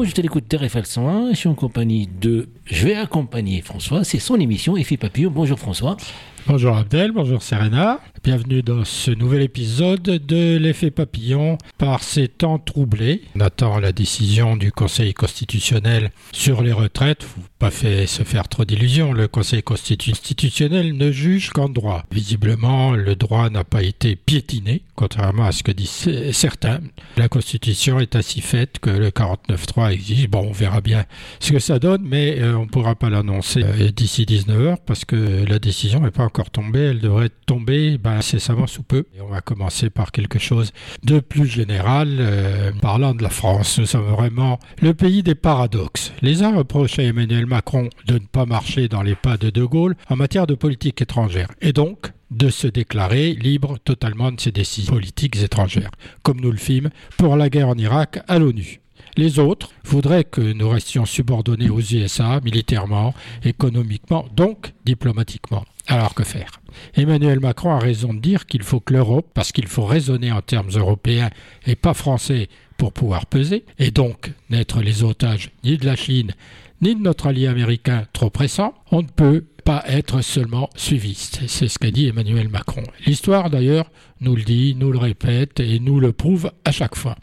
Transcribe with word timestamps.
Bonjour, 0.00 0.16
je 0.16 0.22
l'écoute 0.22 0.48
TRFL 0.48 0.86
101, 0.86 1.32
je 1.32 1.36
suis 1.36 1.48
en 1.50 1.54
compagnie 1.54 2.08
de... 2.22 2.48
Je 2.64 2.86
vais 2.86 2.94
accompagner 2.94 3.60
François, 3.60 4.02
c'est 4.02 4.18
son 4.18 4.40
émission 4.40 4.78
Effet 4.78 4.96
Papillon. 4.96 5.30
Bonjour 5.30 5.58
François. 5.58 5.98
Bonjour 6.46 6.76
Abdel, 6.76 7.12
bonjour 7.12 7.42
Serena. 7.42 8.00
Bienvenue 8.24 8.62
dans 8.62 8.84
ce 8.84 9.10
nouvel 9.10 9.42
épisode 9.42 10.02
de 10.02 10.56
l'effet 10.56 10.90
papillon 10.90 11.58
par 11.78 12.02
ces 12.02 12.28
temps 12.28 12.58
troublés. 12.58 13.22
On 13.36 13.40
attend 13.40 13.78
la 13.78 13.92
décision 13.92 14.56
du 14.56 14.72
Conseil 14.72 15.14
constitutionnel 15.14 16.10
sur 16.32 16.62
les 16.62 16.72
retraites. 16.72 17.22
Faut 17.22 17.40
pas 17.58 17.70
fait 17.70 18.06
se 18.06 18.24
faire 18.24 18.48
trop 18.48 18.64
d'illusions. 18.64 19.12
Le 19.12 19.28
Conseil 19.28 19.62
constitutionnel 19.62 20.96
ne 20.96 21.10
juge 21.12 21.50
qu'en 21.50 21.68
droit. 21.68 22.04
Visiblement, 22.10 22.92
le 22.92 23.16
droit 23.16 23.48
n'a 23.48 23.64
pas 23.64 23.82
été 23.82 24.16
piétiné, 24.16 24.82
contrairement 24.96 25.44
à 25.44 25.52
ce 25.52 25.62
que 25.62 25.72
disent 25.72 26.32
certains. 26.32 26.80
La 27.16 27.28
Constitution 27.28 28.00
est 28.00 28.16
ainsi 28.16 28.40
faite 28.40 28.78
que 28.80 28.90
le 28.90 29.10
49.3 29.10 29.92
exige. 29.92 30.28
Bon, 30.28 30.46
on 30.48 30.52
verra 30.52 30.80
bien 30.80 31.04
ce 31.38 31.52
que 31.52 31.58
ça 31.58 31.78
donne, 31.78 32.02
mais 32.04 32.38
euh, 32.40 32.56
on 32.56 32.64
ne 32.64 32.68
pourra 32.70 32.94
pas 32.96 33.08
l'annoncer 33.08 33.62
euh, 33.62 33.90
d'ici 33.90 34.26
19 34.26 34.60
heures 34.60 34.80
parce 34.80 35.04
que 35.04 35.44
la 35.46 35.58
décision 35.58 36.00
n'est 36.00 36.10
pas 36.10 36.29
tombée. 36.30 36.80
Elle 36.80 37.00
devrait 37.00 37.30
tomber 37.46 37.98
ben, 37.98 38.18
incessamment 38.18 38.66
sous 38.66 38.82
peu. 38.82 39.04
Et 39.16 39.20
on 39.20 39.28
va 39.28 39.40
commencer 39.40 39.90
par 39.90 40.12
quelque 40.12 40.38
chose 40.38 40.72
de 41.02 41.20
plus 41.20 41.46
général, 41.46 42.16
euh, 42.20 42.72
parlant 42.80 43.14
de 43.14 43.22
la 43.22 43.30
France. 43.30 43.78
Nous 43.78 43.86
sommes 43.86 44.08
vraiment 44.08 44.58
le 44.80 44.94
pays 44.94 45.22
des 45.22 45.34
paradoxes. 45.34 46.12
Les 46.22 46.42
uns 46.42 46.56
reprochent 46.56 46.98
à 46.98 47.02
Emmanuel 47.02 47.46
Macron 47.46 47.88
de 48.06 48.14
ne 48.14 48.18
pas 48.18 48.46
marcher 48.46 48.88
dans 48.88 49.02
les 49.02 49.14
pas 49.14 49.36
de 49.36 49.50
De 49.50 49.64
Gaulle 49.64 49.96
en 50.08 50.16
matière 50.16 50.46
de 50.46 50.54
politique 50.54 51.02
étrangère, 51.02 51.48
et 51.60 51.72
donc 51.72 52.12
de 52.30 52.48
se 52.48 52.66
déclarer 52.66 53.32
libre 53.32 53.78
totalement 53.78 54.30
de 54.32 54.40
ses 54.40 54.52
décisions 54.52 54.92
politiques 54.92 55.42
étrangères, 55.42 55.90
comme 56.22 56.40
nous 56.40 56.52
le 56.52 56.56
fîmes 56.56 56.90
pour 57.16 57.36
la 57.36 57.48
guerre 57.48 57.68
en 57.68 57.76
Irak 57.76 58.20
à 58.28 58.38
l'ONU. 58.38 58.80
Les 59.16 59.38
autres 59.38 59.70
voudraient 59.84 60.24
que 60.24 60.40
nous 60.40 60.68
restions 60.68 61.04
subordonnés 61.04 61.70
aux 61.70 61.80
USA 61.80 62.40
militairement, 62.44 63.14
économiquement, 63.44 64.26
donc 64.34 64.72
diplomatiquement. 64.84 65.64
Alors 65.86 66.14
que 66.14 66.22
faire? 66.22 66.60
Emmanuel 66.94 67.40
Macron 67.40 67.74
a 67.74 67.78
raison 67.78 68.14
de 68.14 68.20
dire 68.20 68.46
qu'il 68.46 68.62
faut 68.62 68.80
que 68.80 68.94
l'Europe, 68.94 69.28
parce 69.34 69.50
qu'il 69.50 69.66
faut 69.66 69.84
raisonner 69.84 70.30
en 70.30 70.40
termes 70.40 70.70
européens 70.74 71.30
et 71.66 71.74
pas 71.74 71.94
français 71.94 72.48
pour 72.76 72.92
pouvoir 72.92 73.26
peser, 73.26 73.64
et 73.78 73.90
donc 73.90 74.32
n'être 74.48 74.80
les 74.80 75.02
otages 75.02 75.50
ni 75.64 75.76
de 75.76 75.86
la 75.86 75.96
Chine, 75.96 76.32
ni 76.80 76.94
de 76.94 77.00
notre 77.00 77.26
allié 77.26 77.46
américain 77.46 78.06
trop 78.12 78.30
pressant, 78.30 78.74
on 78.90 79.02
ne 79.02 79.08
peut 79.08 79.44
pas 79.64 79.84
être 79.86 80.22
seulement 80.22 80.70
suiviste. 80.76 81.40
C'est 81.46 81.68
ce 81.68 81.78
qu'a 81.78 81.90
dit 81.90 82.08
Emmanuel 82.08 82.48
Macron. 82.48 82.84
L'histoire 83.06 83.50
d'ailleurs 83.50 83.90
nous 84.20 84.34
le 84.34 84.42
dit, 84.42 84.74
nous 84.74 84.92
le 84.92 84.98
répète 84.98 85.60
et 85.60 85.78
nous 85.78 86.00
le 86.00 86.12
prouve 86.12 86.52
à 86.64 86.72
chaque 86.72 86.96
fois. 86.96 87.16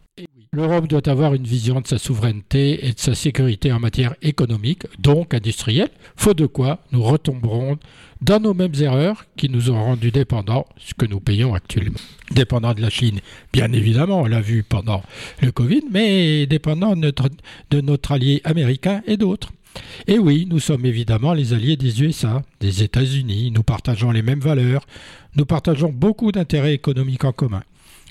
L'Europe 0.58 0.88
doit 0.88 1.08
avoir 1.08 1.36
une 1.36 1.44
vision 1.44 1.82
de 1.82 1.88
sa 1.88 2.00
souveraineté 2.00 2.88
et 2.88 2.94
de 2.94 3.00
sa 3.00 3.14
sécurité 3.14 3.72
en 3.72 3.80
matière 3.80 4.16
économique, 4.24 4.88
donc 4.98 5.36
industrielle, 5.36 5.92
faute 6.16 6.40
de 6.40 6.48
quoi 6.48 6.80
nous 6.92 7.04
retomberons 7.04 7.78
dans 8.22 8.40
nos 8.40 8.56
mêmes 8.56 8.74
erreurs 8.82 9.28
qui 9.36 9.50
nous 9.50 9.70
ont 9.70 9.80
rendus 9.80 10.10
dépendants, 10.10 10.66
ce 10.78 10.96
que 10.96 11.06
nous 11.06 11.20
payons 11.20 11.54
actuellement. 11.54 12.00
Dépendants 12.32 12.74
de 12.74 12.82
la 12.82 12.90
Chine, 12.90 13.20
bien 13.54 13.72
évidemment, 13.72 14.22
on 14.22 14.26
l'a 14.26 14.42
vu 14.42 14.64
pendant 14.64 15.04
le 15.44 15.52
Covid, 15.52 15.84
mais 15.92 16.48
dépendants 16.48 16.96
de 16.96 17.82
notre, 17.82 18.12
allié 18.12 18.42
américain 18.44 19.04
et 19.06 19.18
d'autres. 19.18 19.52
Et 20.08 20.18
oui, 20.18 20.48
nous 20.50 20.60
sommes 20.60 20.88
évidemment 20.88 21.34
les 21.34 21.54
alliés 21.54 21.78
des 21.78 22.02
USA, 22.02 22.42
des 22.62 22.82
États-Unis, 22.82 23.52
nous 23.52 23.62
partageons 23.62 24.10
les 24.10 24.24
mêmes 24.24 24.40
valeurs, 24.40 24.88
nous 25.36 25.46
partageons 25.46 25.92
beaucoup 25.94 26.32
d'intérêts 26.32 26.74
économiques 26.74 27.26
en 27.26 27.32
commun. 27.32 27.62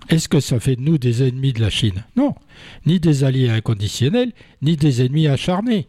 Est-ce 0.09 0.29
que 0.29 0.41
ça 0.41 0.61
fait 0.61 0.77
de 0.77 0.83
nous 0.83 0.99
des 0.99 1.27
ennemis 1.27 1.53
de 1.53 1.61
la 1.61 1.71
Chine? 1.71 2.05
Non, 2.17 2.35
ni 2.85 3.01
des 3.01 3.25
alliés 3.25 3.51
inconditionnels, 3.51 4.33
ni 4.63 4.77
des 4.77 5.05
ennemis 5.05 5.27
acharnés, 5.27 5.89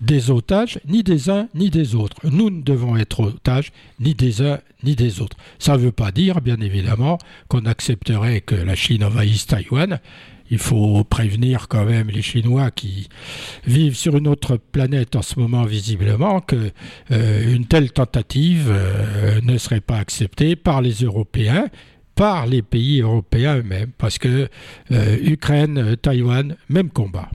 des 0.00 0.30
otages, 0.30 0.80
ni 0.88 1.04
des 1.04 1.30
uns, 1.30 1.48
ni 1.54 1.70
des 1.70 1.94
autres. 1.94 2.16
Nous 2.24 2.50
ne 2.50 2.62
devons 2.62 2.96
être 2.96 3.20
otages 3.20 3.70
ni 4.00 4.14
des 4.14 4.42
uns, 4.42 4.58
ni 4.82 4.96
des 4.96 5.20
autres. 5.20 5.36
Ça 5.60 5.74
ne 5.74 5.78
veut 5.78 5.92
pas 5.92 6.10
dire, 6.10 6.40
bien 6.40 6.60
évidemment, 6.60 7.18
qu'on 7.48 7.64
accepterait 7.66 8.40
que 8.40 8.56
la 8.56 8.74
Chine 8.74 9.04
envahisse 9.04 9.46
Taïwan. 9.46 10.00
Il 10.50 10.58
faut 10.58 11.02
prévenir 11.04 11.68
quand 11.68 11.86
même 11.86 12.08
les 12.08 12.20
Chinois 12.20 12.70
qui 12.70 13.08
vivent 13.64 13.96
sur 13.96 14.16
une 14.16 14.28
autre 14.28 14.58
planète 14.58 15.16
en 15.16 15.22
ce 15.22 15.38
moment 15.38 15.64
visiblement 15.64 16.40
que 16.40 16.72
euh, 17.10 17.54
une 17.54 17.64
telle 17.66 17.90
tentative 17.90 18.68
euh, 18.70 19.40
ne 19.42 19.56
serait 19.56 19.80
pas 19.80 19.96
acceptée 19.96 20.56
par 20.56 20.82
les 20.82 21.04
Européens 21.04 21.68
par 22.22 22.46
les 22.46 22.62
pays 22.62 23.00
européens 23.00 23.56
eux-mêmes, 23.56 23.90
parce 23.98 24.16
que 24.16 24.48
euh, 24.92 25.18
Ukraine, 25.22 25.76
euh, 25.78 25.96
Taïwan, 25.96 26.54
même 26.68 26.88
combat. 26.88 27.28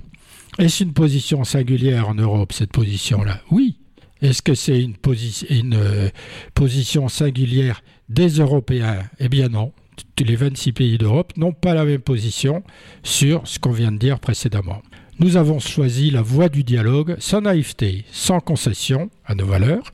Est-ce 0.59 0.81
une 0.81 0.93
position 0.93 1.43
singulière 1.43 2.07
en 2.07 2.13
Europe, 2.13 2.53
cette 2.53 2.71
position-là? 2.71 3.41
Oui. 3.51 3.79
Est-ce 4.21 4.41
que 4.41 4.53
c'est 4.53 4.81
une, 4.81 5.73
euh, 5.73 6.07
position 6.53 7.09
singulière 7.09 7.81
des 8.07 8.29
Européens? 8.29 9.03
Eh 9.19 9.27
bien 9.27 9.49
non. 9.49 9.73
Les 10.17 10.37
26 10.37 10.71
pays 10.71 10.97
d'Europe 10.97 11.33
n'ont 11.35 11.51
pas 11.51 11.73
la 11.73 11.83
même 11.83 11.99
position 11.99 12.63
sur 13.03 13.45
ce 13.45 13.59
qu'on 13.59 13.71
vient 13.71 13.91
de 13.91 13.97
dire 13.97 14.21
précédemment. 14.21 14.81
Nous 15.19 15.35
avons 15.35 15.59
choisi 15.59 16.11
la 16.11 16.21
voie 16.21 16.47
du 16.47 16.63
dialogue 16.63 17.17
sans 17.19 17.41
naïveté, 17.41 18.05
sans 18.13 18.39
concession 18.39 19.09
à 19.25 19.35
nos 19.35 19.47
valeurs. 19.47 19.91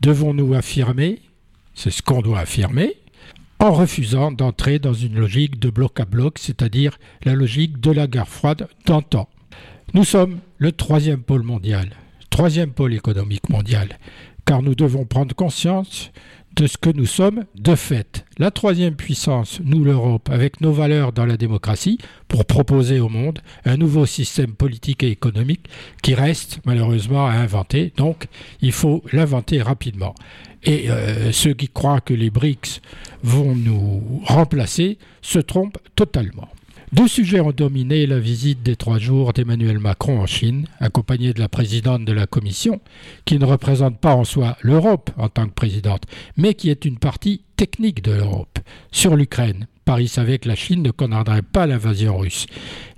Devons-nous 0.00 0.52
affirmer, 0.54 1.20
c'est 1.74 1.92
ce 1.92 2.02
qu'on 2.02 2.22
doit 2.22 2.40
affirmer, 2.40 2.96
en 3.62 3.70
refusant 3.70 4.32
d'entrer 4.32 4.80
dans 4.80 4.92
une 4.92 5.14
logique 5.14 5.60
de 5.60 5.70
bloc 5.70 6.00
à 6.00 6.04
bloc, 6.04 6.38
c'est-à-dire 6.38 6.98
la 7.24 7.34
logique 7.34 7.80
de 7.80 7.92
la 7.92 8.08
guerre 8.08 8.26
froide 8.26 8.66
d'antan. 8.86 9.28
Nous 9.94 10.02
sommes 10.02 10.40
le 10.58 10.72
troisième 10.72 11.22
pôle 11.22 11.44
mondial, 11.44 11.90
troisième 12.28 12.72
pôle 12.72 12.92
économique 12.92 13.48
mondial, 13.48 14.00
car 14.46 14.62
nous 14.62 14.74
devons 14.74 15.04
prendre 15.04 15.32
conscience 15.36 16.10
de 16.56 16.66
ce 16.66 16.76
que 16.76 16.90
nous 16.90 17.06
sommes 17.06 17.44
de 17.54 17.74
fait. 17.74 18.24
La 18.38 18.50
troisième 18.50 18.94
puissance, 18.96 19.60
nous 19.64 19.84
l'Europe, 19.84 20.28
avec 20.30 20.60
nos 20.60 20.72
valeurs 20.72 21.12
dans 21.12 21.24
la 21.24 21.36
démocratie, 21.36 21.98
pour 22.28 22.44
proposer 22.44 23.00
au 23.00 23.08
monde 23.08 23.38
un 23.64 23.76
nouveau 23.76 24.06
système 24.06 24.54
politique 24.54 25.02
et 25.02 25.10
économique 25.10 25.68
qui 26.02 26.14
reste 26.14 26.58
malheureusement 26.64 27.26
à 27.26 27.32
inventer. 27.32 27.92
Donc 27.96 28.26
il 28.60 28.72
faut 28.72 29.02
l'inventer 29.12 29.62
rapidement. 29.62 30.14
Et 30.64 30.90
euh, 30.90 31.32
ceux 31.32 31.54
qui 31.54 31.68
croient 31.68 32.00
que 32.00 32.14
les 32.14 32.30
BRICS 32.30 32.80
vont 33.22 33.54
nous 33.54 34.22
remplacer 34.24 34.98
se 35.20 35.38
trompent 35.38 35.78
totalement. 35.96 36.48
Deux 36.92 37.08
sujets 37.08 37.40
ont 37.40 37.52
dominé 37.52 38.06
la 38.06 38.18
visite 38.18 38.62
des 38.62 38.76
trois 38.76 38.98
jours 38.98 39.32
d'Emmanuel 39.32 39.78
Macron 39.78 40.20
en 40.20 40.26
Chine, 40.26 40.66
accompagné 40.78 41.32
de 41.32 41.40
la 41.40 41.48
présidente 41.48 42.04
de 42.04 42.12
la 42.12 42.26
Commission, 42.26 42.80
qui 43.24 43.38
ne 43.38 43.46
représente 43.46 43.98
pas 43.98 44.14
en 44.14 44.24
soi 44.24 44.58
l'Europe 44.60 45.10
en 45.16 45.30
tant 45.30 45.46
que 45.46 45.54
présidente, 45.54 46.02
mais 46.36 46.52
qui 46.52 46.68
est 46.68 46.84
une 46.84 46.98
partie 46.98 47.44
technique 47.56 48.02
de 48.02 48.12
l'Europe. 48.12 48.58
Sur 48.90 49.16
l'Ukraine, 49.16 49.68
Paris 49.84 50.08
savait 50.08 50.38
que 50.38 50.48
la 50.48 50.54
Chine 50.54 50.82
ne 50.82 50.90
condamnerait 50.90 51.42
pas 51.42 51.66
l'invasion 51.66 52.16
russe. 52.16 52.46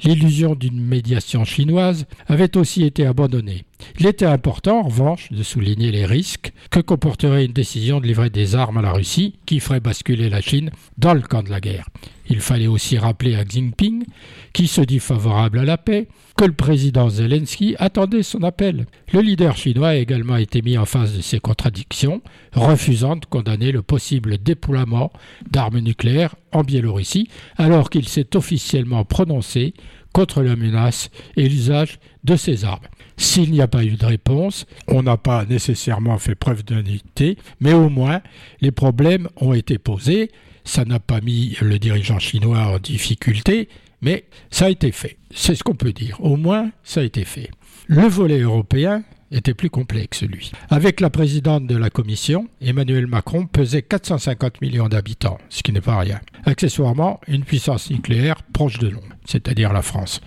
L'illusion 0.03 0.55
d'une 0.55 0.81
médiation 0.81 1.45
chinoise 1.45 2.07
avait 2.27 2.57
aussi 2.57 2.85
été 2.85 3.07
abandonnée. 3.07 3.65
Il 3.99 4.07
était 4.07 4.27
important, 4.27 4.81
en 4.81 4.89
revanche, 4.89 5.33
de 5.33 5.43
souligner 5.43 5.91
les 5.91 6.07
risques 6.07 6.53
que 6.71 6.81
comporterait 6.81 7.45
une 7.45 7.53
décision 7.53 8.01
de 8.01 8.07
livrer 8.07 8.31
des 8.31 8.55
armes 8.55 8.79
à 8.79 8.83
la 8.83 8.93
Russie 8.93 9.35
qui 9.47 9.61
ferait 9.61 9.81
basculer 9.81 10.29
la 10.29 10.41
Chine 10.41 10.71
dans 10.99 11.15
le 11.15 11.21
camp 11.21 11.43
de 11.43 11.51
la 11.51 11.61
guerre. 11.61 11.89
Il 12.29 12.41
fallait 12.41 12.67
aussi 12.67 12.99
rappeler 12.99 13.35
à 13.35 13.45
Xi 13.45 13.61
Jinping, 13.61 14.05
qui 14.53 14.67
se 14.67 14.81
dit 14.81 15.01
favorable 15.01 15.59
à 15.59 15.65
la 15.65 15.79
paix, 15.79 16.09
que 16.37 16.45
le 16.45 16.53
président 16.53 17.09
Zelensky 17.09 17.77
attendait 17.79 18.23
son 18.23 18.43
appel. 18.43 18.87
Le 19.13 19.21
leader 19.21 19.57
chinois 19.57 19.89
a 19.89 19.95
également 19.97 20.37
été 20.37 20.63
mis 20.63 20.77
en 20.77 20.85
face 20.85 21.15
de 21.17 21.23
ces 21.23 21.39
contradictions, 21.39 22.23
refusant 22.53 23.17
de 23.17 23.25
condamner 23.27 23.71
le 23.73 23.83
possible 23.83 24.39
déploiement 24.39 25.13
d'armes 25.49 25.79
nucléaires 25.79 26.35
en 26.53 26.63
Biélorussie, 26.63 27.29
alors 27.57 27.91
qu'il 27.91 28.09
s'est 28.09 28.37
officiellement 28.37 29.05
prononcé 29.05 29.75
contre 30.13 30.43
la 30.43 30.57
menace 30.57 31.11
et 31.37 31.49
l'usage 31.49 31.99
de 32.23 32.37
ces 32.37 32.65
armes. 32.65 32.87
S'il 33.17 33.53
n'y 33.53 33.61
a 33.61 33.69
pas 33.69 33.85
eu 33.85 33.97
de 33.97 34.07
réponse, 34.07 34.67
on 34.89 35.03
n'a 35.03 35.17
pas 35.17 35.45
nécessairement 35.45 36.19
fait 36.19 36.35
preuve 36.35 36.65
d'unité, 36.65 37.37
mais 37.61 37.73
au 37.75 37.89
moins 37.89 38.23
les 38.61 38.73
problèmes 38.73 39.29
ont 39.37 39.53
été 39.53 39.79
posés. 39.79 40.31
Ça 40.65 40.85
n'a 40.85 40.99
pas 40.99 41.21
mis 41.21 41.57
le 41.61 41.79
dirigeant 41.79 42.19
chinois 42.19 42.59
en 42.59 42.79
difficulté, 42.79 43.69
mais 44.05 44.25
ça 44.51 44.67
a 44.67 44.71
été 44.71 44.93
fait. 44.93 45.17
C'est 45.35 45.55
ce 45.55 45.65
qu'on 45.65 45.75
peut 45.75 45.93
dire. 45.93 46.23
Au 46.23 46.37
moins, 46.37 46.71
ça 46.85 47.01
a 47.01 47.05
été 47.05 47.25
fait. 47.25 47.51
Le 47.89 48.07
volet 48.07 48.39
européen 48.41 49.03
était 49.33 49.55
plus 49.55 49.71
complexe, 49.71 50.23
lui. 50.23 50.53
Avec 50.71 51.01
la 51.01 51.11
présidente 51.11 51.67
de 51.67 51.77
la 51.77 51.91
Commission, 51.91 52.49
Emmanuel 52.61 53.07
Macron 53.07 53.47
pesait 53.47 53.83
450 53.83 54.61
millions 54.61 54.89
d'habitants, 54.89 55.39
ce 55.49 55.63
qui 55.63 55.73
n'est 55.73 55.81
pas 55.81 55.99
rien. 55.99 56.21
Accessoirement, 56.45 57.21
une 57.27 57.45
puissance 57.45 57.91
nucléaire 57.91 58.43
proche 58.53 58.79
de 58.79 58.89
Londres, 58.89 59.17
c'est-à-dire 59.25 59.73
la 59.73 59.83
France. 59.83 60.21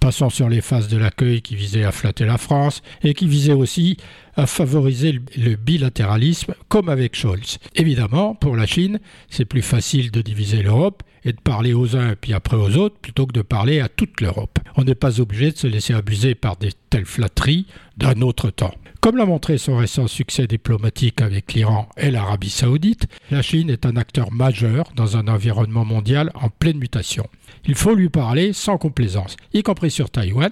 Passons 0.00 0.30
sur 0.30 0.48
les 0.48 0.60
phases 0.60 0.88
de 0.88 0.96
l'accueil 0.96 1.42
qui 1.42 1.56
visaient 1.56 1.84
à 1.84 1.92
flatter 1.92 2.24
la 2.24 2.38
France 2.38 2.82
et 3.02 3.12
qui 3.12 3.26
visaient 3.26 3.52
aussi 3.52 3.96
à 4.36 4.46
favoriser 4.46 5.20
le 5.36 5.56
bilatéralisme, 5.56 6.54
comme 6.68 6.88
avec 6.88 7.16
Scholz. 7.16 7.58
Évidemment, 7.74 8.34
pour 8.34 8.56
la 8.56 8.66
Chine, 8.66 9.00
c'est 9.30 9.46
plus 9.46 9.62
facile 9.62 10.10
de 10.10 10.22
diviser 10.22 10.62
l'Europe 10.62 11.02
et 11.26 11.32
de 11.32 11.40
parler 11.40 11.74
aux 11.74 11.96
uns 11.96 12.14
puis 12.18 12.32
après 12.32 12.56
aux 12.56 12.76
autres 12.76 12.96
plutôt 12.96 13.26
que 13.26 13.32
de 13.32 13.42
parler 13.42 13.80
à 13.80 13.88
toute 13.88 14.20
l'Europe. 14.20 14.58
On 14.76 14.84
n'est 14.84 14.94
pas 14.94 15.20
obligé 15.20 15.50
de 15.50 15.56
se 15.58 15.66
laisser 15.66 15.92
abuser 15.92 16.34
par 16.34 16.56
des 16.56 16.70
telles 16.88 17.04
flatteries 17.04 17.66
d'un 17.98 18.22
autre 18.22 18.50
temps. 18.50 18.74
Comme 19.00 19.18
l'a 19.18 19.26
montré 19.26 19.58
son 19.58 19.76
récent 19.76 20.06
succès 20.06 20.46
diplomatique 20.46 21.20
avec 21.20 21.52
l'Iran 21.52 21.88
et 21.96 22.10
l'Arabie 22.10 22.50
saoudite, 22.50 23.06
la 23.30 23.42
Chine 23.42 23.70
est 23.70 23.86
un 23.86 23.96
acteur 23.96 24.32
majeur 24.32 24.86
dans 24.96 25.16
un 25.16 25.28
environnement 25.28 25.84
mondial 25.84 26.30
en 26.34 26.48
pleine 26.48 26.78
mutation. 26.78 27.28
Il 27.66 27.74
faut 27.74 27.94
lui 27.94 28.08
parler 28.08 28.52
sans 28.52 28.78
complaisance, 28.78 29.36
y 29.52 29.62
compris 29.62 29.90
sur 29.90 30.10
Taïwan, 30.10 30.50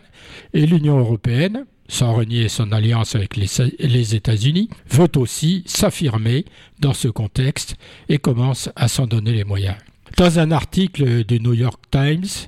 et 0.52 0.66
l'Union 0.66 0.98
européenne, 0.98 1.64
sans 1.88 2.14
renier 2.14 2.48
son 2.48 2.72
alliance 2.72 3.14
avec 3.14 3.36
les, 3.36 4.14
États-Unis, 4.14 4.68
veut 4.88 5.10
aussi 5.16 5.62
s'affirmer 5.66 6.44
dans 6.80 6.94
ce 6.94 7.08
contexte 7.08 7.76
et 8.08 8.18
commence 8.18 8.70
à 8.76 8.88
s'en 8.88 9.06
donner 9.06 9.32
les 9.32 9.44
moyens. 9.44 9.76
Dans 10.16 10.38
un 10.38 10.52
article 10.52 11.24
du 11.24 11.40
New 11.40 11.54
York 11.54 11.82
Times, 11.90 12.46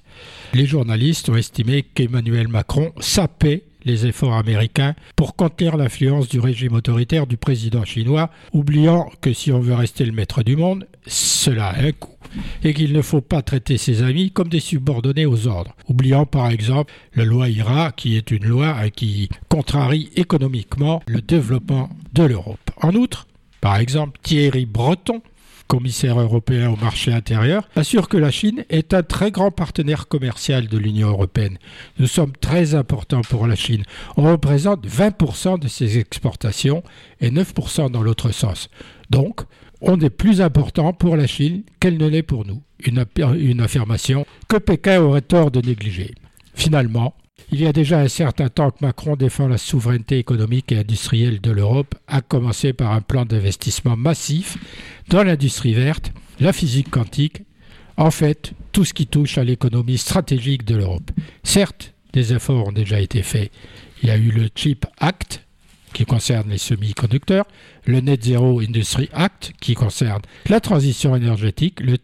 les 0.54 0.66
journalistes 0.66 1.28
ont 1.28 1.36
estimé 1.36 1.82
qu'Emmanuel 1.82 2.46
Macron 2.46 2.92
sapait 3.00 3.64
les 3.84 4.06
efforts 4.06 4.34
américains 4.34 4.94
pour 5.16 5.34
contenir 5.34 5.76
l'influence 5.76 6.28
du 6.28 6.38
régime 6.38 6.74
autoritaire 6.74 7.26
du 7.26 7.36
président 7.36 7.84
chinois, 7.84 8.30
oubliant 8.52 9.10
que 9.20 9.32
si 9.32 9.50
on 9.50 9.58
veut 9.58 9.74
rester 9.74 10.04
le 10.04 10.12
maître 10.12 10.44
du 10.44 10.56
monde, 10.56 10.86
cela 11.08 11.70
a 11.70 11.82
un 11.82 11.92
coût 11.92 12.16
et 12.62 12.72
qu'il 12.72 12.92
ne 12.92 13.02
faut 13.02 13.20
pas 13.20 13.42
traiter 13.42 13.78
ses 13.78 14.02
amis 14.02 14.30
comme 14.30 14.48
des 14.48 14.60
subordonnés 14.60 15.26
aux 15.26 15.48
ordres, 15.48 15.74
oubliant 15.88 16.24
par 16.24 16.50
exemple 16.50 16.92
la 17.16 17.24
loi 17.24 17.48
IRA 17.48 17.90
qui 17.90 18.16
est 18.16 18.30
une 18.30 18.46
loi 18.46 18.76
qui 18.90 19.28
contrarie 19.48 20.10
économiquement 20.14 21.02
le 21.08 21.20
développement 21.20 21.90
de 22.12 22.22
l'Europe. 22.22 22.70
En 22.80 22.94
outre, 22.94 23.26
par 23.60 23.76
exemple, 23.76 24.20
Thierry 24.22 24.66
Breton, 24.66 25.20
commissaire 25.66 26.20
européen 26.20 26.70
au 26.70 26.76
marché 26.76 27.12
intérieur, 27.12 27.68
assure 27.76 28.08
que 28.08 28.16
la 28.16 28.30
Chine 28.30 28.64
est 28.70 28.94
un 28.94 29.02
très 29.02 29.30
grand 29.30 29.50
partenaire 29.50 30.08
commercial 30.08 30.68
de 30.68 30.78
l'Union 30.78 31.08
européenne. 31.08 31.58
Nous 31.98 32.06
sommes 32.06 32.32
très 32.32 32.74
importants 32.74 33.22
pour 33.22 33.46
la 33.46 33.56
Chine. 33.56 33.84
On 34.16 34.24
représente 34.24 34.86
20% 34.86 35.58
de 35.58 35.68
ses 35.68 35.98
exportations 35.98 36.82
et 37.20 37.30
9% 37.30 37.90
dans 37.90 38.02
l'autre 38.02 38.30
sens. 38.30 38.68
Donc, 39.10 39.42
on 39.80 40.00
est 40.00 40.10
plus 40.10 40.40
important 40.40 40.92
pour 40.92 41.16
la 41.16 41.26
Chine 41.26 41.62
qu'elle 41.80 41.98
ne 41.98 42.06
l'est 42.08 42.22
pour 42.22 42.46
nous. 42.46 42.62
Une, 42.84 43.04
une 43.38 43.60
affirmation 43.60 44.26
que 44.48 44.56
Pékin 44.56 45.00
aurait 45.00 45.20
tort 45.20 45.50
de 45.50 45.60
négliger. 45.60 46.14
Finalement, 46.54 47.14
il 47.52 47.60
y 47.60 47.66
a 47.66 47.72
déjà 47.72 48.00
un 48.00 48.08
certain 48.08 48.48
temps 48.48 48.70
que 48.70 48.84
Macron 48.84 49.16
défend 49.16 49.46
la 49.48 49.58
souveraineté 49.58 50.18
économique 50.18 50.72
et 50.72 50.78
industrielle 50.78 51.40
de 51.40 51.50
l'Europe, 51.50 51.94
à 52.06 52.20
commencer 52.20 52.72
par 52.72 52.92
un 52.92 53.00
plan 53.00 53.24
d'investissement 53.24 53.96
massif 53.96 54.56
dans 55.08 55.22
l'industrie 55.22 55.74
verte, 55.74 56.12
la 56.40 56.52
physique 56.52 56.90
quantique, 56.90 57.42
en 57.96 58.10
fait, 58.10 58.52
tout 58.72 58.84
ce 58.84 58.92
qui 58.92 59.06
touche 59.06 59.38
à 59.38 59.44
l'économie 59.44 59.98
stratégique 59.98 60.64
de 60.64 60.76
l'Europe. 60.76 61.10
Certes, 61.44 61.94
des 62.12 62.32
efforts 62.32 62.68
ont 62.68 62.72
déjà 62.72 63.00
été 63.00 63.22
faits. 63.22 63.50
Il 64.02 64.08
y 64.08 64.12
a 64.12 64.16
eu 64.16 64.30
le 64.30 64.48
Chip 64.54 64.84
Act, 64.98 65.46
qui 65.92 66.04
concerne 66.04 66.50
les 66.50 66.58
semi-conducteurs, 66.58 67.46
le 67.86 68.00
Net 68.00 68.24
Zero 68.24 68.60
Industry 68.60 69.08
Act 69.12 69.52
qui 69.60 69.74
concerne 69.74 70.22
la 70.48 70.60
transition 70.60 71.16
énergétique, 71.16 71.80
le 71.80 71.96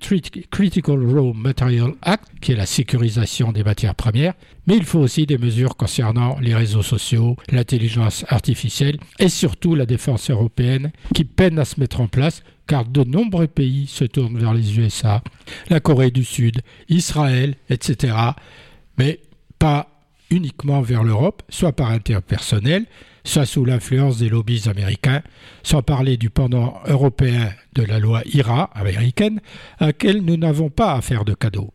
Critical 0.50 1.04
Raw 1.04 1.32
Material 1.32 1.92
Act 2.02 2.24
qui 2.40 2.52
est 2.52 2.56
la 2.56 2.66
sécurisation 2.66 3.52
des 3.52 3.64
matières 3.64 3.94
premières, 3.94 4.34
mais 4.66 4.76
il 4.76 4.84
faut 4.84 5.00
aussi 5.00 5.26
des 5.26 5.38
mesures 5.38 5.76
concernant 5.76 6.38
les 6.40 6.54
réseaux 6.54 6.82
sociaux, 6.82 7.36
l'intelligence 7.50 8.24
artificielle 8.28 8.98
et 9.18 9.28
surtout 9.28 9.74
la 9.74 9.86
défense 9.86 10.30
européenne 10.30 10.92
qui 11.14 11.24
peine 11.24 11.58
à 11.58 11.64
se 11.64 11.78
mettre 11.80 12.00
en 12.00 12.08
place 12.08 12.42
car 12.66 12.84
de 12.84 13.04
nombreux 13.04 13.48
pays 13.48 13.86
se 13.86 14.04
tournent 14.04 14.38
vers 14.38 14.54
les 14.54 14.78
USA, 14.78 15.22
la 15.68 15.80
Corée 15.80 16.10
du 16.10 16.24
Sud, 16.24 16.62
Israël, 16.88 17.56
etc. 17.68 18.14
Mais 18.98 19.20
pas 19.58 19.88
uniquement 20.30 20.80
vers 20.80 21.02
l'Europe, 21.02 21.42
soit 21.48 21.72
par 21.72 21.90
interpersonnel, 21.90 22.86
soit 23.24 23.46
sous 23.46 23.64
l'influence 23.64 24.18
des 24.18 24.28
lobbies 24.28 24.68
américains, 24.68 25.22
sans 25.62 25.82
parler 25.82 26.16
du 26.16 26.30
pendant 26.30 26.80
européen 26.86 27.50
de 27.74 27.82
la 27.82 27.98
loi 27.98 28.22
IRA 28.32 28.64
américaine, 28.74 29.40
à 29.78 29.86
laquelle 29.86 30.22
nous 30.22 30.36
n'avons 30.36 30.70
pas 30.70 30.94
à 30.94 31.00
faire 31.00 31.24
de 31.24 31.34
cadeaux. 31.34 31.72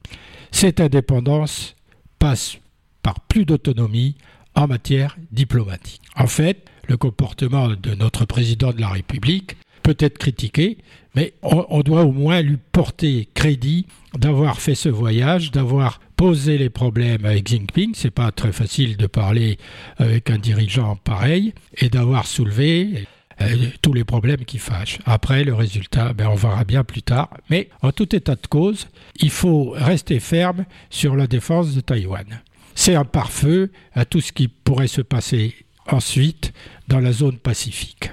Cette 0.52 0.80
indépendance 0.80 1.76
passe 2.20 2.58
par 3.04 3.20
plus 3.22 3.46
d'autonomie 3.46 4.16
en 4.56 4.68
matière 4.68 5.18
diplomatique. 5.32 6.02
En 6.16 6.28
fait, 6.28 6.66
le 6.88 6.98
comportement 6.98 7.70
de 7.70 7.94
notre 7.96 8.26
président 8.26 8.72
de 8.72 8.82
la 8.82 8.90
République 8.90 9.58
peut 9.84 9.96
être 10.00 10.18
critiqué, 10.18 10.78
mais 11.16 11.34
on, 11.42 11.82
doit 11.82 12.04
au 12.04 12.12
moins 12.12 12.42
lui 12.42 12.58
porter 12.72 13.30
crédit 13.34 13.86
d'avoir 14.18 14.60
fait 14.60 14.76
ce 14.76 14.90
voyage, 14.90 15.52
d'avoir 15.52 16.00
posé 16.18 16.58
les 16.58 16.70
problèmes 16.70 17.24
avec 17.26 17.46
Xi 17.46 17.58
Jinping. 17.58 17.92
C'est 17.96 18.12
pas 18.12 18.32
très 18.32 18.52
facile 18.52 18.98
de 18.98 19.08
parler 19.08 19.58
avec 19.98 20.30
un 20.30 20.40
dirigeant 20.40 20.98
pareil 20.98 21.54
et 21.78 21.90
d'avoir 21.90 22.26
soulevé 22.26 23.08
euh, 23.40 23.56
tous 23.84 23.94
les 23.94 24.04
problèmes 24.04 24.44
qui 24.44 24.58
fâchent. 24.58 24.98
Après, 25.06 25.44
le 25.44 25.54
résultat, 25.54 26.14
ben, 26.14 26.28
on 26.28 26.36
verra 26.36 26.64
bien 26.66 26.84
plus 26.84 27.04
tard. 27.04 27.30
Mais 27.50 27.70
en 27.84 27.92
tout 27.92 28.16
état 28.16 28.36
de 28.36 28.48
cause, 28.48 28.88
il 29.16 29.30
faut 29.30 29.70
rester 29.70 30.20
ferme 30.20 30.66
sur 30.90 31.16
la 31.16 31.28
défense 31.28 31.76
de 31.76 31.82
Taïwan. 31.82 32.26
C'est 32.74 32.96
un 32.96 33.06
pare-feu 33.06 33.72
à 33.94 34.06
tout 34.06 34.20
ce 34.20 34.32
qui 34.32 34.48
pourrait 34.48 34.88
se 34.88 35.02
passer 35.02 35.56
ensuite 35.88 36.52
dans 36.88 37.00
la 37.00 37.12
zone 37.12 37.38
pacifique. 37.38 38.10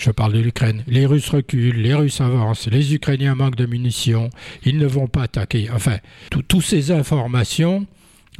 Je 0.00 0.10
parle 0.10 0.32
de 0.32 0.38
l'Ukraine. 0.38 0.82
Les 0.86 1.04
Russes 1.04 1.28
reculent, 1.28 1.82
les 1.82 1.92
Russes 1.92 2.22
avancent, 2.22 2.68
les 2.68 2.94
Ukrainiens 2.94 3.34
manquent 3.34 3.56
de 3.56 3.66
munitions, 3.66 4.30
ils 4.64 4.78
ne 4.78 4.86
vont 4.86 5.08
pas 5.08 5.24
attaquer. 5.24 5.68
Enfin, 5.74 5.98
toutes 6.30 6.62
ces 6.62 6.90
informations 6.90 7.86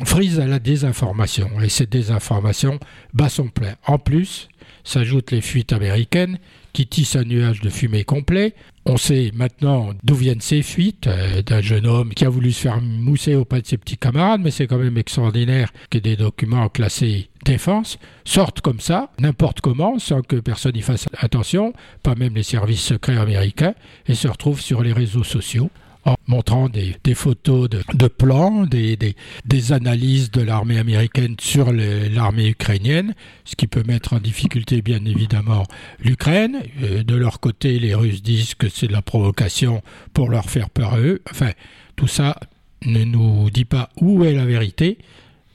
frisent 0.03 0.41
à 0.41 0.47
la 0.47 0.59
désinformation. 0.59 1.51
Et 1.61 1.69
ces 1.69 1.85
désinformations 1.85 2.81
bas 3.13 3.29
son 3.29 3.49
plein. 3.49 3.75
En 3.87 3.99
plus, 3.99 4.49
s'ajoutent 4.85 5.33
les 5.33 5.43
fuites 5.43 5.75
américaines 5.75 6.39
qui 6.73 6.87
tissent 6.87 7.17
un 7.17 7.25
nuage 7.25 7.61
de 7.61 7.71
fumée 7.71 8.05
complet. 8.05 8.55
On 8.87 8.97
sait 8.97 9.31
maintenant 9.35 9.91
d'où 10.03 10.15
viennent 10.15 10.41
ces 10.41 10.63
fuites, 10.63 11.07
euh, 11.07 11.43
d'un 11.43 11.61
jeune 11.61 11.87
homme 11.87 12.15
qui 12.15 12.25
a 12.25 12.29
voulu 12.29 12.53
se 12.53 12.63
faire 12.63 12.81
mousser 12.81 13.35
auprès 13.35 13.61
de 13.61 13.67
ses 13.67 13.77
petits 13.77 13.99
camarades, 13.99 14.41
mais 14.43 14.51
c'est 14.51 14.67
quand 14.67 14.79
même 14.79 14.97
extraordinaire 14.97 15.73
que 15.91 15.99
des 15.99 16.17
documents 16.17 16.69
classés 16.69 17.29
défense 17.45 17.99
sortent 18.25 18.61
comme 18.61 18.81
ça, 18.81 19.11
n'importe 19.19 19.61
comment, 19.61 19.99
sans 19.99 20.23
que 20.23 20.37
personne 20.37 20.77
y 20.77 20.83
fasse 20.83 21.07
attention, 21.19 21.73
pas 22.03 22.15
même 22.15 22.35
les 22.35 22.43
services 22.43 22.83
secrets 22.83 23.17
américains, 23.17 23.75
et 24.07 24.15
se 24.15 24.29
retrouvent 24.29 24.61
sur 24.61 24.83
les 24.83 24.93
réseaux 24.93 25.25
sociaux 25.25 25.71
en 26.05 26.17
montrant 26.27 26.69
des, 26.69 26.97
photos 27.15 27.69
de, 27.69 28.09
plans, 28.09 28.65
des, 28.65 28.97
des, 28.97 29.73
analyses 29.73 30.31
de 30.31 30.41
l'armée 30.41 30.79
américaine 30.79 31.37
sur 31.41 31.73
l'armée 31.73 32.49
ukrainienne, 32.49 33.15
ce 33.45 33.57
qui 33.57 33.67
peut 33.67 33.83
mettre 33.87 34.15
en 34.15 34.19
difficulté 34.19 34.81
bien 34.83 35.05
évidemment 35.05 35.65
l'Ukraine. 36.03 36.63
Euh, 36.83 37.03
de 37.03 37.15
leur 37.15 37.41
côté, 37.41 37.79
les 37.79 37.95
Russes 37.95 38.23
disent 38.23 38.55
que 38.55 38.69
c'est 38.69 38.89
de 38.89 38.93
la 38.93 39.03
provocation 39.03 39.83
pour 40.15 40.31
leur 40.31 40.49
faire 40.49 40.71
peur 40.71 40.95
à 40.95 41.01
eux. 41.01 41.21
Enfin, 41.31 41.51
tout 41.97 42.09
ça 42.09 42.39
ne 42.87 43.05
nous 43.05 43.51
dit 43.51 43.67
pas 43.67 43.91
où 44.01 44.25
est 44.25 44.33
la 44.33 44.47
vérité, 44.47 44.99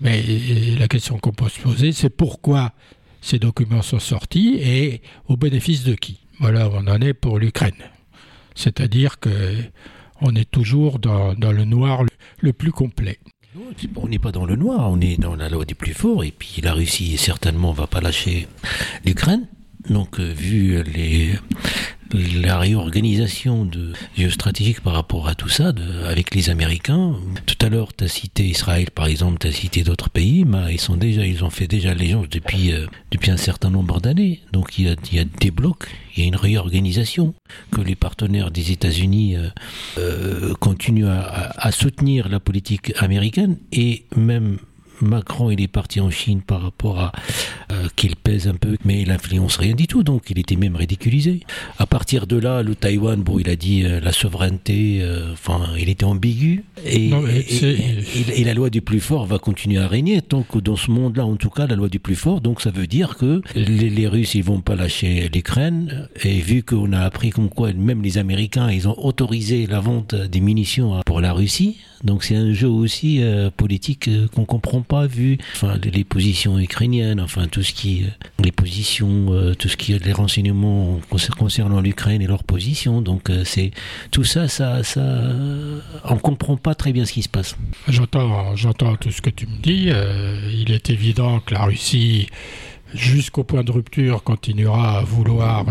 mais 0.01 0.23
la 0.77 0.87
question 0.87 1.17
qu'on 1.17 1.31
peut 1.31 1.49
se 1.49 1.59
poser, 1.59 1.91
c'est 1.91 2.09
pourquoi 2.09 2.73
ces 3.21 3.39
documents 3.39 3.81
sont 3.81 3.99
sortis 3.99 4.59
et 4.61 5.01
au 5.27 5.37
bénéfice 5.37 5.83
de 5.83 5.95
qui? 5.95 6.19
Voilà, 6.39 6.69
on 6.69 6.85
en 6.87 7.01
est 7.01 7.13
pour 7.13 7.39
l'Ukraine. 7.39 7.73
C'est-à-dire 8.55 9.19
que 9.19 9.29
on 10.21 10.35
est 10.35 10.49
toujours 10.49 10.99
dans, 10.99 11.33
le 11.33 11.65
noir 11.65 12.03
le, 12.39 12.53
plus 12.53 12.71
complet. 12.71 13.19
On 13.95 14.07
n'est 14.07 14.19
pas 14.19 14.31
dans 14.31 14.45
le 14.45 14.55
noir, 14.55 14.89
on 14.91 14.99
est 14.99 15.19
dans 15.19 15.35
la 15.35 15.49
loi 15.49 15.65
des 15.65 15.75
plus 15.75 15.93
forts, 15.93 16.23
et 16.23 16.31
puis 16.31 16.61
la 16.61 16.73
Russie 16.73 17.17
certainement 17.17 17.71
va 17.71 17.87
pas 17.87 18.01
lâcher 18.01 18.47
l'Ukraine. 19.05 19.47
Donc, 19.89 20.19
euh, 20.19 20.33
vu 20.33 20.83
les, 20.83 21.35
la 22.13 22.59
réorganisation 22.59 23.65
de 23.65 23.93
géostratégique 24.17 24.81
par 24.81 24.93
rapport 24.93 25.27
à 25.27 25.35
tout 25.35 25.49
ça 25.49 25.73
avec 26.07 26.35
les 26.35 26.49
Américains. 26.49 27.15
Tout 27.45 27.65
à 27.65 27.69
l'heure, 27.69 27.93
tu 27.95 28.03
as 28.03 28.07
cité 28.07 28.45
Israël, 28.45 28.91
par 28.91 29.07
exemple, 29.07 29.39
tu 29.39 29.47
as 29.47 29.51
cité 29.51 29.83
d'autres 29.83 30.09
pays, 30.09 30.45
mais 30.45 30.73
ils 30.73 30.79
sont 30.79 30.97
déjà, 30.97 31.25
ils 31.25 31.43
ont 31.43 31.49
fait 31.49 31.67
déjà 31.67 31.91
allégeance 31.91 32.29
depuis, 32.29 32.71
euh, 32.71 32.85
depuis 33.11 33.31
un 33.31 33.37
certain 33.37 33.69
nombre 33.69 33.99
d'années. 33.99 34.41
Donc 34.51 34.77
il 34.77 34.85
y, 34.85 34.89
a, 34.89 34.95
y 35.11 35.19
a 35.19 35.25
des 35.25 35.51
blocs, 35.51 35.87
il 36.15 36.21
y 36.21 36.23
a 36.23 36.27
une 36.27 36.35
réorganisation 36.35 37.33
que 37.71 37.81
les 37.81 37.95
partenaires 37.95 38.51
des 38.51 38.71
États-Unis 38.71 39.35
euh, 39.35 39.49
euh, 39.97 40.53
continuent 40.55 41.07
à, 41.07 41.51
à, 41.57 41.71
soutenir 41.71 42.29
la 42.29 42.39
politique 42.39 42.93
américaine 42.97 43.57
et 43.71 44.05
même 44.15 44.57
Macron, 45.01 45.51
il 45.51 45.61
est 45.61 45.67
parti 45.67 45.99
en 45.99 46.09
Chine 46.09 46.41
par 46.41 46.61
rapport 46.61 46.99
à 46.99 47.11
euh, 47.71 47.87
qu'il 47.95 48.15
pèse 48.15 48.47
un 48.47 48.53
peu, 48.53 48.77
mais 48.85 49.01
il 49.01 49.11
influence 49.11 49.57
rien 49.57 49.73
du 49.73 49.87
tout, 49.87 50.03
donc 50.03 50.29
il 50.29 50.39
était 50.39 50.55
même 50.55 50.75
ridiculisé. 50.75 51.41
À 51.79 51.85
partir 51.85 52.27
de 52.27 52.37
là, 52.37 52.61
le 52.63 52.75
Taïwan, 52.75 53.21
bon, 53.21 53.39
il 53.39 53.49
a 53.49 53.55
dit 53.55 53.83
euh, 53.83 53.99
la 53.99 54.11
souveraineté, 54.11 54.99
euh, 55.01 55.33
enfin, 55.33 55.69
il 55.77 55.89
était 55.89 56.05
ambigu, 56.05 56.63
et, 56.85 57.09
et, 57.09 58.43
la 58.43 58.53
loi 58.53 58.69
du 58.69 58.81
plus 58.81 58.99
fort 58.99 59.25
va 59.25 59.39
continuer 59.39 59.79
à 59.79 59.87
régner, 59.87 60.21
tant 60.21 60.43
que 60.43 60.59
dans 60.59 60.75
ce 60.75 60.91
monde-là, 60.91 61.25
en 61.25 61.35
tout 61.35 61.49
cas, 61.49 61.65
la 61.65 61.75
loi 61.75 61.89
du 61.89 61.99
plus 61.99 62.15
fort, 62.15 62.39
donc 62.39 62.61
ça 62.61 62.69
veut 62.69 62.87
dire 62.87 63.17
que 63.17 63.41
les, 63.55 63.89
les 63.89 64.07
Russes, 64.07 64.35
ils 64.35 64.43
vont 64.43 64.61
pas 64.61 64.75
lâcher 64.75 65.29
l'Ukraine, 65.33 66.07
et 66.23 66.39
vu 66.39 66.63
qu'on 66.63 66.93
a 66.93 67.01
appris 67.01 67.31
comme 67.31 67.49
quoi, 67.49 67.73
même 67.73 68.03
les 68.03 68.17
Américains, 68.17 68.69
ils 68.69 68.87
ont 68.87 68.97
autorisé 69.03 69.65
la 69.65 69.79
vente 69.79 70.13
des 70.13 70.39
munitions 70.39 71.01
pour 71.05 71.19
la 71.19 71.33
Russie, 71.33 71.77
donc 72.03 72.23
c'est 72.23 72.35
un 72.35 72.53
jeu 72.53 72.69
aussi 72.69 73.21
politique 73.57 74.09
qu'on 74.33 74.45
comprend 74.45 74.81
pas 74.85 75.07
vu 75.07 75.37
enfin 75.53 75.77
les 75.83 76.03
positions 76.03 76.57
ukrainiennes, 76.57 77.19
enfin 77.19 77.47
tout 77.47 77.63
ce 77.63 77.73
qui 77.73 78.05
les 78.39 78.51
positions, 78.51 79.33
euh, 79.33 79.53
tout 79.53 79.67
ce 79.67 79.77
qui 79.77 79.97
les 79.97 80.13
renseignements 80.13 80.99
concernant 81.37 81.81
l'Ukraine 81.81 82.21
et 82.21 82.27
leur 82.27 82.43
position. 82.43 83.01
Donc 83.01 83.29
euh, 83.29 83.43
c'est 83.43 83.71
tout 84.11 84.23
ça, 84.23 84.47
ça, 84.47 84.83
ça, 84.83 85.01
on 86.05 86.17
comprend 86.17 86.57
pas 86.57 86.75
très 86.75 86.93
bien 86.93 87.05
ce 87.05 87.13
qui 87.13 87.23
se 87.23 87.29
passe. 87.29 87.55
J'entends, 87.87 88.55
j'entends 88.55 88.95
tout 88.95 89.11
ce 89.11 89.21
que 89.21 89.29
tu 89.29 89.47
me 89.47 89.57
dis. 89.61 89.89
Euh, 89.89 90.49
il 90.53 90.71
est 90.71 90.89
évident 90.89 91.39
que 91.39 91.53
la 91.53 91.65
Russie 91.65 92.27
jusqu'au 92.93 93.43
point 93.43 93.63
de 93.63 93.71
rupture, 93.71 94.23
continuera 94.23 94.99
à 94.99 95.03
vouloir 95.03 95.65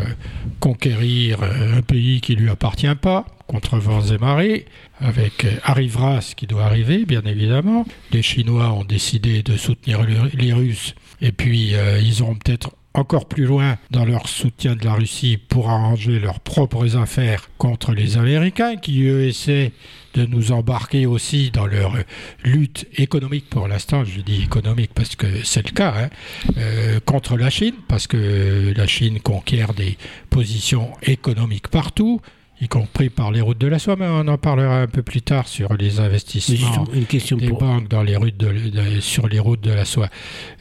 conquérir 0.60 1.42
un 1.42 1.80
pays 1.80 2.20
qui 2.20 2.34
lui 2.34 2.50
appartient 2.50 2.94
pas, 3.00 3.24
contre 3.46 3.78
vents 3.78 4.02
et 4.02 4.18
marées, 4.18 4.66
avec 5.00 5.46
arrivera 5.64 6.20
ce 6.20 6.34
qui 6.34 6.46
doit 6.46 6.64
arriver, 6.64 7.04
bien 7.04 7.22
évidemment. 7.22 7.84
Les 8.12 8.22
Chinois 8.22 8.72
ont 8.72 8.84
décidé 8.84 9.42
de 9.42 9.56
soutenir 9.56 10.04
les 10.34 10.52
Russes, 10.52 10.94
et 11.20 11.32
puis 11.32 11.74
ils 12.02 12.22
auront 12.22 12.36
peut-être 12.36 12.70
encore 12.94 13.26
plus 13.26 13.44
loin 13.44 13.76
dans 13.90 14.04
leur 14.04 14.28
soutien 14.28 14.76
de 14.76 14.84
la 14.84 14.94
Russie 14.94 15.36
pour 15.36 15.68
arranger 15.68 16.20
leurs 16.20 16.38
propres 16.38 16.96
affaires 16.96 17.50
contre 17.58 17.92
les 17.92 18.16
Américains 18.16 18.76
qui 18.76 19.02
eux 19.02 19.26
essaient 19.26 19.72
de 20.14 20.24
nous 20.26 20.52
embarquer 20.52 21.04
aussi 21.06 21.50
dans 21.50 21.66
leur 21.66 21.96
lutte 22.44 22.86
économique 22.96 23.50
pour 23.50 23.66
l'instant, 23.66 24.04
je 24.04 24.20
dis 24.20 24.44
économique 24.44 24.92
parce 24.94 25.16
que 25.16 25.26
c'est 25.42 25.66
le 25.66 25.72
cas, 25.72 25.94
hein, 25.98 26.08
euh, 26.56 27.00
contre 27.04 27.36
la 27.36 27.50
Chine, 27.50 27.74
parce 27.88 28.06
que 28.06 28.72
la 28.76 28.86
Chine 28.86 29.18
conquiert 29.18 29.74
des 29.74 29.98
positions 30.30 30.92
économiques 31.02 31.66
partout, 31.66 32.20
y 32.64 32.68
compris 32.68 33.10
par 33.10 33.30
les 33.30 33.40
routes 33.40 33.58
de 33.58 33.66
la 33.66 33.78
soie, 33.78 33.96
mais 33.96 34.06
on 34.08 34.26
en 34.28 34.38
parlera 34.38 34.80
un 34.80 34.86
peu 34.86 35.02
plus 35.02 35.22
tard 35.22 35.46
sur 35.48 35.74
les 35.74 36.00
investissements 36.00 36.86
une 36.92 37.06
question 37.06 37.36
des 37.36 37.50
banques 37.50 37.88
dans 37.88 38.02
les 38.02 38.16
routes 38.16 38.36
de, 38.36 39.00
sur 39.00 39.28
les 39.28 39.38
routes 39.38 39.60
de 39.60 39.72
la 39.72 39.84
soie. 39.84 40.08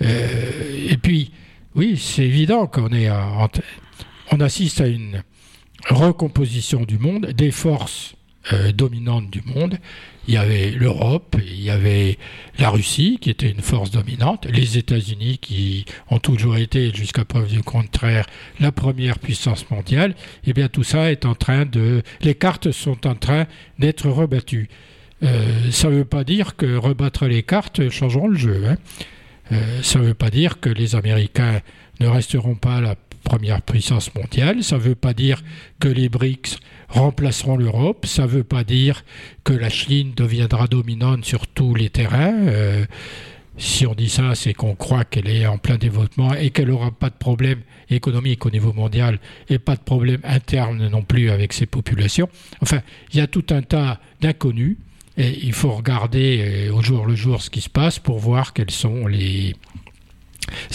Euh, 0.02 0.90
et 0.90 0.98
puis, 0.98 1.32
oui, 1.76 1.98
c'est 1.98 2.26
évident 2.26 2.68
qu'on 2.68 2.90
est 2.90 3.10
on 4.32 4.40
assiste 4.40 4.82
à 4.82 4.88
une 4.88 5.24
recomposition 5.90 6.82
du 6.82 6.98
monde, 6.98 7.28
des 7.28 7.52
forces 7.52 8.16
euh, 8.52 8.72
dominantes 8.72 9.30
du 9.30 9.42
monde. 9.46 9.78
Il 10.28 10.34
y 10.34 10.38
avait 10.38 10.72
l'Europe, 10.72 11.36
il 11.46 11.62
y 11.62 11.70
avait 11.70 12.18
la 12.58 12.70
Russie 12.70 13.18
qui 13.20 13.30
était 13.30 13.50
une 13.50 13.62
force 13.62 13.92
dominante, 13.92 14.48
les 14.50 14.78
États-Unis 14.78 15.38
qui 15.40 15.86
ont 16.10 16.20
toujours 16.20 16.56
été, 16.56 16.94
jusqu'à 16.94 17.26
preuve 17.26 17.50
du 17.50 17.62
contraire, 17.62 18.26
la 18.60 18.72
première 18.72 19.20
puissance 19.20 19.70
mondiale. 19.70 20.12
Et 20.46 20.52
eh 20.52 20.54
bien 20.54 20.70
tout 20.70 20.84
ça 20.84 21.12
est 21.12 21.26
en 21.26 21.36
train 21.36 21.66
de, 21.66 22.04
les 22.22 22.36
cartes 22.36 22.72
sont 22.72 23.06
en 23.06 23.16
train 23.16 23.48
d'être 23.80 24.10
rebattues. 24.10 24.70
Euh, 25.24 25.72
ça 25.72 25.90
ne 25.90 25.96
veut 25.96 26.06
pas 26.06 26.24
dire 26.24 26.56
que 26.56 26.76
rebattre 26.76 27.26
les 27.28 27.44
cartes 27.44 27.90
changeront 27.90 28.28
le 28.28 28.38
jeu. 28.38 28.64
Hein. 28.68 28.78
Euh, 29.52 29.82
ça 29.82 30.00
ne 30.00 30.06
veut 30.06 30.14
pas 30.14 30.30
dire 30.30 30.60
que 30.60 30.70
les 30.70 30.96
Américains 30.96 31.62
ne 32.00 32.08
resteront 32.08 32.56
pas 32.56 32.82
la 32.82 32.96
première 33.24 33.62
puissance 33.62 34.14
mondiale, 34.16 34.64
ça 34.64 34.76
ne 34.76 34.82
veut 34.82 34.96
pas 34.96 35.14
dire 35.14 35.42
que 35.80 35.88
les 35.88 36.10
BRICS 36.10 36.58
remplaceront 36.90 37.58
l'Europe, 37.58 38.06
ça 38.06 38.24
ne 38.24 38.28
veut 38.28 38.44
pas 38.44 38.64
dire 38.64 39.04
que 39.44 39.54
la 39.54 39.70
Chine 39.70 40.14
deviendra 40.16 40.68
dominante 40.68 41.26
sur 41.26 41.48
tous 41.48 41.76
les 41.76 41.90
terrains. 41.90 42.48
Euh, 42.48 42.86
si 43.58 43.86
on 43.86 43.94
dit 43.94 44.10
ça, 44.10 44.34
c'est 44.36 44.54
qu'on 44.54 44.76
croit 44.76 45.06
qu'elle 45.06 45.30
est 45.30 45.46
en 45.46 45.58
plein 45.58 45.78
développement 45.78 46.34
et 46.34 46.50
qu'elle 46.50 46.70
n'aura 46.70 46.92
pas 46.92 47.10
de 47.10 47.16
problème 47.16 47.60
économique 47.90 48.46
au 48.46 48.50
niveau 48.50 48.74
mondial 48.74 49.20
et 49.50 49.60
pas 49.60 49.76
de 49.76 49.82
problème 49.82 50.22
interne 50.24 50.88
non 50.88 51.04
plus 51.04 51.30
avec 51.30 51.54
ses 51.54 51.68
populations. 51.68 52.30
Enfin, 52.62 52.82
il 53.12 53.20
y 53.20 53.22
a 53.22 53.28
tout 53.28 53.46
un 53.52 53.62
tas 53.62 54.00
d'inconnus. 54.22 54.78
Et 55.16 55.46
il 55.46 55.54
faut 55.54 55.72
regarder 55.72 56.70
euh, 56.70 56.74
au 56.74 56.82
jour 56.82 57.06
le 57.06 57.14
jour 57.14 57.40
ce 57.44 57.52
qui 57.52 57.62
se 57.62 57.70
passe 57.70 58.00
pour 58.00 58.18
voir 58.18 58.52
quelles 58.52 58.72
sont 58.72 59.06
les 59.06 59.56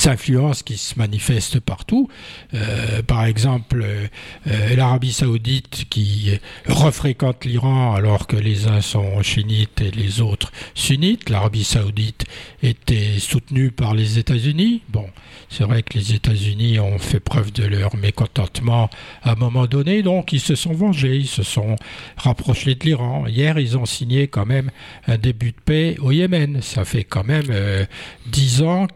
influences 0.06 0.62
qui 0.62 0.76
se 0.76 0.98
manifestent 0.98 1.60
partout. 1.60 2.08
Euh, 2.54 3.02
par 3.02 3.24
exemple, 3.24 3.84
euh, 3.84 4.74
l'Arabie 4.74 5.12
saoudite 5.12 5.86
qui 5.90 6.38
refréquente 6.66 7.44
l'Iran 7.44 7.94
alors 7.94 8.26
que 8.26 8.36
les 8.36 8.66
uns 8.66 8.80
sont 8.80 9.22
chiites 9.22 9.80
et 9.80 9.90
les 9.90 10.20
autres 10.20 10.52
sunnites. 10.74 11.30
L'Arabie 11.30 11.64
saoudite 11.64 12.24
était 12.62 13.18
soutenue 13.18 13.70
par 13.70 13.94
les 13.94 14.18
États-Unis. 14.18 14.82
Bon, 14.88 15.06
c'est 15.48 15.64
vrai 15.64 15.82
que 15.82 15.98
les 15.98 16.14
États-Unis 16.14 16.78
ont 16.78 16.98
fait 16.98 17.20
preuve 17.20 17.52
de 17.52 17.64
leur 17.64 17.96
mécontentement 17.96 18.90
à 19.22 19.32
un 19.32 19.34
moment 19.34 19.66
donné, 19.66 20.02
donc 20.02 20.32
ils 20.32 20.40
se 20.40 20.54
sont 20.54 20.72
vengés, 20.72 21.16
ils 21.16 21.28
se 21.28 21.42
sont 21.42 21.76
rapprochés 22.16 22.74
de 22.74 22.84
l'Iran. 22.84 23.26
Hier, 23.26 23.58
ils 23.58 23.76
ont 23.76 23.86
signé 23.86 24.28
quand 24.28 24.46
même 24.46 24.70
un 25.06 25.18
début 25.18 25.52
de 25.52 25.60
paix 25.64 25.96
au 26.00 26.12
Yémen. 26.12 26.60
Ça 26.62 26.84
fait 26.84 27.04
quand 27.04 27.24
même 27.24 27.46
euh, 27.50 27.84
dix 28.26 28.62
ans 28.62 28.86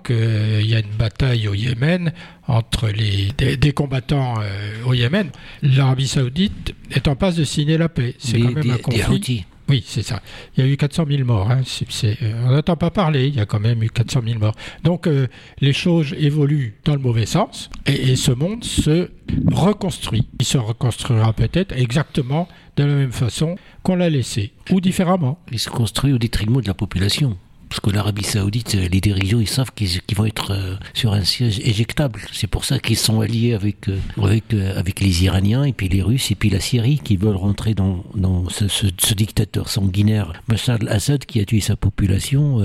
qu'il 0.62 0.70
y 0.70 0.76
a 0.76 0.80
une 0.80 0.96
bataille 0.96 1.48
au 1.48 1.54
Yémen 1.54 2.12
entre 2.46 2.88
les, 2.88 3.32
des, 3.56 3.72
combattants 3.72 4.34
euh, 4.40 4.84
au 4.86 4.94
Yémen. 4.94 5.30
L'Arabie 5.62 6.08
saoudite 6.08 6.74
est 6.90 7.08
en 7.08 7.16
passe 7.16 7.36
de 7.36 7.44
signer 7.44 7.78
la 7.78 7.88
paix. 7.88 8.14
C'est 8.18 8.40
quand 8.40 8.52
même 8.52 8.70
un 8.70 8.78
conflit. 8.78 9.44
Oui, 9.68 9.82
c'est 9.86 10.02
ça. 10.02 10.20
Il 10.56 10.64
y 10.64 10.68
a 10.68 10.70
eu 10.70 10.76
400 10.76 11.04
000 11.08 11.24
morts. 11.24 11.50
Hein. 11.50 11.62
Euh, 12.04 12.32
on 12.44 12.50
n'entend 12.50 12.76
pas 12.76 12.90
parler, 12.90 13.28
il 13.28 13.34
y 13.34 13.40
a 13.40 13.46
quand 13.46 13.60
même 13.60 13.82
eu 13.82 13.90
400 13.90 14.20
000 14.26 14.38
morts. 14.38 14.54
Donc 14.84 15.06
euh, 15.06 15.28
les 15.60 15.72
choses 15.72 16.14
évoluent 16.18 16.74
dans 16.84 16.94
le 16.94 17.00
mauvais 17.00 17.26
sens 17.26 17.70
et, 17.86 18.16
ce 18.16 18.32
monde 18.32 18.64
se 18.64 19.10
reconstruit. 19.50 20.28
Il 20.40 20.46
se 20.46 20.58
reconstruira 20.58 21.32
peut-être 21.32 21.72
exactement 21.72 22.48
de 22.76 22.84
la 22.84 22.94
même 22.94 23.12
façon 23.12 23.56
qu'on 23.82 23.96
l'a 23.96 24.10
laissé, 24.10 24.52
ou 24.70 24.80
différemment. 24.80 25.38
Il 25.50 25.58
se 25.58 25.70
construit 25.70 26.12
au 26.12 26.18
détriment 26.18 26.60
de 26.60 26.66
la 26.66 26.74
population. 26.74 27.36
Parce 27.72 27.80
que 27.80 27.88
l'Arabie 27.88 28.22
Saoudite, 28.22 28.74
les 28.74 29.00
dirigeants, 29.00 29.40
ils 29.40 29.48
savent 29.48 29.72
qu'ils 29.74 30.14
vont 30.14 30.26
être 30.26 30.50
euh, 30.50 30.74
sur 30.92 31.14
un 31.14 31.24
siège 31.24 31.58
éjectable. 31.60 32.20
C'est 32.30 32.46
pour 32.46 32.66
ça 32.66 32.78
qu'ils 32.78 32.98
sont 32.98 33.22
alliés 33.22 33.54
avec, 33.54 33.88
euh, 33.88 33.96
euh, 34.18 34.78
avec 34.78 35.00
les 35.00 35.24
Iraniens 35.24 35.64
et 35.64 35.72
puis 35.72 35.88
les 35.88 36.02
Russes 36.02 36.30
et 36.30 36.34
puis 36.34 36.50
la 36.50 36.60
Syrie 36.60 37.00
qui 37.02 37.16
veulent 37.16 37.34
rentrer 37.34 37.72
dans, 37.72 38.04
dans 38.14 38.46
ce, 38.50 39.14
dictateur 39.14 39.70
sanguinaire, 39.70 40.34
Bachar 40.48 40.80
al-Assad, 40.82 41.24
qui 41.24 41.40
a 41.40 41.46
tué 41.46 41.60
sa 41.60 41.74
population 41.74 42.60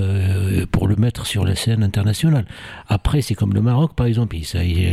pour 0.72 0.88
le 0.88 0.96
mettre 0.96 1.24
sur 1.24 1.46
la 1.46 1.56
scène 1.56 1.82
internationale. 1.82 2.44
Après, 2.86 3.22
c'est 3.22 3.34
comme 3.34 3.54
le 3.54 3.62
Maroc, 3.62 3.94
par 3.94 4.04
exemple. 4.04 4.36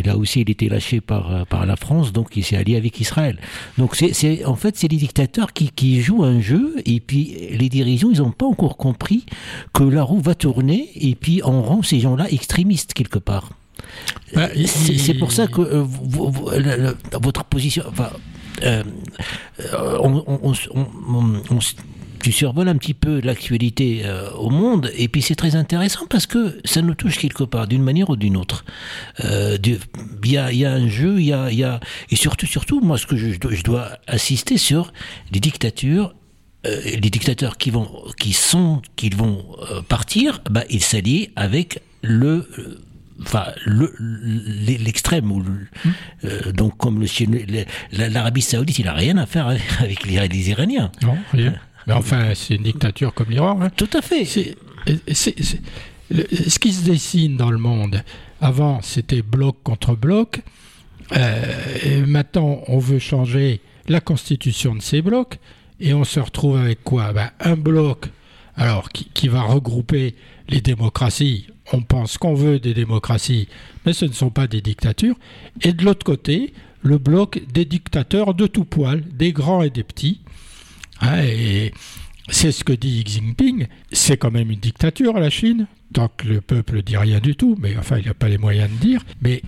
Là 0.05 0.15
aussi, 0.15 0.41
il 0.41 0.49
était 0.49 0.69
lâché 0.69 1.01
par, 1.01 1.45
par 1.47 1.65
la 1.65 1.75
France, 1.75 2.13
donc 2.13 2.37
il 2.37 2.43
s'est 2.45 2.55
allié 2.55 2.77
avec 2.77 3.01
Israël. 3.01 3.37
Donc, 3.77 3.95
c'est 3.95 4.45
en 4.45 4.55
fait, 4.55 4.77
c'est 4.77 4.87
les 4.87 4.97
dictateurs 4.97 5.51
qui, 5.51 5.71
qui 5.71 6.01
jouent 6.01 6.23
un 6.23 6.39
jeu 6.39 6.75
et 6.85 7.01
puis 7.01 7.35
les 7.51 7.67
dirigeants, 7.67 8.11
ils 8.11 8.19
n'ont 8.19 8.31
pas 8.31 8.45
encore 8.45 8.77
compris 8.77 9.25
que 9.73 9.83
là, 9.83 10.04
roue 10.05 10.21
va 10.21 10.35
tourner 10.35 10.89
et 10.95 11.15
puis 11.15 11.41
on 11.43 11.61
rend 11.61 11.81
ces 11.81 11.99
gens-là 11.99 12.29
extrémistes 12.31 12.93
quelque 12.93 13.19
part. 13.19 13.49
Bah, 14.33 14.49
c'est 14.65 15.13
pour 15.15 15.31
ça 15.31 15.47
que 15.47 15.61
euh, 15.61 16.93
votre 17.21 17.43
position. 17.45 17.83
Enfin, 17.87 18.09
euh, 18.63 18.83
on, 20.01 20.23
on, 20.27 21.59
tu 22.21 22.31
survoles 22.31 22.69
un 22.69 22.77
petit 22.77 22.93
peu 22.95 23.21
l'actualité 23.21 24.01
euh, 24.03 24.31
au 24.31 24.49
monde, 24.49 24.91
et 24.97 25.07
puis 25.07 25.21
c'est 25.21 25.35
très 25.35 25.55
intéressant 25.55 26.07
parce 26.09 26.25
que 26.25 26.59
ça 26.65 26.81
nous 26.81 26.95
touche 26.95 27.17
quelque 27.17 27.43
part, 27.43 27.67
d'une 27.67 27.83
manière 27.83 28.09
ou 28.09 28.15
d'une 28.15 28.35
autre. 28.37 28.65
Il 29.23 29.79
y, 30.25 30.37
a, 30.37 30.51
y, 30.51 30.65
a, 30.65 30.73
un 30.73 30.87
jeu, 30.87 31.19
il 31.19 31.27
y 31.27 31.33
a, 31.33 31.51
y 31.51 31.63
a, 31.63 31.79
et 32.09 32.15
surtout, 32.15 32.47
surtout, 32.47 32.81
moi, 32.81 32.97
ce 32.97 33.05
que 33.05 33.15
je, 33.15 33.29
je 33.31 33.63
dois 33.63 33.89
assister 34.07 34.57
sur 34.57 34.91
les 35.31 35.39
dictatures 35.39 36.15
euh, 36.65 36.81
les 36.83 37.09
dictateurs 37.09 37.57
qui 37.57 37.69
vont, 37.69 37.89
qui 38.17 38.33
sont, 38.33 38.81
qui 38.95 39.09
vont 39.09 39.45
euh, 39.71 39.81
partir, 39.81 40.41
bah, 40.49 40.63
ils 40.69 40.83
s'allient 40.83 41.29
avec 41.35 41.81
le, 42.01 42.49
euh, 42.59 42.81
enfin 43.21 43.45
l'extrême 43.67 45.31
ou 45.31 45.41
hmm. 45.41 46.51
donc 46.53 46.77
comme 46.77 46.99
le 47.01 47.07
l'Arabie 47.91 48.41
Saoudite, 48.41 48.79
il 48.79 48.87
a 48.87 48.93
rien 48.93 49.17
à 49.17 49.25
faire 49.25 49.47
avec 49.79 50.05
les, 50.05 50.49
Iraniens. 50.49 50.91
Non, 51.01 51.17
rien. 51.33 51.55
Mais 51.87 51.93
enfin, 51.93 52.33
c'est 52.33 52.55
une 52.55 52.63
dictature 52.63 53.13
comme 53.13 53.29
l'Iran. 53.29 53.59
Hein. 53.61 53.69
Tout 53.75 53.89
à 53.93 54.01
fait. 54.01 54.25
ce 54.25 54.49
qui 56.59 56.73
se 56.73 56.85
dessine 56.85 57.37
dans 57.37 57.51
le 57.51 57.59
monde, 57.59 58.03
avant 58.41 58.81
c'était 58.81 59.21
bloc 59.21 59.57
contre 59.63 59.95
bloc. 59.95 60.41
et 61.11 62.01
maintenant, 62.07 62.61
on 62.67 62.79
veut 62.79 62.99
changer 62.99 63.61
la 63.87 64.01
constitution 64.01 64.73
de 64.73 64.81
ces 64.81 65.03
blocs 65.03 65.37
et 65.79 65.93
on 65.93 66.03
se 66.03 66.19
retrouve 66.19 66.57
avec 66.57 66.83
quoi? 66.83 67.13
Ben, 67.13 67.31
Un 67.39 67.55
bloc 67.55 68.09
alors 68.57 68.89
qui, 68.89 69.27
va 69.27 69.41
regrouper 69.41 70.15
les 70.47 70.61
démocraties, 70.61 71.47
on 71.73 71.81
pense 71.81 72.17
qu'on 72.17 72.35
veut 72.35 72.59
des 72.59 72.73
démocraties, 72.73 73.47
mais 73.85 73.93
ce 73.93 74.05
ne 74.05 74.13
sont 74.13 74.29
pas 74.29 74.47
des 74.47 74.61
dictatures. 74.61 75.17
Et 75.61 75.73
de 75.73 75.83
l'autre 75.83 76.05
côté, 76.05 76.53
le 76.81 76.97
bloc 76.97 77.41
des 77.51 77.65
dictateurs 77.65 78.33
de 78.33 78.47
tout 78.47 78.65
poil, 78.65 79.01
des 79.01 79.33
grands 79.33 79.61
et 79.61 79.69
des 79.69 79.83
petits. 79.83 80.21
Hein, 81.01 81.23
et 81.23 81.73
c'est 82.29 82.51
ce 82.51 82.63
que 82.63 82.73
dit 82.73 83.03
Xi 83.03 83.19
Jinping. 83.19 83.67
C'est 83.91 84.17
quand 84.17 84.31
même 84.31 84.51
une 84.51 84.59
dictature, 84.59 85.19
la 85.19 85.29
Chine 85.29 85.67
tant 85.95 86.09
que 86.09 86.27
le 86.27 86.41
peuple 86.41 86.81
dit 86.81 86.97
rien 86.97 87.19
du 87.19 87.37
tout, 87.37 87.55
mais 87.57 87.77
enfin 87.79 87.97
il 87.97 88.05
n'a 88.05 88.13
pas 88.13 88.27
les 88.27 88.37
moyens 88.37 88.69
de 88.69 88.75
dire, 88.85 89.01
mais 89.21 89.41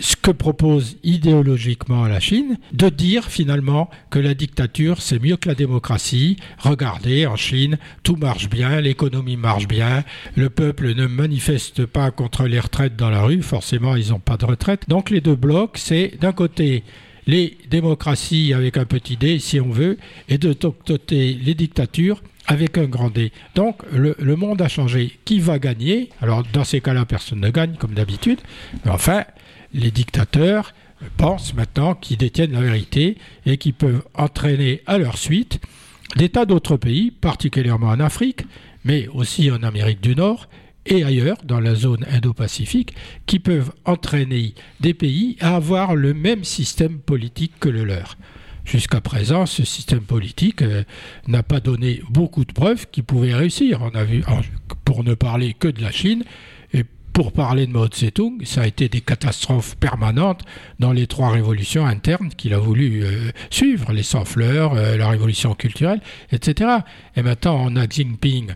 ce 0.00 0.16
que 0.16 0.30
propose 0.30 0.96
idéologiquement 1.04 2.06
la 2.06 2.20
Chine, 2.20 2.56
de 2.72 2.88
dire 2.88 3.26
finalement 3.26 3.90
que 4.08 4.18
la 4.18 4.32
dictature 4.32 5.02
c'est 5.02 5.22
mieux 5.22 5.36
que 5.36 5.48
la 5.50 5.54
démocratie. 5.54 6.38
Regardez, 6.58 7.26
en 7.26 7.36
Chine, 7.36 7.76
tout 8.02 8.16
marche 8.16 8.48
bien, 8.48 8.80
l'économie 8.80 9.36
marche 9.36 9.68
bien, 9.68 10.02
le 10.36 10.48
peuple 10.48 10.94
ne 10.94 11.06
manifeste 11.06 11.84
pas 11.84 12.10
contre 12.10 12.44
les 12.44 12.60
retraites 12.60 12.96
dans 12.96 13.10
la 13.10 13.22
rue, 13.22 13.42
forcément 13.42 13.94
ils 13.94 14.08
n'ont 14.08 14.20
pas 14.20 14.38
de 14.38 14.46
retraite. 14.46 14.88
Donc 14.88 15.10
les 15.10 15.20
deux 15.20 15.36
blocs, 15.36 15.76
c'est 15.76 16.14
d'un 16.18 16.32
côté 16.32 16.82
les 17.26 17.58
démocraties 17.68 18.54
avec 18.54 18.78
un 18.78 18.86
petit 18.86 19.18
dé, 19.18 19.38
si 19.38 19.60
on 19.60 19.68
veut, 19.68 19.98
et 20.30 20.38
de 20.38 20.54
côté 20.54 21.34
les 21.34 21.54
dictatures 21.54 22.22
avec 22.50 22.78
un 22.78 22.86
grand 22.86 23.10
D. 23.10 23.30
Donc 23.54 23.80
le, 23.92 24.36
monde 24.36 24.60
a 24.60 24.66
changé. 24.66 25.18
Qui 25.24 25.38
va 25.38 25.60
gagner? 25.60 26.10
Alors 26.20 26.42
dans 26.52 26.64
ces 26.64 26.80
cas-là, 26.80 27.06
personne 27.06 27.40
ne 27.40 27.48
gagne 27.48 27.76
comme 27.76 27.94
d'habitude. 27.94 28.40
Mais 28.84 28.90
enfin, 28.90 29.24
les 29.72 29.92
dictateurs 29.92 30.74
pensent 31.16 31.54
maintenant 31.54 31.94
qu'ils 31.94 32.16
détiennent 32.16 32.52
la 32.52 32.60
vérité 32.60 33.18
et 33.46 33.56
qu'ils 33.56 33.74
peuvent 33.74 34.02
entraîner 34.14 34.82
à 34.86 34.98
leur 34.98 35.16
suite 35.16 35.60
des 36.16 36.28
tas 36.28 36.44
d'autres 36.44 36.76
pays, 36.76 37.12
particulièrement 37.12 37.86
en 37.86 38.00
Afrique, 38.00 38.42
mais 38.84 39.06
aussi 39.14 39.48
en 39.52 39.62
Amérique 39.62 40.00
du 40.00 40.16
Nord 40.16 40.48
et 40.86 41.04
ailleurs, 41.04 41.36
dans 41.44 41.60
la 41.60 41.76
zone 41.76 42.04
Indo-Pacifique, 42.10 42.94
qui 43.26 43.38
peuvent 43.38 43.70
entraîner 43.84 44.54
des 44.80 44.94
pays 44.94 45.36
à 45.38 45.54
avoir 45.54 45.94
le 45.94 46.14
même 46.14 46.42
système 46.42 46.98
politique 46.98 47.52
que 47.60 47.68
le 47.68 47.84
leur. 47.84 48.16
Jusqu'à 48.70 49.00
présent, 49.00 49.46
ce 49.46 49.64
système 49.64 50.02
politique 50.02 50.62
euh, 50.62 50.84
n'a 51.26 51.42
pas 51.42 51.58
donné 51.58 52.02
beaucoup 52.08 52.44
de 52.44 52.52
preuves 52.52 52.86
qu'il 52.92 53.02
pouvait 53.02 53.34
réussir. 53.34 53.80
On 53.82 53.90
a 53.98 54.04
vu, 54.04 54.22
pour 54.84 55.02
ne 55.02 55.14
parler 55.14 55.54
que 55.54 55.66
de 55.66 55.82
la 55.82 55.90
Chine, 55.90 56.22
et 56.72 56.84
pour 57.12 57.32
parler 57.32 57.66
de 57.66 57.72
Mao 57.72 57.88
Tse-tung, 57.88 58.44
ça 58.44 58.62
a 58.62 58.66
été 58.68 58.88
des 58.88 59.00
catastrophes 59.00 59.74
permanentes 59.74 60.44
dans 60.78 60.92
les 60.92 61.08
trois 61.08 61.30
révolutions 61.30 61.84
internes 61.84 62.28
qu'il 62.36 62.54
a 62.54 62.60
voulu 62.60 63.02
euh, 63.02 63.32
suivre, 63.50 63.90
les 63.90 64.04
sans-fleurs, 64.04 64.74
euh, 64.74 64.96
la 64.96 65.08
révolution 65.08 65.54
culturelle, 65.54 66.00
etc. 66.30 66.70
Et 67.16 67.22
maintenant, 67.22 67.60
on 67.60 67.74
a 67.74 67.88
Xi 67.88 68.02
Jinping 68.02 68.52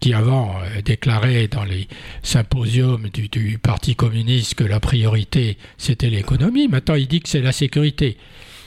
qui 0.00 0.12
avant 0.12 0.56
déclarait 0.84 1.46
dans 1.48 1.64
les 1.64 1.88
symposiums 2.22 3.08
du, 3.08 3.28
du, 3.28 3.56
Parti 3.58 3.94
communiste 3.94 4.56
que 4.56 4.64
la 4.64 4.78
priorité 4.78 5.56
c'était 5.78 6.10
l'économie, 6.10 6.68
maintenant 6.68 6.96
il 6.96 7.06
dit 7.06 7.20
que 7.20 7.28
c'est 7.28 7.40
la 7.40 7.52
sécurité 7.52 8.18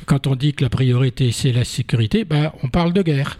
quand 0.08 0.26
on 0.26 0.36
dit 0.36 0.54
que 0.54 0.64
la 0.64 0.70
priorité 0.70 1.32
c'est 1.32 1.52
la 1.52 1.66
sécurité, 1.66 2.26
ben, 2.26 2.52
on 2.64 2.70
parle 2.70 2.94
de 2.94 3.04
guerre. 3.04 3.40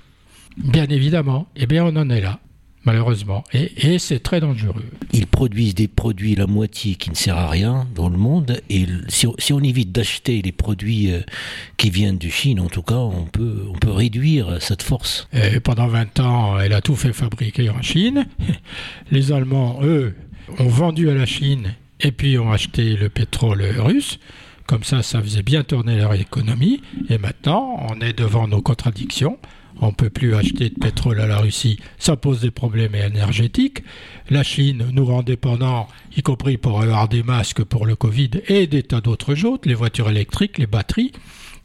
Bien 0.58 0.86
évidemment, 0.86 1.48
eh 1.56 1.66
bien 1.66 1.86
on 1.86 1.96
en 1.96 2.10
est 2.10 2.22
là, 2.22 2.40
malheureusement, 2.84 3.44
et, 3.54 4.00
c'est 4.00 4.20
très 4.20 4.40
dangereux. 4.40 4.84
Ils 5.14 5.28
produisent 5.28 5.76
des 5.76 5.88
produits 5.88 6.36
la 6.36 6.48
moitié 6.48 6.96
qui 6.96 7.10
ne 7.10 7.16
servent 7.16 7.40
à 7.40 7.50
rien 7.50 7.88
dans 7.96 8.10
le 8.10 8.18
monde, 8.18 8.60
et 8.70 8.86
si, 9.08 9.54
on 9.54 9.60
évite 9.60 9.92
d'acheter 9.92 10.42
les 10.42 10.52
produits 10.52 11.12
euh, 11.12 11.22
qui 11.78 11.90
viennent 11.90 12.18
de 12.18 12.28
Chine, 12.28 12.60
en 12.60 12.68
tout 12.68 12.82
cas, 12.82 12.96
on 12.96 13.26
peut, 13.26 13.66
on 13.70 13.78
peut 13.78 13.92
réduire 13.92 14.62
cette 14.62 14.82
force. 14.82 15.28
Et 15.32 15.60
pendant 15.60 15.88
20 15.88 16.20
ans, 16.20 16.60
elle 16.60 16.74
a 16.74 16.82
tout 16.82 16.96
fait 16.96 17.14
fabriquer 17.14 17.70
en 17.70 17.82
Chine. 17.82 18.26
Les 19.12 19.32
Allemands, 19.32 19.80
eux, 19.84 20.16
ont 20.60 20.68
vendu 20.68 21.10
à 21.10 21.14
la 21.14 21.28
Chine 21.28 21.76
et 22.02 22.12
puis 22.12 22.38
ont 22.40 22.52
acheté 22.52 22.96
le 22.96 23.10
pétrole 23.10 23.64
russe. 23.78 24.20
Comme 24.68 24.84
ça, 24.84 25.02
ça 25.02 25.22
faisait 25.22 25.44
bien 25.44 25.64
tourner 25.64 25.98
leur 25.98 26.14
économie. 26.14 26.82
Et 27.10 27.18
maintenant, 27.18 27.88
on 27.90 28.02
est 28.02 28.14
devant 28.14 28.48
nos 28.48 28.62
contradictions. 28.62 29.40
On 29.80 29.88
ne 29.88 29.92
peut 29.92 30.10
plus 30.10 30.36
acheter 30.36 30.70
de 30.70 30.76
pétrole 30.76 31.22
à 31.22 31.28
la 31.28 31.38
Russie, 31.38 31.80
ça 32.00 32.16
pose 32.16 32.42
des 32.42 32.50
problèmes 32.50 32.96
énergétiques. 32.96 33.84
La 34.30 34.42
Chine 34.42 34.90
nous 34.92 35.06
rend 35.06 35.22
dépendants, 35.22 35.88
y 36.16 36.24
compris 36.24 36.58
pour 36.58 36.82
avoir 36.82 37.08
des 37.08 37.22
masques 37.22 37.64
pour 37.64 37.86
le 37.86 37.96
Covid 37.96 38.32
et 38.48 38.66
des 38.66 38.82
tas 38.82 39.02
d'autres 39.02 39.36
choses, 39.36 39.60
les 39.66 39.76
voitures 39.76 40.10
électriques, 40.10 40.58
les 40.58 40.66
batteries. 40.66 41.12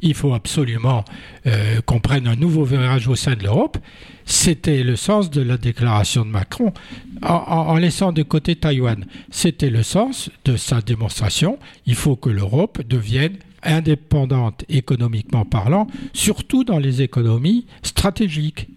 Il 0.03 0.15
faut 0.15 0.35
absolument 0.35 1.05
euh, 1.47 1.81
qu'on 1.87 2.01
prenne 2.01 2.27
un 2.27 2.37
nouveau 2.37 2.65
virage 2.65 3.09
au 3.09 3.15
sein 3.15 3.35
de 3.35 3.45
l'Europe. 3.45 3.79
C'était 4.25 4.83
le 4.83 4.97
sens 4.97 5.31
de 5.31 5.41
la 5.41 5.57
déclaration 5.57 6.25
de 6.25 6.31
Macron 6.31 6.73
en, 7.23 7.77
laissant 7.77 8.13
de 8.13 8.23
côté 8.23 8.57
Taïwan. 8.57 9.05
C'était 9.31 9.71
le 9.71 9.83
sens 9.83 10.31
de 10.45 10.57
sa 10.57 10.81
démonstration. 10.81 11.59
Il 11.87 11.95
faut 11.95 12.17
que 12.17 12.31
l'Europe 12.31 12.83
devienne 12.87 13.37
indépendante 13.63 14.65
économiquement 14.69 15.45
parlant, 15.45 15.87
surtout 16.13 16.65
dans 16.65 16.79
les 16.79 17.03
économies 17.03 17.67
stratégiques. 17.83 18.69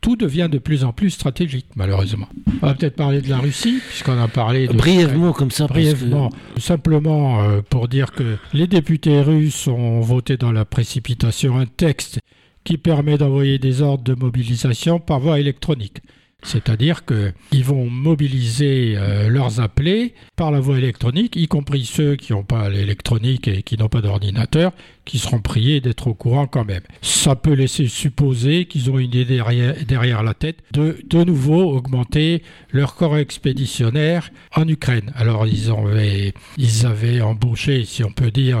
Tout 0.00 0.16
devient 0.16 0.48
de 0.50 0.58
plus 0.58 0.84
en 0.84 0.92
plus 0.92 1.10
stratégique, 1.10 1.66
malheureusement. 1.76 2.28
On 2.62 2.66
va 2.66 2.74
peut-être 2.74 2.96
parler 2.96 3.20
de 3.20 3.28
la 3.28 3.38
Russie, 3.38 3.80
puisqu'on 3.88 4.18
a 4.20 4.28
parlé 4.28 4.68
de... 4.68 4.72
Brièvement, 4.72 5.32
comme 5.32 5.50
ça. 5.50 5.66
Brièvement. 5.66 6.30
Simplement 6.56 7.42
euh, 7.42 7.60
pour 7.68 7.88
dire 7.88 8.12
que 8.12 8.36
les 8.52 8.66
députés 8.66 9.20
russes 9.20 9.66
ont 9.66 10.00
voté 10.00 10.36
dans 10.36 10.52
la 10.52 10.64
précipitation 10.64 11.58
un 11.58 11.66
texte 11.66 12.20
qui 12.64 12.78
permet 12.78 13.18
d'envoyer 13.18 13.58
des 13.58 13.82
ordres 13.82 14.04
de 14.04 14.14
mobilisation 14.14 15.00
par 15.00 15.20
voie 15.20 15.40
électronique. 15.40 16.02
C'est-à-dire 16.44 17.04
qu'ils 17.04 17.64
vont 17.64 17.90
mobiliser 17.90 18.94
euh, 18.96 19.28
leurs 19.28 19.60
appelés 19.60 20.14
par 20.36 20.52
la 20.52 20.60
voie 20.60 20.78
électronique, 20.78 21.34
y 21.34 21.48
compris 21.48 21.84
ceux 21.84 22.14
qui 22.14 22.32
n'ont 22.32 22.44
pas 22.44 22.68
l'électronique 22.68 23.48
et 23.48 23.62
qui 23.62 23.76
n'ont 23.76 23.88
pas 23.88 24.00
d'ordinateur, 24.00 24.72
qui 25.08 25.18
seront 25.18 25.40
priés 25.40 25.80
d'être 25.80 26.06
au 26.06 26.14
courant 26.14 26.46
quand 26.46 26.66
même. 26.66 26.82
Ça 27.00 27.34
peut 27.34 27.54
laisser 27.54 27.88
supposer 27.88 28.66
qu'ils 28.66 28.90
ont 28.90 28.98
une 28.98 29.06
idée 29.06 29.24
derrière, 29.24 30.22
la 30.22 30.34
tête 30.34 30.58
de 30.72 30.98
de 31.08 31.24
nouveau 31.24 31.62
augmenter 31.76 32.42
leur 32.72 32.94
corps 32.94 33.16
expéditionnaire 33.16 34.30
en 34.54 34.68
Ukraine. 34.68 35.10
Alors 35.16 35.46
ils 35.46 35.70
avaient, 35.70 36.34
ils 36.58 36.86
avaient 36.86 37.22
embauché, 37.22 37.84
si 37.84 38.04
on 38.04 38.12
peut 38.12 38.30
dire, 38.30 38.60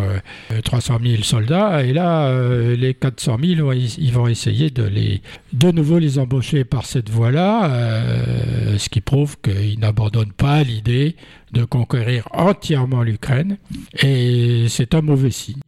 300 0.64 0.94
euh, 0.94 1.08
000 1.10 1.22
soldats 1.22 1.84
et 1.84 1.92
là, 1.92 2.28
euh, 2.28 2.74
les 2.76 2.94
400 2.94 3.36
000, 3.44 3.72
ils 3.72 4.12
vont 4.12 4.26
essayer 4.26 4.70
de 4.70 4.84
les 4.84 5.20
de 5.52 5.70
nouveau 5.70 5.98
les 5.98 6.18
embaucher 6.18 6.64
par 6.64 6.86
cette 6.86 7.10
voie-là, 7.10 7.70
euh, 7.70 8.78
ce 8.78 8.88
qui 8.88 9.02
prouve 9.02 9.36
qu'ils 9.42 9.78
n'abandonnent 9.78 10.32
pas 10.32 10.62
l'idée 10.62 11.16
de 11.52 11.64
conquérir 11.64 12.26
entièrement 12.32 13.02
l'Ukraine 13.02 13.58
et 14.02 14.66
c'est 14.68 14.94
un 14.94 15.02
mauvais 15.02 15.30
signe 15.30 15.60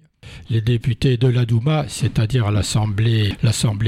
les 0.50 0.60
députés 0.60 1.16
de 1.16 1.28
la 1.28 1.46
Douma, 1.46 1.84
c'est-à-dire 1.88 2.50
l'Assemblée, 2.50 3.34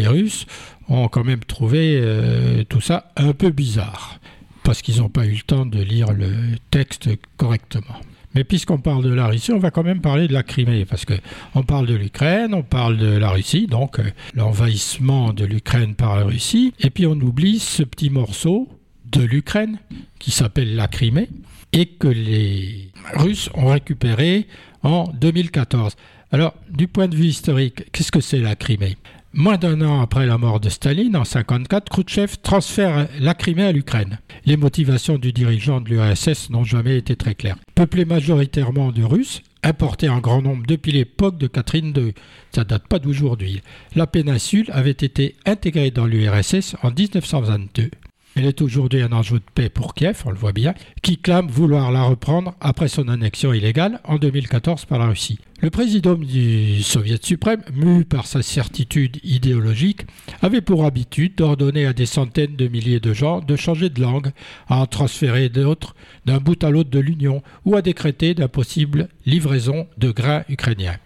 russe, 0.06 0.46
ont 0.88 1.08
quand 1.08 1.24
même 1.24 1.44
trouvé 1.44 1.98
euh, 2.00 2.64
tout 2.68 2.80
ça 2.80 3.10
un 3.16 3.32
peu 3.32 3.50
bizarre, 3.50 4.20
parce 4.62 4.80
qu'ils 4.80 4.98
n'ont 4.98 5.08
pas 5.08 5.26
eu 5.26 5.32
le 5.32 5.42
temps 5.42 5.66
de 5.66 5.80
lire 5.80 6.12
le 6.12 6.30
texte 6.70 7.10
correctement. 7.36 7.96
Mais 8.34 8.44
puisqu'on 8.44 8.78
parle 8.78 9.04
de 9.04 9.12
la 9.12 9.26
Russie, 9.26 9.52
on 9.52 9.58
va 9.58 9.70
quand 9.70 9.82
même 9.82 10.00
parler 10.00 10.26
de 10.28 10.32
la 10.32 10.42
Crimée, 10.42 10.86
parce 10.86 11.04
que 11.04 11.14
on 11.54 11.64
parle 11.64 11.86
de 11.86 11.94
l'Ukraine, 11.94 12.54
on 12.54 12.62
parle 12.62 12.96
de 12.96 13.18
la 13.18 13.30
Russie, 13.30 13.66
donc 13.66 13.98
euh, 13.98 14.04
l'envahissement 14.34 15.32
de 15.32 15.44
l'Ukraine 15.44 15.94
par 15.94 16.16
la 16.16 16.24
Russie, 16.24 16.72
et 16.78 16.90
puis 16.90 17.06
on 17.06 17.12
oublie 17.12 17.58
ce 17.58 17.82
petit 17.82 18.08
morceau 18.08 18.68
de 19.12 19.22
l'Ukraine 19.22 19.78
qui 20.18 20.30
s'appelle 20.30 20.74
la 20.74 20.88
Crimée, 20.88 21.28
et 21.72 21.86
que 21.86 22.08
les 22.08 22.90
Russes 23.14 23.50
ont 23.54 23.66
récupéré 23.66 24.46
en 24.82 25.10
2014. 25.20 25.96
Alors, 26.30 26.54
du 26.70 26.88
point 26.88 27.08
de 27.08 27.16
vue 27.16 27.26
historique, 27.26 27.90
qu'est-ce 27.92 28.12
que 28.12 28.20
c'est 28.20 28.38
la 28.38 28.56
Crimée? 28.56 28.96
Moins 29.34 29.56
d'un 29.56 29.80
an 29.80 30.02
après 30.02 30.26
la 30.26 30.36
mort 30.36 30.60
de 30.60 30.68
Staline, 30.68 31.16
en 31.16 31.24
1954, 31.24 31.88
Khrouchtchev 31.88 32.36
transfère 32.42 33.08
la 33.18 33.32
Crimée 33.32 33.64
à 33.64 33.72
l'Ukraine. 33.72 34.18
Les 34.44 34.58
motivations 34.58 35.16
du 35.16 35.32
dirigeant 35.32 35.80
de 35.80 35.88
l'URSS 35.88 36.50
n'ont 36.50 36.64
jamais 36.64 36.98
été 36.98 37.16
très 37.16 37.34
claires. 37.34 37.56
Peuplée 37.74 38.04
majoritairement 38.04 38.92
de 38.92 39.02
Russes, 39.02 39.40
importés 39.62 40.10
en 40.10 40.18
grand 40.18 40.42
nombre 40.42 40.66
depuis 40.66 40.92
l'époque 40.92 41.38
de 41.38 41.46
Catherine 41.46 41.94
II, 41.96 42.12
ça 42.54 42.64
date 42.64 42.86
pas 42.88 42.98
d'aujourd'hui, 42.98 43.62
la 43.94 44.06
péninsule 44.06 44.70
avait 44.70 44.90
été 44.90 45.36
intégrée 45.46 45.90
dans 45.90 46.06
l'URSS 46.06 46.76
en 46.82 46.90
1922. 46.90 47.90
Elle 48.34 48.46
est 48.46 48.62
aujourd'hui 48.62 49.02
un 49.02 49.12
enjeu 49.12 49.40
de 49.40 49.44
paix 49.54 49.68
pour 49.68 49.92
Kiev, 49.92 50.22
on 50.24 50.30
le 50.30 50.38
voit 50.38 50.52
bien, 50.52 50.72
qui 51.02 51.18
clame 51.18 51.48
vouloir 51.48 51.92
la 51.92 52.04
reprendre 52.04 52.54
après 52.62 52.88
son 52.88 53.08
annexion 53.08 53.52
illégale 53.52 54.00
en 54.04 54.16
2014 54.16 54.86
par 54.86 54.98
la 54.98 55.08
Russie. 55.08 55.38
Le 55.60 55.68
président 55.68 56.14
du 56.14 56.82
Soviet 56.82 57.22
suprême, 57.22 57.60
mu 57.74 58.06
par 58.06 58.26
sa 58.26 58.40
certitude 58.40 59.18
idéologique, 59.22 60.06
avait 60.40 60.62
pour 60.62 60.86
habitude 60.86 61.34
d'ordonner 61.34 61.84
à 61.84 61.92
des 61.92 62.06
centaines 62.06 62.56
de 62.56 62.68
milliers 62.68 63.00
de 63.00 63.12
gens 63.12 63.40
de 63.40 63.54
changer 63.54 63.90
de 63.90 64.00
langue, 64.00 64.30
à 64.66 64.78
en 64.78 64.86
transférer 64.86 65.50
d'autres 65.50 65.94
d'un 66.24 66.38
bout 66.38 66.64
à 66.64 66.70
l'autre 66.70 66.90
de 66.90 67.00
l'Union 67.00 67.42
ou 67.66 67.76
à 67.76 67.82
décréter 67.82 68.32
d'impossibles 68.32 69.08
livraisons 69.26 69.86
de 69.98 70.10
grains 70.10 70.44
ukrainiens. 70.48 70.96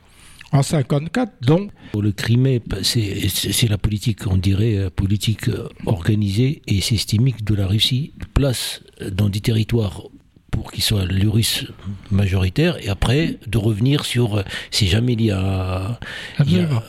En 0.53 0.63
54, 0.63 1.33
donc. 1.43 1.71
Le 1.99 2.13
Crimée, 2.13 2.63
c'est 2.83 3.69
la 3.69 3.79
politique, 3.79 4.27
on 4.27 4.37
dirait, 4.37 4.77
euh, 4.77 4.91
politique 4.91 5.51
organisée 5.87 6.63
et 6.67 6.81
systémique 6.81 7.45
de 7.45 7.55
la 7.55 7.67
Russie. 7.67 8.15
Place 8.35 8.83
dans 9.11 9.29
des 9.29 9.41
territoires 9.41 10.03
pour 10.57 10.73
qu'ils 10.73 10.83
soient 10.83 11.05
les 11.05 11.27
Russes 11.27 11.67
majoritaires 12.11 12.83
et 12.83 12.89
après 12.89 13.37
de 13.47 13.59
revenir 13.59 14.07
sur 14.07 14.43
si 14.71 14.87
jamais 14.87 15.13
il 15.13 15.21
y 15.21 15.31
a, 15.31 16.01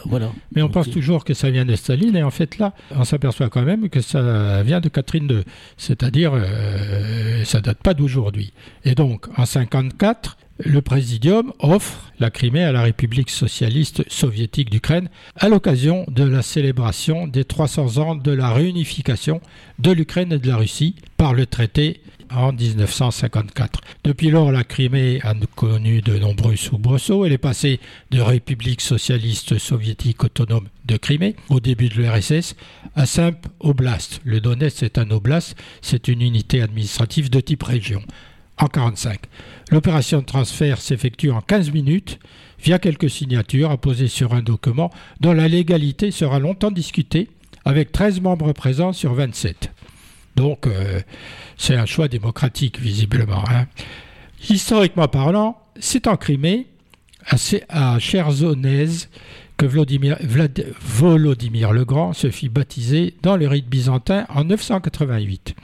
voilà. 0.05 0.31
Mais 0.55 0.61
on 0.61 0.69
pense 0.69 0.89
toujours 0.89 1.25
que 1.25 1.33
ça 1.33 1.49
vient 1.51 1.65
de 1.65 1.75
Staline 1.75 2.15
et 2.15 2.23
en 2.23 2.31
fait 2.31 2.59
là 2.59 2.73
on 2.91 3.03
s'aperçoit 3.03 3.49
quand 3.49 3.63
même 3.63 3.89
que 3.89 3.99
ça 3.99 4.63
vient 4.63 4.79
de 4.79 4.87
Catherine 4.87 5.29
II, 5.29 5.43
c'est-à-dire 5.75 6.31
euh, 6.33 7.43
ça 7.43 7.59
date 7.59 7.79
pas 7.79 7.93
d'aujourd'hui. 7.93 8.53
Et 8.85 8.95
donc 8.95 9.27
en 9.37 9.45
54 9.45 10.37
le 10.59 10.81
Présidium 10.81 11.51
offre 11.59 12.11
la 12.19 12.31
Crimée 12.31 12.63
à 12.63 12.71
la 12.71 12.83
République 12.83 13.29
socialiste 13.29 14.09
soviétique 14.09 14.69
d'Ukraine 14.69 15.09
à 15.35 15.49
l'occasion 15.49 16.05
de 16.07 16.23
la 16.23 16.41
célébration 16.41 17.27
des 17.27 17.43
300 17.43 17.97
ans 17.97 18.15
de 18.15 18.31
la 18.31 18.53
réunification 18.53 19.41
de 19.77 19.91
l'Ukraine 19.91 20.31
et 20.31 20.39
de 20.39 20.47
la 20.47 20.55
Russie 20.55 20.95
par 21.17 21.33
le 21.33 21.45
traité 21.45 22.01
en 22.31 22.51
1954. 22.51 23.81
Depuis 24.03 24.29
lors, 24.29 24.51
la 24.51 24.63
Crimée 24.63 25.19
a 25.23 25.33
connu 25.55 26.01
de 26.01 26.17
nombreux 26.17 26.55
soubresauts. 26.55 27.25
Elle 27.25 27.33
est 27.33 27.37
passée 27.37 27.79
de 28.11 28.21
République 28.21 28.81
socialiste 28.81 29.57
soviétique 29.57 30.23
autonome 30.23 30.67
de 30.85 30.97
Crimée 30.97 31.35
au 31.49 31.59
début 31.59 31.89
de 31.89 31.95
l'URSS 31.95 32.55
à 32.95 33.05
simple 33.05 33.49
oblast. 33.59 34.21
Le 34.23 34.39
Donetsk 34.39 34.83
est 34.83 34.97
un 34.97 35.11
oblast, 35.11 35.55
c'est 35.81 36.07
une 36.07 36.21
unité 36.21 36.61
administrative 36.61 37.29
de 37.29 37.39
type 37.39 37.63
région. 37.63 38.01
En 38.59 38.65
1945, 38.65 39.19
l'opération 39.71 40.19
de 40.19 40.25
transfert 40.25 40.81
s'effectue 40.81 41.29
en 41.29 41.41
15 41.41 41.71
minutes 41.71 42.17
via 42.59 42.79
quelques 42.79 43.09
signatures 43.09 43.69
apposées 43.69 44.07
sur 44.07 44.33
un 44.33 44.41
document 44.41 44.91
dont 45.19 45.33
la 45.33 45.47
légalité 45.47 46.09
sera 46.09 46.39
longtemps 46.39 46.71
discutée 46.71 47.29
avec 47.65 47.91
13 47.91 48.21
membres 48.21 48.53
présents 48.53 48.93
sur 48.93 49.13
27. 49.13 49.71
Donc, 50.37 50.67
euh, 50.67 51.01
c'est 51.57 51.75
un 51.75 51.87
choix 51.87 52.07
démocratique, 52.07 52.79
visiblement. 52.79 53.43
Hein. 53.49 53.65
Historiquement 54.49 55.07
parlant, 55.07 55.59
c'est 55.79 56.07
en 56.07 56.15
Crimée, 56.15 56.67
à 57.69 57.99
Chersonèse, 57.99 59.09
que 59.57 59.65
Volodymyr, 59.65 60.17
Volodymyr 60.79 61.73
le 61.73 61.83
Grand 61.83 62.13
se 62.13 62.29
fit 62.29 62.47
baptiser 62.47 63.15
dans 63.23 63.35
le 63.35 63.47
rite 63.47 63.67
byzantin 63.67 64.27
en 64.29 64.43
988. 64.43 65.55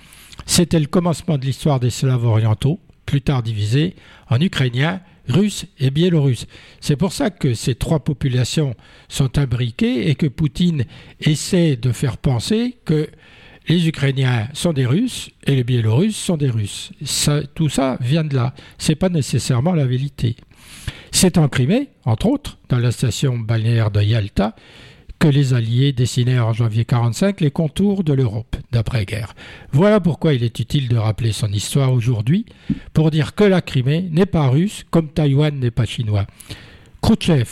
C'était 0.47 0.79
le 0.79 0.88
commencement 0.88 1.38
de 1.38 1.45
l'histoire 1.45 1.79
des 1.79 1.91
Slaves 1.91 2.25
orientaux, 2.25 2.79
plus 3.05 3.21
tard 3.21 3.43
divisés 3.43 3.95
en 4.29 4.41
Ukrainiens, 4.41 5.01
Russes 5.29 5.67
et 5.79 5.91
Biélorusses. 5.91 6.47
C'est 6.81 6.95
pour 6.95 7.13
ça 7.13 7.29
que 7.29 7.53
ces 7.53 7.75
trois 7.75 8.03
populations 8.03 8.75
sont 9.07 9.38
imbriquées 9.38 10.09
et 10.09 10.15
que 10.15 10.25
Poutine 10.25 10.86
essaie 11.21 11.75
de 11.75 11.91
faire 11.91 12.17
penser 12.17 12.75
que 12.86 13.07
les 13.67 13.88
Ukrainiens 13.88 14.47
sont 14.54 14.73
des 14.73 14.86
Russes 14.86 15.30
et 15.45 15.56
les 15.56 15.63
Biélorusses 15.63 16.17
sont 16.17 16.38
des 16.38 16.49
Russes. 16.49 16.91
tout 17.56 17.69
ça 17.69 17.97
vient 18.02 18.23
de 18.23 18.36
là. 18.36 18.54
C'est 18.78 18.95
pas 18.95 19.10
nécessairement 19.10 19.73
la 19.73 19.86
vérité. 19.86 20.36
C'est 21.12 21.38
en 21.38 21.47
Crimée, 21.47 21.89
entre 22.06 22.28
autres, 22.28 22.58
dans 22.69 22.80
la 22.80 22.91
station 22.91 23.38
balnéaire 23.38 23.91
de 23.91 24.02
Yalta, 24.02 24.56
que 25.19 25.28
les 25.28 25.54
Alliés 25.54 25.93
dessinèrent 25.93 26.47
en 26.47 26.54
janvier 26.54 26.82
1945 26.82 27.39
les 27.39 27.52
contours 27.52 28.04
de 28.04 28.12
l'Europe 28.12 28.58
d'après-guerre. 28.73 29.36
Voilà 29.71 30.02
pourquoi 30.02 30.34
il 30.34 30.43
est 30.43 30.60
utile 30.60 30.89
de 30.89 30.97
rappeler 30.97 31.32
son 31.32 31.47
histoire 31.47 31.93
aujourd'hui 31.93 32.45
pour 32.91 33.10
dire 33.12 33.34
que 33.34 33.45
la 33.45 33.62
Crimée 33.62 34.10
n'est 34.12 34.26
pas 34.26 34.49
russe 34.49 34.84
comme 34.91 35.08
Taïwan 35.08 35.58
n'est 35.58 35.71
pas 35.71 35.86
chinois. 35.86 36.26
Khrouchtchev 37.02 37.47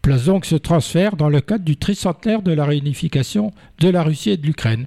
place 0.00 0.24
donc 0.24 0.46
ce 0.46 0.56
transfert 0.56 1.14
dans 1.14 1.28
le 1.28 1.40
cadre 1.40 1.64
du 1.64 1.76
tricentenaire 1.76 2.42
de 2.42 2.52
la 2.52 2.64
réunification 2.64 3.52
de 3.78 3.88
la 3.88 4.02
Russie 4.02 4.30
et 4.30 4.36
de 4.36 4.46
l'Ukraine 4.46 4.86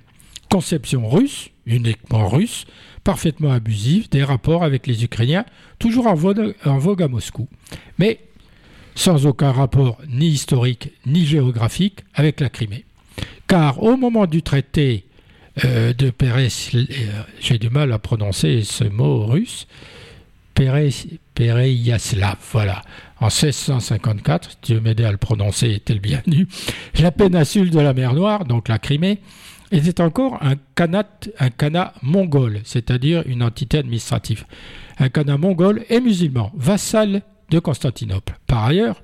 conception 0.55 1.09
russe, 1.09 1.49
uniquement 1.65 2.29
russe, 2.29 2.65
parfaitement 3.03 3.51
abusive 3.51 4.07
des 4.09 4.23
rapports 4.23 4.63
avec 4.63 4.87
les 4.87 5.03
Ukrainiens, 5.03 5.43
toujours 5.79 6.07
en 6.07 6.13
vogue, 6.13 7.01
à 7.03 7.07
Moscou, 7.09 7.49
mais 7.99 8.21
sans 8.95 9.25
aucun 9.25 9.51
rapport 9.51 9.97
ni 10.07 10.27
historique 10.27 10.93
ni 11.05 11.25
géographique 11.25 12.05
avec 12.13 12.39
la 12.39 12.47
Crimée. 12.47 12.85
Car 13.47 13.83
au 13.83 13.97
moment 13.97 14.27
du 14.27 14.43
traité 14.43 15.03
euh, 15.65 15.91
de 15.91 16.09
Pérez, 16.09 16.47
euh, 16.73 16.85
j'ai 17.41 17.57
du 17.57 17.69
mal 17.69 17.91
à 17.91 17.99
prononcer 17.99 18.63
ce 18.63 18.85
mot 18.85 19.25
russe, 19.25 19.67
Pereyaslav, 20.53 22.37
voilà, 22.53 22.81
en 23.19 23.25
1654, 23.25 24.59
Dieu 24.63 24.79
m'aidait 24.79 25.03
à 25.03 25.11
le 25.11 25.17
prononcer, 25.17 25.71
était 25.71 25.95
le 25.95 25.99
bienvenu, 25.99 26.47
la 26.97 27.11
péninsule 27.11 27.71
de 27.71 27.79
la 27.81 27.93
mer 27.93 28.13
Noire, 28.13 28.45
donc 28.45 28.69
la 28.69 28.79
Crimée, 28.79 29.19
était 29.71 30.01
encore 30.01 30.39
un 30.41 30.55
Khanat, 30.75 31.93
mongol, 32.01 32.59
c'est-à-dire 32.63 33.23
une 33.25 33.43
entité 33.43 33.79
administrative. 33.79 34.45
Un 34.99 35.09
Khanat 35.09 35.37
mongol 35.37 35.83
et 35.89 35.99
musulman, 35.99 36.51
vassal 36.55 37.21
de 37.49 37.59
Constantinople. 37.59 38.37
Par 38.47 38.65
ailleurs, 38.65 39.03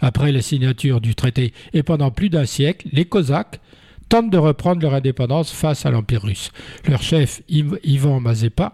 après 0.00 0.32
la 0.32 0.42
signature 0.42 1.00
du 1.00 1.14
traité 1.14 1.52
et 1.72 1.82
pendant 1.82 2.10
plus 2.10 2.28
d'un 2.28 2.46
siècle, 2.46 2.88
les 2.92 3.04
Cosaques 3.04 3.60
tentent 4.08 4.30
de 4.30 4.38
reprendre 4.38 4.82
leur 4.82 4.94
indépendance 4.94 5.50
face 5.50 5.86
à 5.86 5.90
l'Empire 5.90 6.22
russe. 6.22 6.50
Leur 6.86 7.02
chef, 7.02 7.42
Ivan 7.48 8.20
Mazepa, 8.20 8.72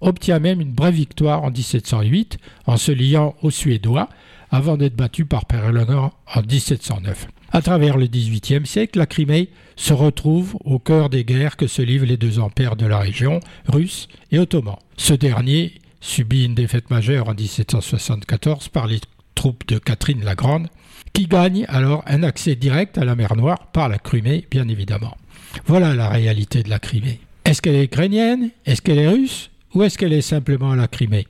obtient 0.00 0.38
même 0.38 0.60
une 0.60 0.72
brève 0.72 0.94
victoire 0.94 1.42
en 1.42 1.50
1708 1.50 2.38
en 2.66 2.76
se 2.76 2.92
liant 2.92 3.34
aux 3.42 3.50
Suédois 3.50 4.08
avant 4.50 4.76
d'être 4.76 4.96
battu 4.96 5.24
par 5.24 5.44
Nord 5.72 6.18
en 6.34 6.40
1709. 6.40 7.26
À 7.50 7.62
travers 7.62 7.96
le 7.96 8.06
XVIIIe 8.06 8.66
siècle, 8.66 8.98
la 8.98 9.06
Crimée 9.06 9.48
se 9.76 9.94
retrouve 9.94 10.56
au 10.64 10.78
cœur 10.78 11.08
des 11.08 11.24
guerres 11.24 11.56
que 11.56 11.66
se 11.66 11.80
livrent 11.80 12.06
les 12.06 12.18
deux 12.18 12.38
empires 12.38 12.76
de 12.76 12.86
la 12.86 12.98
région, 12.98 13.40
russe 13.66 14.08
et 14.30 14.38
ottoman. 14.38 14.76
Ce 14.96 15.14
dernier 15.14 15.72
subit 16.00 16.44
une 16.44 16.54
défaite 16.54 16.90
majeure 16.90 17.28
en 17.28 17.34
1774 17.34 18.68
par 18.68 18.86
les 18.86 19.00
troupes 19.34 19.66
de 19.66 19.78
Catherine 19.78 20.24
la 20.24 20.34
Grande, 20.34 20.68
qui 21.14 21.26
gagne 21.26 21.64
alors 21.68 22.02
un 22.06 22.22
accès 22.22 22.54
direct 22.54 22.98
à 22.98 23.04
la 23.04 23.16
mer 23.16 23.34
Noire 23.34 23.68
par 23.72 23.88
la 23.88 23.98
Crimée, 23.98 24.46
bien 24.50 24.68
évidemment. 24.68 25.16
Voilà 25.64 25.94
la 25.94 26.08
réalité 26.08 26.62
de 26.62 26.68
la 26.68 26.78
Crimée. 26.78 27.20
Est-ce 27.44 27.62
qu'elle 27.62 27.76
est 27.76 27.84
ukrainienne? 27.84 28.50
Est-ce 28.66 28.82
qu'elle 28.82 28.98
est 28.98 29.08
russe? 29.08 29.50
Ou 29.74 29.82
est-ce 29.84 29.96
qu'elle 29.96 30.12
est 30.12 30.20
simplement 30.20 30.74
la 30.74 30.86
Crimée? 30.86 31.26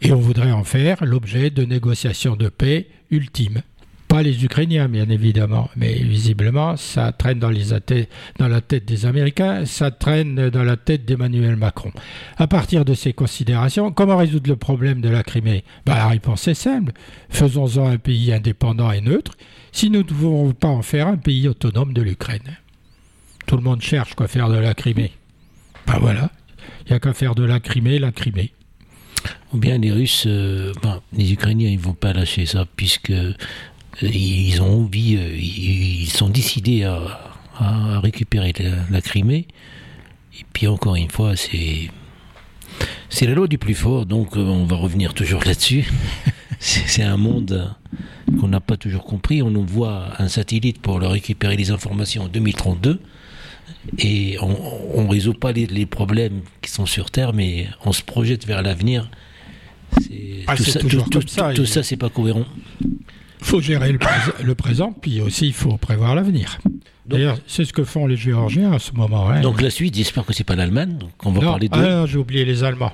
Et 0.00 0.12
on 0.12 0.20
voudrait 0.20 0.52
en 0.52 0.64
faire 0.64 1.04
l'objet 1.04 1.50
de 1.50 1.64
négociations 1.64 2.34
de 2.34 2.48
paix 2.48 2.88
ultimes. 3.10 3.62
Pas 4.10 4.24
les 4.24 4.44
Ukrainiens, 4.44 4.88
bien 4.88 5.08
évidemment, 5.08 5.70
mais 5.76 5.94
visiblement, 5.94 6.76
ça 6.76 7.12
traîne 7.12 7.38
dans, 7.38 7.48
les 7.48 7.66
dans 8.38 8.48
la 8.48 8.60
tête 8.60 8.84
des 8.84 9.06
Américains, 9.06 9.64
ça 9.66 9.92
traîne 9.92 10.50
dans 10.50 10.64
la 10.64 10.76
tête 10.76 11.04
d'Emmanuel 11.04 11.54
Macron. 11.54 11.92
À 12.36 12.48
partir 12.48 12.84
de 12.84 12.94
ces 12.94 13.12
considérations, 13.12 13.92
comment 13.92 14.16
résoudre 14.16 14.50
le 14.50 14.56
problème 14.56 15.00
de 15.00 15.08
la 15.08 15.22
Crimée? 15.22 15.62
Bah, 15.86 15.94
La 15.94 16.08
réponse 16.08 16.48
est 16.48 16.54
simple. 16.54 16.90
Faisons-en 17.28 17.86
un 17.86 17.98
pays 17.98 18.32
indépendant 18.32 18.90
et 18.90 19.00
neutre, 19.00 19.36
si 19.70 19.90
nous 19.90 20.00
ne 20.00 20.02
pouvons 20.02 20.52
pas 20.54 20.66
en 20.66 20.82
faire 20.82 21.06
un 21.06 21.16
pays 21.16 21.46
autonome 21.46 21.92
de 21.92 22.02
l'Ukraine. 22.02 22.58
Tout 23.46 23.56
le 23.58 23.62
monde 23.62 23.80
cherche 23.80 24.14
quoi 24.14 24.26
faire 24.26 24.48
de 24.48 24.58
la 24.58 24.74
Crimée. 24.74 25.12
Ben 25.86 25.98
voilà, 26.00 26.32
il 26.80 26.90
n'y 26.90 26.96
a 26.96 26.98
qu'à 26.98 27.12
faire 27.12 27.36
de 27.36 27.44
la 27.44 27.60
Crimée, 27.60 28.00
la 28.00 28.10
Crimée. 28.10 28.50
Ou 29.52 29.58
bien 29.58 29.78
les 29.78 29.90
Russes, 29.90 30.24
euh, 30.26 30.72
les 31.12 31.32
Ukrainiens, 31.32 31.68
ils 31.68 31.78
vont 31.78 31.94
pas 31.94 32.12
lâcher 32.12 32.46
ça, 32.46 32.66
puisque 32.76 33.12
ils 34.02 34.60
ont 34.62 34.82
envie, 34.84 35.16
euh, 35.16 35.36
ils 35.36 36.08
sont 36.10 36.28
décidés 36.28 36.84
à, 36.84 38.00
récupérer 38.00 38.54
la, 38.90 39.00
Crimée. 39.02 39.46
Et 40.38 40.44
puis 40.52 40.66
encore 40.66 40.96
une 40.96 41.10
fois, 41.10 41.36
c'est 41.36 41.90
c'est 43.10 43.26
la 43.26 43.34
loi 43.34 43.48
du 43.48 43.58
plus 43.58 43.74
fort, 43.74 44.06
donc 44.06 44.36
euh, 44.36 44.40
on 44.40 44.64
va 44.64 44.76
revenir 44.76 45.12
toujours 45.12 45.44
là-dessus. 45.44 45.90
c'est 46.58 47.02
un 47.02 47.18
monde 47.18 47.74
qu'on 48.40 48.48
n'a 48.48 48.60
pas 48.60 48.76
toujours 48.76 49.04
compris. 49.04 49.42
On 49.42 49.50
voit 49.64 50.14
un 50.18 50.28
satellite 50.28 50.80
pour 50.80 50.98
leur 50.98 51.12
récupérer 51.12 51.56
les 51.56 51.70
informations 51.70 52.24
en 52.24 52.28
2032 52.28 53.00
et 53.98 54.36
on 54.40 55.04
ne 55.04 55.08
résout 55.08 55.34
pas 55.34 55.52
les, 55.52 55.86
problèmes 55.86 56.42
qui 56.62 56.70
sont 56.70 56.86
sur 56.86 57.10
Terre, 57.10 57.32
mais 57.32 57.68
on 57.84 57.92
se 57.92 58.02
projette 58.02 58.46
vers 58.46 58.62
l'avenir. 58.62 59.10
Ah, 60.46 60.56
tout, 60.56 60.62
ça, 60.62 60.80
tout, 60.80 61.26
ça, 61.26 61.52
tout 61.52 61.66
ça, 61.66 61.82
c'est 61.82 61.96
pas 61.96 62.08
cohérent. 62.08 62.44
Il 63.40 63.46
faut 63.46 63.60
gérer 63.60 63.92
le, 63.92 64.54
présent, 64.54 64.92
puis 64.92 65.20
aussi 65.20 65.48
il 65.48 65.52
faut 65.52 65.76
prévoir 65.76 66.14
l'avenir. 66.14 66.58
D'ailleurs, 67.06 67.38
c'est 67.46 67.64
ce 67.64 67.72
que 67.72 67.84
font 67.84 68.06
les 68.06 68.16
Géorgiens 68.16 68.72
à 68.72 68.78
ce 68.78 68.92
moment. 68.92 69.28
Hein. 69.28 69.40
Donc 69.40 69.60
la 69.62 69.70
suite, 69.70 69.96
j'espère 69.96 70.24
que 70.24 70.32
c'est 70.32 70.44
pas 70.44 70.54
l'Allemagne. 70.54 70.98
On 71.24 71.32
va 71.32 71.40
parler 71.40 71.68
de. 71.68 71.76
Ah, 71.76 72.06
j'ai 72.06 72.18
oublié 72.18 72.44
les 72.44 72.62
Allemands. 72.62 72.92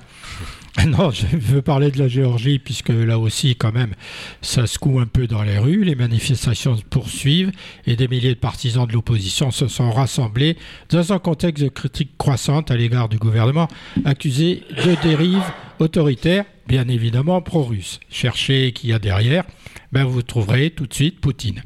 Non, 0.87 1.11
je 1.11 1.25
veux 1.37 1.63
parler 1.63 1.91
de 1.91 1.99
la 1.99 2.07
Géorgie 2.07 2.59
puisque 2.59 2.91
là 2.91 3.19
aussi, 3.19 3.57
quand 3.57 3.73
même, 3.73 3.95
ça 4.43 4.67
secoue 4.67 5.01
un 5.01 5.07
peu 5.07 5.27
dans 5.27 5.43
les 5.43 5.59
rues. 5.59 5.85
Les 5.85 5.95
manifestations 5.95 6.77
se 6.77 6.83
poursuivent 6.83 7.51
et 7.87 7.97
des 7.97 8.09
milliers 8.09 8.35
de 8.35 8.39
partisans 8.39 8.87
de 8.87 8.93
l'opposition 8.93 9.51
se 9.51 9.69
sont 9.69 9.91
rassemblés 9.91 10.59
dans 10.91 11.15
un 11.15 11.19
contexte 11.19 11.65
de 11.65 11.71
critique 11.71 12.11
croissante 12.19 12.71
à 12.71 12.77
l'égard 12.77 13.09
du 13.09 13.17
gouvernement, 13.17 13.69
accusé 14.05 14.65
de 14.85 15.03
dérive 15.03 15.43
autoritaire 15.79 16.45
bien 16.67 16.89
évidemment 16.89 17.41
pro-russe. 17.43 18.01
Cherchez 18.11 18.73
qui 18.73 18.89
y 18.89 18.93
a 18.93 18.99
derrière, 18.99 19.45
ben 19.93 20.05
vous 20.05 20.23
trouverez 20.23 20.71
tout 20.71 20.87
de 20.87 20.95
suite 20.95 21.21
Poutine. 21.21 21.63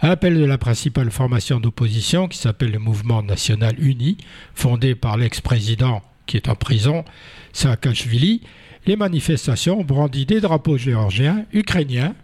À 0.00 0.08
l'appel 0.08 0.38
de 0.38 0.44
la 0.44 0.58
principale 0.58 1.10
formation 1.10 1.60
d'opposition, 1.60 2.26
qui 2.26 2.38
s'appelle 2.38 2.72
le 2.72 2.78
Mouvement 2.78 3.22
National 3.22 3.74
Uni, 3.78 4.16
fondé 4.54 4.94
par 4.94 5.16
l'ex-président 5.16 6.02
qui 6.26 6.36
est 6.36 6.48
en 6.48 6.54
prison, 6.54 7.04
Saakashvili, 7.52 8.42
les 8.86 8.96
manifestations 8.96 9.80
ont 9.80 9.84
brandi 9.84 10.26
des 10.26 10.40
drapeaux 10.40 10.76
géorgiens, 10.76 11.44
ukrainiens 11.52 12.14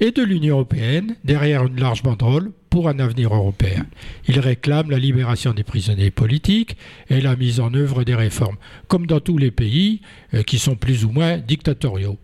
et 0.00 0.10
de 0.10 0.22
l'Union 0.22 0.56
européenne 0.56 1.16
derrière 1.24 1.64
une 1.64 1.80
large 1.80 2.02
banderole 2.02 2.52
pour 2.76 2.90
un 2.90 2.98
avenir 2.98 3.34
européen. 3.34 3.86
Ils 4.28 4.38
réclament 4.38 4.90
la 4.90 4.98
libération 4.98 5.54
des 5.54 5.62
prisonniers 5.62 6.10
politiques 6.10 6.76
et 7.08 7.22
la 7.22 7.34
mise 7.34 7.58
en 7.58 7.72
œuvre 7.72 8.04
des 8.04 8.14
réformes, 8.14 8.58
comme 8.86 9.06
dans 9.06 9.18
tous 9.18 9.38
les 9.38 9.50
pays 9.50 10.02
euh, 10.34 10.42
qui 10.42 10.58
sont 10.58 10.76
plus 10.76 11.06
ou 11.06 11.10
moins 11.10 11.38
dictatoriaux, 11.38 12.18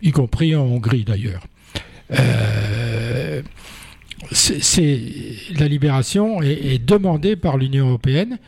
y 0.00 0.12
compris 0.12 0.54
en 0.54 0.62
Hongrie 0.62 1.02
d'ailleurs. 1.02 1.42
Euh, 2.12 3.42
la 5.58 5.66
libération 5.66 6.40
est 6.40 6.78
demandée 6.86 7.34
par 7.34 7.56
l'Union 7.58 7.88
européenne 7.88 8.38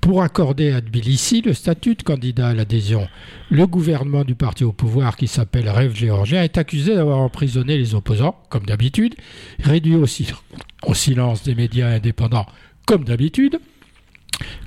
pour 0.00 0.22
accorder 0.22 0.72
à 0.72 0.80
Tbilissi 0.80 1.42
le 1.42 1.52
statut 1.52 1.94
de 1.94 2.02
candidat 2.02 2.48
à 2.48 2.54
l'adhésion. 2.54 3.06
Le 3.50 3.66
gouvernement 3.66 4.24
du 4.24 4.34
parti 4.34 4.64
au 4.64 4.72
pouvoir, 4.72 5.16
qui 5.16 5.26
s'appelle 5.26 5.68
Rêve 5.68 5.94
géorgien, 5.94 6.42
est 6.42 6.58
accusé 6.58 6.94
d'avoir 6.94 7.18
emprisonné 7.18 7.76
les 7.76 7.94
opposants, 7.94 8.36
comme 8.48 8.64
d'habitude, 8.64 9.14
réduit 9.62 9.96
au 9.96 10.94
silence 10.94 11.42
des 11.42 11.54
médias 11.54 11.88
indépendants, 11.88 12.46
comme 12.86 13.04
d'habitude, 13.04 13.60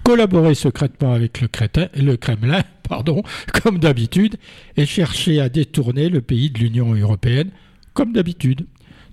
collaboré 0.04 0.54
secrètement 0.54 1.14
avec 1.14 1.42
le, 1.42 1.48
le 1.96 2.16
Kremlin, 2.16 2.64
pardon, 2.88 3.24
comme 3.64 3.80
d'habitude, 3.80 4.38
et 4.78 4.86
cherché 4.86 5.40
à 5.40 5.50
détourner 5.50 6.10
le 6.10 6.22
pays 6.22 6.52
de 6.52 6.60
l'Union 6.60 6.94
européenne, 6.94 7.52
comme 7.94 8.14
d'habitude. 8.14 8.66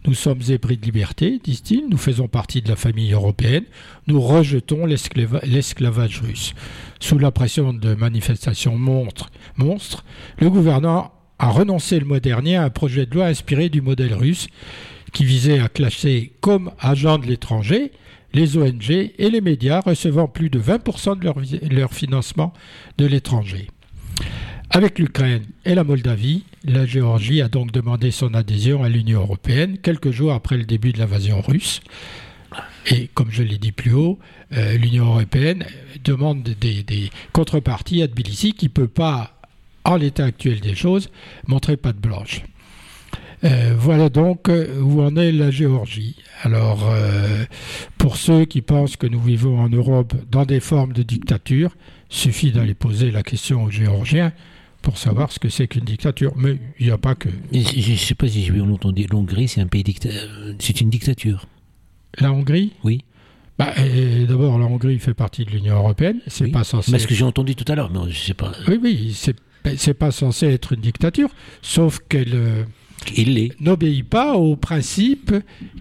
Nous 0.07 0.15
sommes 0.15 0.41
épris 0.49 0.79
de 0.79 0.85
liberté, 0.85 1.39
disent-ils, 1.45 1.87
nous 1.89 1.99
faisons 1.99 2.27
partie 2.27 2.63
de 2.63 2.69
la 2.69 2.77
famille 2.77 3.13
européenne, 3.13 3.65
nous 4.07 4.21
rejetons 4.21 4.87
l'esclavage 4.87 6.21
russe. 6.21 6.55
Sous 7.01 7.19
la 7.19 7.31
pression 7.31 7.75
de 7.75 7.95
manifestations 7.95 8.79
monstres, 8.79 10.05
le 10.39 10.49
gouvernement 10.49 11.13
a 11.39 11.51
renoncé 11.51 11.99
le 12.01 12.07
mois 12.07 12.21
dernier 12.21 12.57
à 12.57 12.65
un 12.65 12.71
projet 12.71 13.05
de 13.05 13.15
loi 13.15 13.27
inspiré 13.27 13.69
du 13.69 13.83
modèle 13.83 14.15
russe 14.15 14.49
qui 15.13 15.25
visait 15.25 15.59
à 15.59 15.69
classer 15.69 16.33
comme 16.41 16.71
agents 16.81 17.19
de 17.19 17.27
l'étranger 17.27 17.93
les 18.33 18.57
ONG 18.57 18.91
et 18.91 19.31
les 19.31 19.41
médias 19.41 19.81
recevant 19.81 20.29
plus 20.29 20.51
de 20.51 20.61
20% 20.61 21.19
de 21.19 21.25
leur, 21.25 21.37
leur 21.71 21.93
financement 21.93 22.53
de 22.99 23.07
l'étranger. 23.07 23.69
Avec 24.71 24.99
l'Ukraine 24.99 25.45
et 25.65 25.75
la 25.75 25.83
Moldavie, 25.83 26.45
la 26.65 26.85
Géorgie 26.85 27.41
a 27.41 27.49
donc 27.49 27.73
demandé 27.73 28.11
son 28.11 28.35
adhésion 28.35 28.83
à 28.83 28.89
l'Union 28.89 29.21
européenne 29.21 29.79
quelques 29.79 30.11
jours 30.11 30.33
après 30.33 30.57
le 30.57 30.65
début 30.65 30.93
de 30.93 30.99
l'invasion 30.99 31.41
russe. 31.41 31.81
Et 32.87 33.09
comme 33.15 33.31
je 33.31 33.43
l'ai 33.43 33.59
dit 33.59 33.73
plus 33.73 33.93
haut, 33.93 34.19
euh, 34.57 34.77
l'Union 34.77 35.07
européenne 35.07 35.65
demande 36.05 36.43
des, 36.43 37.11
contreparties 37.33 38.03
à 38.03 38.09
Tbilissi 38.09 38.53
qui 38.53 38.67
ne 38.67 38.71
peut 38.71 38.89
pas, 38.89 39.39
en 39.85 39.97
l'état 39.97 40.25
actuel 40.25 40.61
des 40.61 40.75
choses, 40.75 41.11
montrer 41.47 41.77
pas 41.77 41.93
de 41.93 41.99
blanche. 41.99 42.43
Euh, 43.43 43.75
voilà 43.79 44.11
donc 44.11 44.51
où 44.81 45.01
en 45.01 45.17
est 45.17 45.33
la 45.33 45.51
Géorgie. 45.51 46.17
Alors, 46.43 46.91
euh, 46.91 47.45
pour 47.97 48.17
ceux 48.17 48.45
qui 48.45 48.61
pensent 48.61 48.97
que 48.97 49.07
nous 49.07 49.21
vivons 49.21 49.59
en 49.61 49.71
Europe 49.71 50.15
dans 50.31 50.45
des 50.45 50.61
formes 50.61 50.93
de 50.93 51.03
dictature, 51.03 51.75
suffit 52.11 52.53
d'aller 52.53 52.75
poser 52.75 53.11
la 53.11 53.23
question 53.23 53.65
aux 53.65 53.71
Géorgiens 53.71 54.33
pour 54.83 54.99
savoir 54.99 55.33
ce 55.33 55.39
que 55.39 55.49
c'est 55.49 55.69
qu'une 55.69 55.85
dictature. 55.85 56.33
Mais 56.37 56.59
il 56.79 56.87
n'y 56.87 56.93
a 56.93 56.99
pas 56.99 57.15
que. 57.15 57.29
Je 57.53 57.91
ne 57.93 57.97
sais 57.97 58.15
pas 58.15 58.29
si 58.29 58.45
j'ai 58.45 58.53
bien 58.53 58.69
entendu. 58.69 59.07
L'Hongrie, 59.11 59.49
c'est 59.49 59.61
un 59.61 59.67
pays 59.67 59.85
c'est 60.59 60.81
une 60.81 60.91
dictature. 60.91 61.47
La 62.19 62.33
Hongrie? 62.33 62.73
Oui. 62.85 63.05
Bah, 63.59 63.75
D'abord, 64.27 64.59
la 64.59 64.65
Hongrie 64.67 64.99
fait 64.99 65.15
partie 65.15 65.45
de 65.45 65.51
l'Union 65.51 65.77
européenne. 65.77 66.21
C'est 66.27 66.49
pas 66.49 66.65
censé. 66.65 66.91
Mais 66.93 66.99
ce 66.99 67.07
que 67.07 67.15
j'ai 67.15 67.25
entendu 67.25 67.55
tout 67.55 67.71
à 67.71 67.75
l'heure, 67.75 67.91
mais 67.91 68.11
je 68.11 68.19
sais 68.19 68.35
pas. 68.35 68.53
Oui, 68.69 68.79
oui, 68.83 69.17
c'est 69.77 69.95
pas 69.95 70.11
censé 70.11 70.47
être 70.47 70.73
une 70.73 70.81
dictature, 70.81 71.31
sauf 71.63 72.01
qu'elle 72.09 72.35
euh, 72.35 72.65
il 73.17 73.53
n'obéit 73.61 74.05
pas 74.09 74.35
au 74.35 74.57
principe 74.57 75.35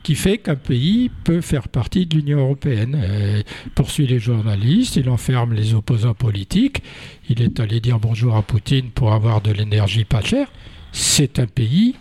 qui 0.03 0.15
fait 0.15 0.37
qu'un 0.37 0.55
pays 0.55 1.11
peut 1.23 1.41
faire 1.41 1.67
partie 1.67 2.05
de 2.05 2.15
l'Union 2.15 2.39
européenne. 2.39 2.97
Il 2.97 3.11
euh, 3.11 3.41
poursuit 3.75 4.07
les 4.07 4.19
journalistes, 4.19 4.95
il 4.95 5.09
enferme 5.09 5.53
les 5.53 5.73
opposants 5.73 6.13
politiques, 6.13 6.81
il 7.29 7.41
est 7.41 7.59
allé 7.59 7.79
dire 7.79 7.99
bonjour 7.99 8.35
à 8.35 8.41
Poutine 8.41 8.89
pour 8.91 9.13
avoir 9.13 9.41
de 9.41 9.51
l'énergie 9.51 10.05
pas 10.05 10.21
chère. 10.21 10.51
C'est 10.91 11.39
un 11.39 11.45
pays 11.45 11.95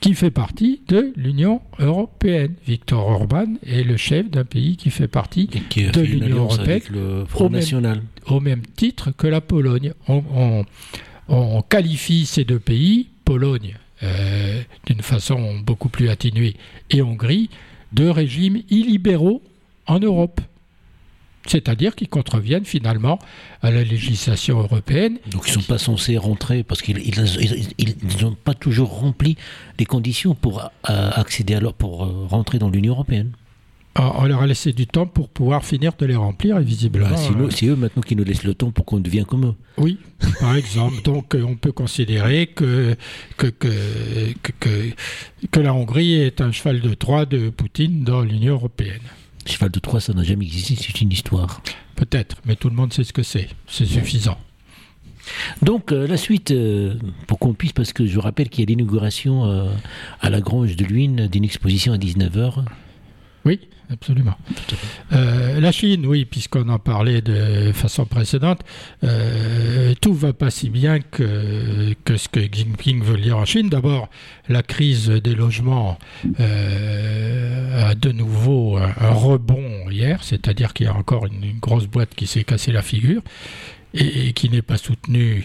qui 0.00 0.14
fait 0.14 0.30
partie 0.30 0.82
de 0.88 1.12
l'Union 1.16 1.60
européenne. 1.78 2.54
Victor 2.66 3.06
Orban 3.06 3.54
est 3.66 3.84
le 3.84 3.96
chef 3.96 4.30
d'un 4.30 4.44
pays 4.44 4.76
qui 4.76 4.90
fait 4.90 5.08
partie 5.08 5.46
de 5.48 6.00
l'Union 6.00 6.44
européenne 6.44 6.82
au, 7.38 7.48
National. 7.48 7.96
Même, 7.96 8.06
au 8.26 8.40
même 8.40 8.62
titre 8.76 9.12
que 9.16 9.26
la 9.26 9.40
Pologne. 9.40 9.92
on 10.08 11.62
qualifie 11.62 12.26
ces 12.26 12.44
deux 12.44 12.58
pays, 12.58 13.08
Pologne 13.24 13.76
euh, 14.04 14.62
d'une 14.86 15.02
façon 15.02 15.58
beaucoup 15.60 15.88
plus 15.88 16.08
atténuée, 16.08 16.56
et 16.90 17.02
Hongrie, 17.02 17.50
de 17.92 18.08
régimes 18.08 18.62
illibéraux 18.70 19.42
en 19.86 19.98
Europe. 19.98 20.40
C'est-à-dire 21.46 21.94
qu'ils 21.94 22.08
contreviennent 22.08 22.64
finalement 22.64 23.18
à 23.62 23.70
la 23.70 23.84
législation 23.84 24.60
européenne. 24.60 25.18
Donc 25.30 25.42
ils 25.46 25.50
ne 25.56 25.60
sont 25.60 25.68
pas 25.68 25.78
censés 25.78 26.16
rentrer 26.16 26.62
parce 26.62 26.80
qu'ils 26.80 27.14
n'ont 28.22 28.34
pas 28.34 28.54
toujours 28.54 28.98
rempli 28.98 29.36
les 29.78 29.84
conditions 29.84 30.34
pour 30.34 30.70
euh, 30.88 31.10
accéder 31.12 31.54
alors 31.54 31.74
pour 31.74 32.04
euh, 32.04 32.26
rentrer 32.28 32.58
dans 32.58 32.70
l'Union 32.70 32.94
européenne. 32.94 33.32
On 33.96 34.24
leur 34.24 34.42
a 34.42 34.46
laissé 34.46 34.72
du 34.72 34.88
temps 34.88 35.06
pour 35.06 35.28
pouvoir 35.28 35.64
finir 35.64 35.92
de 35.96 36.04
les 36.04 36.16
remplir, 36.16 36.58
et 36.58 36.64
visiblement. 36.64 37.10
Bah, 37.10 37.46
c'est 37.50 37.66
eux 37.66 37.76
maintenant 37.76 38.02
qui 38.02 38.16
nous 38.16 38.24
laissent 38.24 38.42
le 38.42 38.54
temps 38.54 38.72
pour 38.72 38.84
qu'on 38.84 38.98
devienne 38.98 39.24
comme 39.24 39.46
eux. 39.46 39.54
Oui, 39.78 39.98
par 40.40 40.56
exemple. 40.56 41.00
Donc, 41.04 41.34
euh, 41.34 41.44
on 41.44 41.54
peut 41.54 41.70
considérer 41.70 42.48
que 42.48 42.96
que, 43.36 43.46
que, 43.46 44.32
que, 44.58 44.90
que, 45.48 45.60
la 45.60 45.72
Hongrie 45.72 46.14
est 46.14 46.40
un 46.40 46.50
cheval 46.50 46.80
de 46.80 46.92
Troie 46.94 47.24
de 47.24 47.50
Poutine 47.50 48.02
dans 48.02 48.22
l'Union 48.22 48.54
européenne. 48.54 49.02
Cheval 49.46 49.70
de 49.70 49.78
Troie, 49.78 50.00
ça 50.00 50.12
n'a 50.12 50.24
jamais 50.24 50.44
existé, 50.44 50.74
c'est 50.74 51.00
une 51.00 51.12
histoire. 51.12 51.62
Peut-être, 51.94 52.38
mais 52.46 52.56
tout 52.56 52.70
le 52.70 52.74
monde 52.74 52.92
sait 52.92 53.04
ce 53.04 53.12
que 53.12 53.22
c'est. 53.22 53.48
C'est 53.68 53.86
suffisant. 53.86 54.38
Donc 55.62 55.92
euh, 55.92 56.08
la 56.08 56.16
suite, 56.16 56.50
euh, 56.50 56.94
pour 57.28 57.38
qu'on 57.38 57.54
puisse, 57.54 57.72
parce 57.72 57.92
que 57.92 58.06
je 58.06 58.18
rappelle 58.18 58.48
qu'il 58.48 58.64
y 58.64 58.66
a 58.66 58.70
l'inauguration 58.74 59.68
à 60.20 60.30
la 60.30 60.40
Grange 60.40 60.74
de 60.74 60.84
Luynes 60.84 61.28
d'une 61.28 61.44
exposition 61.44 61.92
à 61.92 61.96
19h. 61.96 62.64
Oui, 63.44 63.60
absolument. 63.92 64.34
Euh, 65.12 65.60
la 65.60 65.72
Chine, 65.72 66.06
oui, 66.06 66.24
puisqu'on 66.24 66.68
en 66.68 66.78
parlait 66.78 67.20
de 67.20 67.72
façon 67.72 68.04
précédente, 68.06 68.60
euh, 69.02 69.94
tout 70.00 70.14
va 70.14 70.32
pas 70.32 70.50
si 70.50 70.70
bien 70.70 71.00
que, 71.00 71.94
ce 72.06 72.28
que 72.28 72.40
Xi 72.40 72.64
Jinping 72.64 73.02
veut 73.02 73.18
dire 73.18 73.38
en 73.38 73.44
Chine. 73.44 73.68
D'abord, 73.68 74.08
la 74.48 74.62
crise 74.62 75.08
des 75.08 75.34
logements 75.34 75.98
euh, 76.40 77.90
a 77.90 77.94
de 77.94 78.12
nouveau 78.12 78.76
un, 78.76 79.10
rebond 79.10 79.90
hier, 79.90 80.22
c'est-à-dire 80.22 80.72
qu'il 80.72 80.86
y 80.86 80.88
a 80.88 80.94
encore 80.94 81.26
une 81.26 81.58
grosse 81.60 81.86
boîte 81.86 82.14
qui 82.14 82.26
s'est 82.26 82.44
cassée 82.44 82.72
la 82.72 82.82
figure 82.82 83.22
et, 83.94 84.32
qui 84.32 84.50
n'est 84.50 84.62
pas 84.62 84.76
soutenu 84.76 85.44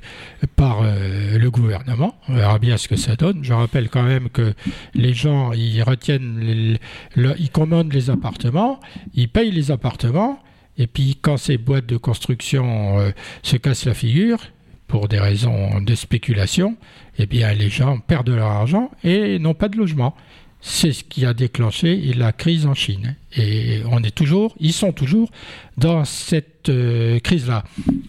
par 0.56 0.82
euh, 0.82 1.38
le 1.38 1.52
gouvernement. 1.52 2.16
On 2.28 2.36
verra 2.36 2.60
bien 2.60 2.78
ce 2.78 2.88
que 2.88 2.96
ça 2.96 3.16
donne. 3.16 3.44
Je 3.44 3.54
rappelle 3.54 3.90
quand 3.90 4.04
même 4.04 4.30
que 4.30 4.54
les 4.94 5.14
gens, 5.14 5.54
ils 5.54 5.82
retiennent, 5.84 6.78
ils 7.16 7.50
commandent 7.52 7.94
les 7.94 8.10
appartements, 8.10 8.80
ils 9.14 9.30
payent 9.30 9.52
les 9.52 9.72
appartements, 9.72 10.40
et 10.78 10.88
puis 10.88 11.18
quand 11.22 11.38
ces 11.38 11.58
boîtes 11.58 11.86
de 11.86 11.98
construction 11.98 13.00
euh, 13.00 13.12
se 13.44 13.58
cassent 13.58 13.86
la 13.86 13.94
figure, 13.94 14.40
pour 14.88 15.08
des 15.08 15.20
raisons 15.20 15.82
de 15.82 15.94
spéculation, 15.94 16.76
eh 17.20 17.28
bien 17.28 17.54
les 17.54 17.70
gens 17.70 18.00
perdent 18.00 18.32
leur 18.32 18.48
argent 18.48 18.90
et 19.04 19.38
n'ont 19.38 19.54
pas 19.54 19.70
de 19.70 19.78
logement 19.78 20.16
c'est 20.62 20.92
ce 20.92 21.04
qui 21.04 21.26
a 21.26 21.34
déclenché 21.34 22.14
la 22.14 22.32
crise 22.32 22.66
en 22.66 22.74
Chine. 22.74 23.16
Et 23.36 23.82
on 23.90 24.04
est 24.04 24.14
toujours, 24.14 24.56
ils 24.60 24.74
sont 24.74 24.92
toujours 24.92 25.30
dans 25.78 26.04
cette 26.06 26.70
euh, 26.70 27.20
crise-là. 27.20 27.64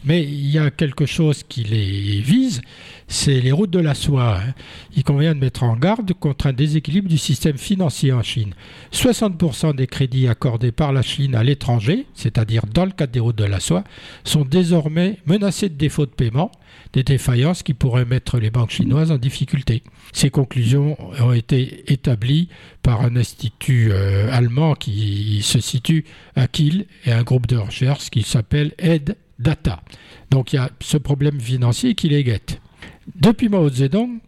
Mais 0.04 0.22
il 0.22 0.50
y 0.50 0.58
a 0.58 0.70
quelque 0.70 1.04
chose 1.04 1.42
qui 1.42 1.62
les 1.62 2.20
vise, 2.20 2.62
c'est 3.06 3.40
les 3.40 3.52
routes 3.52 3.70
de 3.70 3.80
la 3.80 3.94
soie. 3.94 4.38
Hein. 4.38 4.54
Il 4.96 5.04
convient 5.04 5.34
de 5.34 5.40
mettre 5.40 5.62
en 5.62 5.76
garde 5.76 6.14
contre 6.14 6.46
un 6.46 6.52
déséquilibre 6.52 7.08
du 7.08 7.18
système 7.18 7.58
financier 7.58 8.12
en 8.12 8.22
Chine. 8.22 8.54
60% 8.92 9.74
des 9.74 9.86
crédits 9.86 10.28
accordés 10.28 10.72
par 10.72 10.92
la 10.92 11.02
Chine 11.02 11.34
à 11.34 11.42
l'étranger, 11.42 12.06
c'est-à-dire 12.14 12.64
dans 12.72 12.86
le 12.86 12.92
cadre 12.92 13.12
des 13.12 13.20
routes 13.20 13.36
de 13.36 13.44
la 13.44 13.60
soie, 13.60 13.84
sont 14.24 14.44
désormais 14.44 15.18
menacés 15.26 15.68
de 15.68 15.74
défaut 15.74 16.06
de 16.06 16.10
paiement 16.10 16.50
des 16.92 17.02
défaillances 17.02 17.62
qui 17.62 17.74
pourraient 17.74 18.04
mettre 18.04 18.38
les 18.38 18.50
banques 18.50 18.70
chinoises 18.70 19.12
en 19.12 19.18
difficulté. 19.18 19.82
Ces 20.12 20.30
conclusions 20.30 20.96
ont 21.20 21.32
été 21.32 21.92
établies 21.92 22.48
par 22.82 23.02
un 23.02 23.16
institut 23.16 23.90
euh, 23.92 24.32
allemand 24.32 24.74
qui 24.74 25.40
se 25.42 25.60
situe 25.60 26.04
à 26.36 26.46
Kiel 26.46 26.86
et 27.04 27.12
un 27.12 27.22
groupe 27.22 27.46
de 27.46 27.56
recherche 27.56 28.10
qui 28.10 28.22
s'appelle 28.22 28.72
Ed 28.78 29.16
Donc 30.30 30.52
il 30.52 30.56
y 30.56 30.58
a 30.58 30.70
ce 30.80 30.96
problème 30.96 31.40
financier 31.40 31.94
qui 31.94 32.08
les 32.08 32.24
guette. 32.24 32.60
Depuis 33.16 33.48
Mao 33.48 33.68
Zedong, 33.68 34.18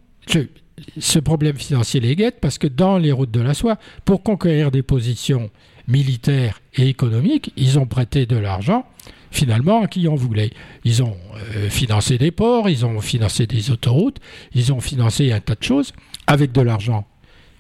ce 0.99 1.19
problème 1.19 1.57
financier 1.57 2.01
les 2.01 2.17
guette 2.17 2.41
parce 2.41 2.59
que 2.59 2.67
dans 2.67 2.99
les 2.99 3.13
routes 3.13 3.31
de 3.31 3.41
la 3.41 3.55
soie, 3.55 3.79
pour 4.05 4.23
conquérir 4.23 4.71
des 4.71 4.83
positions 4.83 5.51
militaires 5.89 6.61
et 6.75 6.89
économiques, 6.89 7.53
ils 7.57 7.79
ont 7.79 7.87
prêté 7.87 8.27
de 8.27 8.37
l'argent 8.37 8.87
finalement 9.31 9.83
à 9.83 9.87
qui 9.87 10.07
en 10.09 10.15
voulait. 10.15 10.51
Ils 10.85 11.03
ont 11.03 11.17
euh, 11.57 11.71
financé 11.71 12.19
des 12.19 12.31
ports, 12.31 12.69
ils 12.69 12.85
ont 12.85 13.01
financé 13.01 13.47
des 13.47 13.71
autoroutes, 13.71 14.19
ils 14.55 14.73
ont 14.73 14.81
financé 14.81 15.33
un 15.33 15.41
tas 15.41 15.55
de 15.55 15.63
choses 15.63 15.93
avec 16.27 16.53
de 16.53 16.61
l'argent 16.61 17.07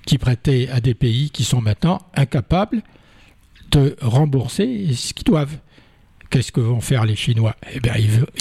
qui 0.07 0.19
prêtait 0.19 0.69
à 0.71 0.81
des 0.81 0.95
pays 0.95 1.31
qui 1.31 1.45
sont 1.45 1.61
maintenant 1.61 2.01
incapables 2.15 2.83
de 3.71 3.97
rembourser 4.03 4.93
ce 4.95 5.15
qu'ils 5.15 5.25
doivent. 5.25 5.57
Qu'est-ce 6.33 6.51
que 6.51 6.63
vont 6.63 6.81
faire 6.81 7.05
les 7.05 7.15
Chinois? 7.15 7.55
Eh 7.75 7.81
bien, 7.81 7.93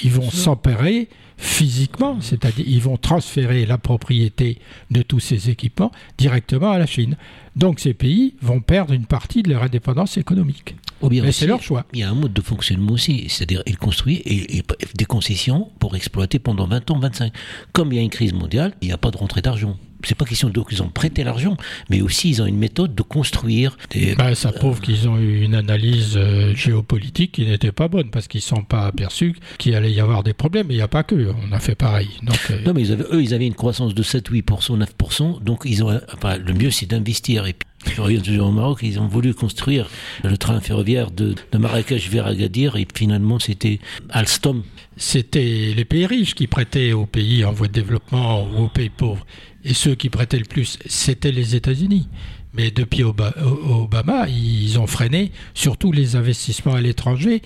ils, 0.02 0.12
vont 0.12 0.32
s'emparer 0.32 1.10
physiquement, 1.36 2.22
c'est-à-dire 2.22 2.64
ils 2.66 2.82
vont 2.82 2.96
transférer 2.96 3.66
la 3.66 3.78
propriété 3.78 4.60
de 4.92 5.02
tous 5.02 5.20
ces 5.20 5.50
équipements 5.50 5.92
directement 6.18 6.72
à 6.72 6.80
la 6.80 6.86
Chine. 6.86 7.18
Donc 7.58 7.82
ces 7.82 7.94
pays 7.94 8.36
vont 8.42 8.62
perdre 8.62 8.94
une 8.94 9.06
partie 9.06 9.44
de 9.44 9.50
leur 9.50 9.64
indépendance 9.64 10.16
économique. 10.16 10.78
Mais 11.10 11.34
c'est 11.34 11.48
leur 11.48 11.62
choix. 11.62 11.86
Il 11.92 12.00
y 12.00 12.04
a 12.04 12.10
un 12.10 12.16
mode 12.16 12.32
de 12.32 12.42
fonctionnement 12.42 12.94
aussi, 12.94 13.26
c'est-à-dire 13.28 13.62
ils 13.66 13.78
construisent 13.78 14.22
et, 14.26 14.64
des 14.96 15.06
concessions 15.06 15.70
pour 15.80 15.98
exploiter 15.98 16.40
pendant 16.40 16.68
20 16.68 16.92
ans, 16.92 17.00
25. 17.00 17.34
Comme 17.74 17.92
il 17.92 17.98
y 17.98 18.00
a 18.00 18.04
une 18.04 18.10
crise 18.10 18.32
mondiale, 18.32 18.74
il 18.82 18.88
n'y 18.88 18.94
a 18.94 18.98
pas 18.98 19.12
de 19.12 19.18
rentrée 19.18 19.42
d'argent 19.42 19.78
c'est 20.04 20.16
pas 20.16 20.26
question 20.26 20.52
qu'ils 20.52 20.84
ont 20.84 20.90
prêté 20.90 21.24
l'argent, 21.24 21.58
mais 21.90 22.02
aussi 22.02 22.30
ils 22.30 22.42
ont 22.42 22.46
une 22.46 22.58
méthode 22.58 22.96
de 22.96 23.02
construire 23.02 23.78
des. 23.90 24.16
Bah, 24.16 24.36
ça 24.36 24.52
prouve 24.52 24.80
qu'ils 24.82 25.08
ont 25.08 25.18
eu 25.18 25.42
une 25.42 25.56
analyse 25.56 26.14
euh, 26.16 26.54
géopolitique 26.56 27.34
qui 27.34 27.46
n'était 27.46 27.72
pas 27.72 27.88
bonne 27.88 28.10
parce 28.10 28.28
qu'ils 28.28 28.40
ne 28.40 28.44
sont 28.44 28.64
pas 28.64 28.88
aperçus 28.88 29.36
qu'il 29.58 29.76
allait 29.76 29.92
y 29.92 30.00
avoir 30.00 30.24
des 30.24 30.34
problèmes. 30.34 30.68
Il 30.70 30.76
n'y 30.76 30.82
a 30.82 30.88
pas 30.88 31.04
que, 31.04 31.32
on 31.48 31.52
a 31.52 31.60
fait 31.60 31.76
pareil. 31.76 32.10
Donc, 32.24 32.40
euh, 32.52 32.62
Non, 32.66 32.74
mais 32.74 32.82
ils 32.82 32.92
avaient, 32.92 33.06
eux, 33.12 33.22
ils 33.22 33.34
avaient 33.34 33.48
une 33.48 33.56
croissance 33.56 33.94
de 33.94 34.04
7, 34.04 34.30
8%, 34.30 34.78
9%. 34.78 35.44
Donc 35.44 35.62
ils 35.66 35.84
ont, 35.84 36.00
enfin, 36.14 36.38
le 36.38 36.54
mieux, 36.54 36.72
c'est 36.72 36.86
d'investir. 36.86 37.46
Et 37.46 37.54
puis, 37.54 37.68
je 37.96 38.02
reviens 38.02 38.22
toujours 38.22 38.48
au 38.48 38.52
Maroc, 38.52 38.80
ils 38.84 39.00
ont 39.00 39.08
voulu 39.08 39.34
construire 39.34 39.90
le 40.24 40.38
train 40.38 40.60
ferroviaire 40.62 41.12
de, 41.12 41.34
de 41.52 41.58
Marrakech 41.58 42.10
vers 42.10 42.28
Agadir 42.28 42.76
et 42.76 42.88
finalement 42.94 43.40
c'était 43.40 43.80
Alstom. 44.10 44.64
C'était 44.98 45.74
les 45.76 45.86
pays 45.86 46.06
riches 46.06 46.36
qui 46.36 46.48
prêtaient 46.48 46.94
aux 46.94 47.06
pays 47.06 47.44
en 47.44 47.52
voie 47.52 47.68
de 47.68 47.74
développement 47.74 48.48
ou 48.48 48.66
aux 48.66 48.68
pays 48.68 48.90
pauvres. 48.90 49.26
Et 49.63 49.74
ceux 49.74 49.95
qui 49.95 50.10
prêtaient 50.10 50.39
le 50.39 50.45
plus, 50.45 50.80
c'était 50.86 51.32
les 51.32 51.56
États-Unis. 51.56 52.08
Mais 52.54 52.71
depuis 52.71 53.04
Obama, 53.04 54.28
ils 54.28 54.78
ont 54.80 54.88
freiné 54.88 55.32
surtout 55.54 55.91
les 55.91 56.15
investissements 56.15 56.74
à 56.74 56.82
l'étranger, 56.82 57.41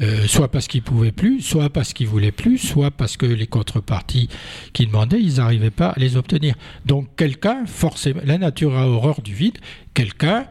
euh, 0.00 0.26
soit 0.26 0.48
parce 0.48 0.66
qu'ils 0.66 0.82
pouvaient 0.82 1.12
plus, 1.12 1.42
soit 1.42 1.70
parce 1.70 1.92
qu'ils 1.92 2.08
voulaient 2.08 2.32
plus, 2.32 2.58
soit 2.58 2.90
parce 2.90 3.16
que 3.16 3.26
les 3.26 3.46
contreparties 3.46 4.28
qu'ils 4.72 4.88
demandaient, 4.88 5.20
ils 5.20 5.36
n'arrivaient 5.36 5.70
pas 5.70 5.90
à 5.90 5.98
les 5.98 6.16
obtenir. 6.16 6.54
Donc 6.86 7.08
quelqu'un, 7.16 7.66
forcément, 7.66 8.20
la 8.24 8.38
nature 8.38 8.76
a 8.76 8.88
horreur 8.88 9.22
du 9.22 9.34
vide, 9.34 9.58
quelqu'un 9.94 10.46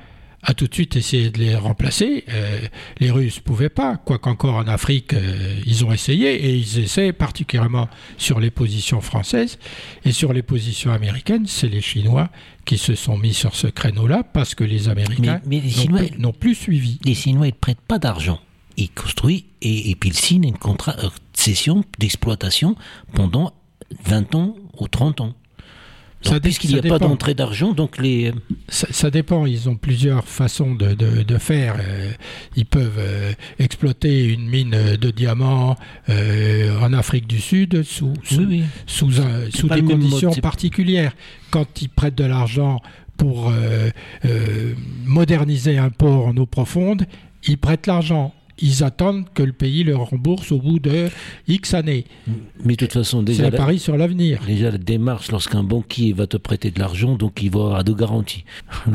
a 0.48 0.54
tout 0.54 0.68
de 0.68 0.74
suite 0.74 0.96
essayé 0.96 1.30
de 1.30 1.40
les 1.40 1.56
remplacer. 1.56 2.24
Euh, 2.30 2.62
les 3.00 3.12
Russes 3.12 3.38
ne 3.38 3.42
pouvaient 3.42 3.70
pas, 3.70 3.98
quoiqu'encore 3.98 4.56
en 4.56 4.68
Afrique, 4.68 5.14
euh, 5.14 5.60
ils 5.66 5.84
ont 5.84 5.92
essayé, 5.92 6.36
et 6.36 6.56
ils 6.56 6.80
essaient 6.80 7.12
particulièrement 7.12 7.90
sur 8.18 8.40
les 8.40 8.50
positions 8.50 9.02
françaises. 9.02 9.60
Et 10.06 10.14
sur 10.14 10.32
les 10.32 10.42
positions 10.42 10.94
américaines, 10.94 11.48
c'est 11.48 11.68
les 11.68 11.82
Chinois 11.82 12.30
qui 12.64 12.78
se 12.78 12.96
sont 12.96 13.18
mis 13.18 13.34
sur 13.34 13.56
ce 13.56 13.68
créneau-là 13.68 14.24
parce 14.24 14.56
que 14.56 14.64
les 14.64 14.88
Américains 14.88 15.42
n'ont 16.18 16.32
plus, 16.32 16.56
suivi. 16.56 16.98
Les 17.04 17.14
Chinois 17.14 17.48
ne 17.48 17.52
prêtent 17.52 17.82
pas 17.86 18.00
d'argent. 18.00 18.40
Ils 18.78 18.90
construisent 18.90 19.44
et, 19.62 19.96
puis 19.96 20.12
ils 20.12 20.18
signent 20.18 20.48
une 20.48 20.58
contrat, 20.58 20.96
euh, 21.04 21.10
cession 21.34 21.84
d'exploitation 22.00 22.76
pendant 23.14 23.52
20 24.06 24.36
ans 24.36 24.56
ou 24.80 24.88
30 24.88 25.22
ans. 25.22 25.36
Puisqu'il 26.42 26.72
n'y 26.74 26.80
a 26.80 26.82
pas 26.82 27.00
d'entrée 27.00 27.34
d'argent, 27.34 27.74
donc 27.74 27.98
les... 27.98 28.34
Ça, 28.70 29.10
dépend, 29.10 29.46
ils 29.46 29.70
ont 29.70 29.76
plusieurs 29.76 30.28
façons 30.28 30.76
de, 30.76 30.94
de, 30.94 31.38
faire. 31.38 31.76
Euh, 31.80 32.12
ils 32.56 32.66
peuvent 32.66 33.00
euh, 33.00 33.32
exploiter 33.60 34.26
une 34.26 34.48
mine 34.48 34.76
de 35.00 35.12
diamants 35.12 35.76
euh, 36.10 36.80
en 36.80 36.94
Afrique 36.94 37.28
du 37.28 37.40
Sud 37.40 37.84
sous, 37.84 38.14
sous, 38.24 38.48
sous, 38.86 39.12
sous 39.54 39.70
des 39.70 39.84
conditions 39.84 40.34
particulières. 40.34 41.14
Quand 41.52 41.82
ils 41.82 41.90
prêtent 41.90 42.18
de 42.18 42.26
l'argent 42.26 42.82
pour 43.16 43.52
moderniser 45.06 45.78
un 45.78 45.90
port 45.90 46.28
en 46.28 46.38
eau 46.38 46.46
profonde, 46.46 47.06
ils 47.48 47.58
prêtent 47.58 47.88
l'argent 47.88 48.34
ils 48.60 48.84
attendent 48.84 49.26
que 49.34 49.44
le 49.44 49.54
pays 49.54 49.84
leur 49.84 50.10
rembourse 50.10 50.52
au 50.52 50.60
bout 50.60 50.80
de 50.80 51.10
X 51.48 51.74
années. 51.74 52.06
Mais 52.64 52.74
de 52.74 52.78
toute 52.78 52.94
façon, 52.94 53.24
déjà. 53.24 53.44
C'est 53.50 53.56
un 53.56 53.58
pari 53.58 53.80
sur 53.80 53.98
l'avenir. 53.98 54.42
Déjà, 54.46 54.72
la 54.72 54.78
démarche, 54.78 55.32
lorsqu'un 55.32 55.64
banquier 55.64 56.14
va 56.14 56.28
te 56.28 56.38
prêter 56.38 56.72
de 56.72 56.80
l'argent, 56.80 57.16
donc 57.16 57.42
il 57.42 57.52
va 57.52 57.60
avoir 57.60 57.84
de 57.84 57.94
garanties. 57.94 58.46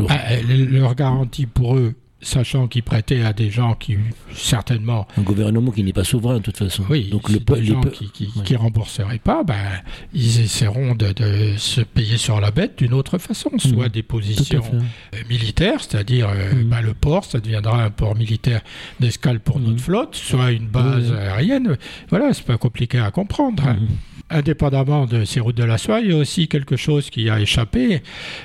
Ah, 0.09 0.41
leur 0.47 0.95
garantie 0.95 1.47
pour 1.47 1.77
eux, 1.77 1.95
sachant 2.23 2.69
qu'ils 2.69 2.83
prêtaient 2.83 3.23
à 3.23 3.33
des 3.33 3.51
gens 3.51 3.75
qui 3.75 3.97
certainement 4.35 5.07
un 5.19 5.23
gouvernement 5.23 5.71
qui 5.71 5.83
n'est 5.83 5.93
pas 5.93 6.05
souverain 6.05 6.37
de 6.37 6.43
toute 6.43 6.57
façon. 6.57 6.85
Oui 6.89 7.09
donc 7.11 7.29
le 7.29 7.39
des 7.39 7.65
gens 7.65 7.81
qui, 7.83 8.11
qui, 8.11 8.57
rembourseraient 8.57 9.19
pas 9.19 9.43
ben 9.45 9.55
ils 10.15 10.41
essaieront 10.41 10.95
de, 10.95 11.13
se 11.57 11.81
payer 11.81 12.17
sur 12.17 12.41
la 12.41 12.51
bête 12.51 12.79
d'une 12.79 12.95
autre 12.95 13.19
façon 13.19 13.51
soit 13.59 13.89
des 13.89 14.03
positions 14.03 14.63
euh, 14.73 15.17
militaires 15.29 15.81
c'est-à-dire 15.81 16.31
ben, 16.65 16.81
le 16.81 16.95
port 16.95 17.25
ça 17.25 17.41
deviendra 17.41 17.83
un 17.85 17.91
port 17.91 18.17
militaire 18.17 18.63
d'escale 19.01 19.41
pour 19.41 19.59
notre 19.59 19.73
mhm. 19.73 19.79
flotte 19.79 20.15
soit 20.15 20.53
une 20.53 20.69
base 20.69 21.13
aérienne. 21.13 21.77
Voilà 22.09 22.33
c'est 22.33 22.47
pas 22.47 22.59
compliqué 22.59 22.99
à 22.99 23.11
comprendre 23.11 23.65
indépendamment 24.33 25.07
de 25.07 25.25
ces 25.25 25.41
routes 25.41 25.57
de 25.57 25.65
la 25.65 25.79
soie, 25.79 26.01
il 26.01 26.11
y 26.11 26.13
a 26.13 26.17
aussi 26.17 26.49
quelque 26.49 26.77
chose 26.77 27.11
qui 27.11 27.29
a 27.29 27.41
échappé. 27.41 28.03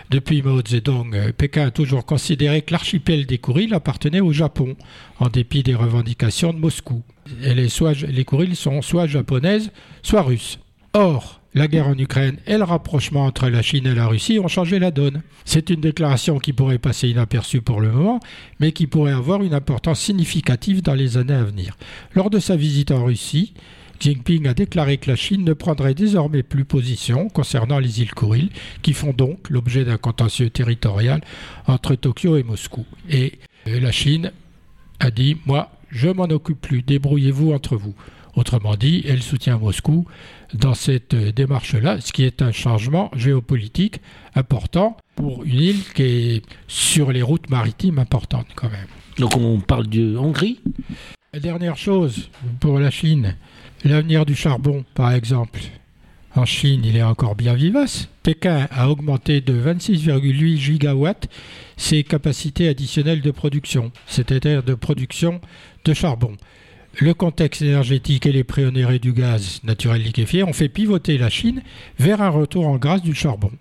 Depuis 0.09 0.41
Mao 0.41 0.61
Zedong, 0.65 1.15
euh, 1.15 1.31
Pékin 1.31 1.67
a 1.67 1.71
toujours 1.71 2.05
considéré 2.05 2.61
que 2.61 2.73
l'archipel 2.73 3.25
des 3.25 3.37
Kourils 3.37 3.73
appartenait 3.73 4.19
au 4.19 4.31
Japon, 4.31 4.75
en 5.19 5.29
dépit 5.29 5.63
des 5.63 5.75
revendications 5.75 6.53
de 6.53 6.59
Moscou. 6.59 7.03
Les, 7.41 7.67
les 8.09 8.25
Kourils 8.25 8.55
sont 8.55 8.81
soit 8.81 9.07
japonaises, 9.07 9.71
soit 10.03 10.21
russes. 10.21 10.59
Or, 10.93 11.41
la 11.53 11.67
guerre 11.67 11.87
en 11.87 11.97
Ukraine 11.97 12.37
et 12.45 12.57
le 12.57 12.63
rapprochement 12.63 13.25
entre 13.25 13.49
la 13.49 13.61
Chine 13.61 13.87
et 13.87 13.95
la 13.95 14.07
Russie 14.07 14.39
ont 14.39 14.47
changé 14.47 14.79
la 14.79 14.91
donne. 14.91 15.23
C'est 15.43 15.69
une 15.69 15.81
déclaration 15.81 16.37
qui 16.37 16.53
pourrait 16.53 16.77
passer 16.77 17.09
inaperçue 17.09 17.61
pour 17.61 17.81
le 17.81 17.91
moment, 17.91 18.19
mais 18.59 18.71
qui 18.71 18.85
pourrait 18.85 19.13
avoir 19.13 19.41
une 19.41 19.53
importance 19.53 19.99
significative 19.99 20.83
dans 20.83 20.93
les 20.93 21.17
années 21.17 21.33
à 21.33 21.43
venir. 21.43 21.75
Lors 22.13 22.29
de 22.29 22.39
sa 22.39 22.55
visite 22.55 22.91
en 22.91 23.05
Russie, 23.05 23.53
Jinping 23.99 24.47
a 24.47 24.53
déclaré 24.53 24.97
que 24.97 25.09
la 25.09 25.15
Chine 25.15 25.43
ne 25.43 25.53
prendrait 25.53 25.93
désormais 25.93 26.43
plus 26.43 26.65
position 26.65 27.29
concernant 27.29 27.79
les 27.79 28.01
îles 28.01 28.13
Kouril, 28.13 28.49
qui 28.81 28.93
font 28.93 29.13
donc 29.13 29.49
l'objet 29.49 29.85
d'un 29.85 29.97
contentieux 29.97 30.49
territorial 30.49 31.21
entre 31.67 31.95
Tokyo 31.95 32.37
et 32.37 32.43
Moscou. 32.43 32.85
Et 33.09 33.33
la 33.65 33.91
Chine 33.91 34.31
a 34.99 35.11
dit 35.11 35.37
Moi, 35.45 35.69
je 35.89 36.09
m'en 36.09 36.25
occupe 36.25 36.61
plus, 36.61 36.81
débrouillez-vous 36.81 37.53
entre 37.53 37.75
vous. 37.75 37.95
Autrement 38.35 38.75
dit, 38.75 39.03
elle 39.07 39.23
soutient 39.23 39.57
Moscou 39.57 40.05
dans 40.53 40.75
cette 40.75 41.15
démarche-là, 41.15 41.99
ce 42.01 42.13
qui 42.13 42.23
est 42.23 42.43
un 42.43 42.51
changement 42.51 43.09
géopolitique 43.15 43.99
important 44.35 44.95
pour 45.15 45.43
une 45.43 45.59
île 45.59 45.83
qui 45.95 46.03
est 46.03 46.45
sur 46.67 47.11
les 47.11 47.23
routes 47.23 47.49
maritimes 47.49 47.97
importantes 47.97 48.47
quand 48.55 48.69
même. 48.69 48.87
Donc 49.17 49.35
on 49.35 49.59
parle 49.59 49.87
de 49.87 50.15
Hongrie? 50.15 50.59
Dernière 51.33 51.77
chose 51.77 52.29
pour 52.59 52.79
la 52.79 52.91
Chine, 52.91 53.35
L'avenir 53.83 54.25
du 54.25 54.35
charbon, 54.35 54.83
par 54.95 55.13
exemple. 55.13 55.61
En 56.35 56.45
Chine, 56.45 56.81
il 56.83 56.97
est 56.97 57.03
encore 57.03 57.35
bien 57.35 57.53
vivace. 57.53 58.09
Pékin 58.23 58.67
a 58.71 58.89
augmenté 58.89 59.39
de 59.39 59.53
26,8 59.53 60.57
gigawatts 60.57 61.29
ses 61.77 62.03
capacités 62.03 62.67
additionnelles 62.67 63.21
de 63.21 63.31
production, 63.31 63.91
c'est-à-dire 64.07 64.63
de 64.63 64.73
production 64.73 65.41
de 65.85 65.93
charbon. 65.93 66.35
Le 66.99 67.13
contexte 67.13 67.61
énergétique 67.61 68.25
et 68.25 68.31
les 68.31 68.43
prix 68.43 68.71
du 68.99 69.13
gaz 69.13 69.61
naturel 69.63 70.01
liquéfié 70.01 70.43
ont 70.43 70.53
fait 70.53 70.69
pivoter 70.69 71.19
la 71.19 71.29
Chine 71.29 71.61
vers 71.99 72.21
un 72.21 72.29
retour 72.29 72.67
en 72.67 72.77
grâce 72.77 73.03
du 73.03 73.13
charbon. 73.13 73.51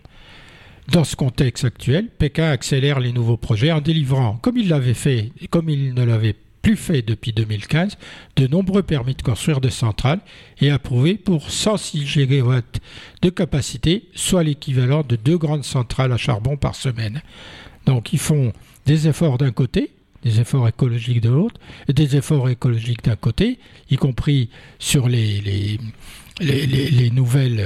Dans 0.91 1.05
ce 1.05 1.17
contexte 1.17 1.65
actuel, 1.65 2.09
Pékin 2.19 2.51
accélère 2.51 3.01
les 3.01 3.13
nouveaux 3.13 3.37
projets 3.37 3.73
en 3.73 3.83
délivrant, 3.83 4.39
comme 4.41 4.57
il 4.57 4.69
l'avait 4.69 4.95
fait, 4.95 5.33
comme 5.51 5.69
il 5.69 5.93
ne 5.93 6.05
l'avait 6.05 6.37
plus 6.67 6.77
fait 6.77 7.03
depuis 7.03 7.33
2015 7.33 7.97
de 8.35 8.49
nombreux 8.49 8.83
permis 8.83 9.15
de 9.15 9.23
construire 9.23 9.61
de 9.61 9.69
centrales 9.69 10.19
et 10.61 10.73
approuvé 10.73 11.15
pour 11.15 11.49
106 11.49 12.05
gigawatts 12.05 12.81
de 13.23 13.31
capacité, 13.31 14.09
soit 14.17 14.43
l'équivalent 14.43 15.05
de 15.05 15.15
deux 15.15 15.39
grandes 15.39 15.63
centrales 15.63 16.11
à 16.11 16.17
charbon 16.17 16.57
par 16.57 16.75
semaine. 16.75 17.23
Donc 17.85 18.13
ils 18.13 18.19
font 18.19 18.53
des 18.85 19.07
efforts 19.07 19.39
d'un 19.39 19.53
côté, 19.53 19.93
des 20.25 20.41
efforts 20.41 20.67
écologiques 20.67 21.21
de 21.21 21.29
l'autre, 21.29 21.61
des 21.87 22.17
efforts 22.17 22.49
écologiques 22.49 23.05
d'un 23.05 23.15
côté, 23.15 23.61
y 23.89 23.95
compris 23.95 24.51
sur 24.81 25.09
les, 25.09 25.41
les, 25.43 25.79
les, 26.41 27.11
nouvelles, 27.11 27.63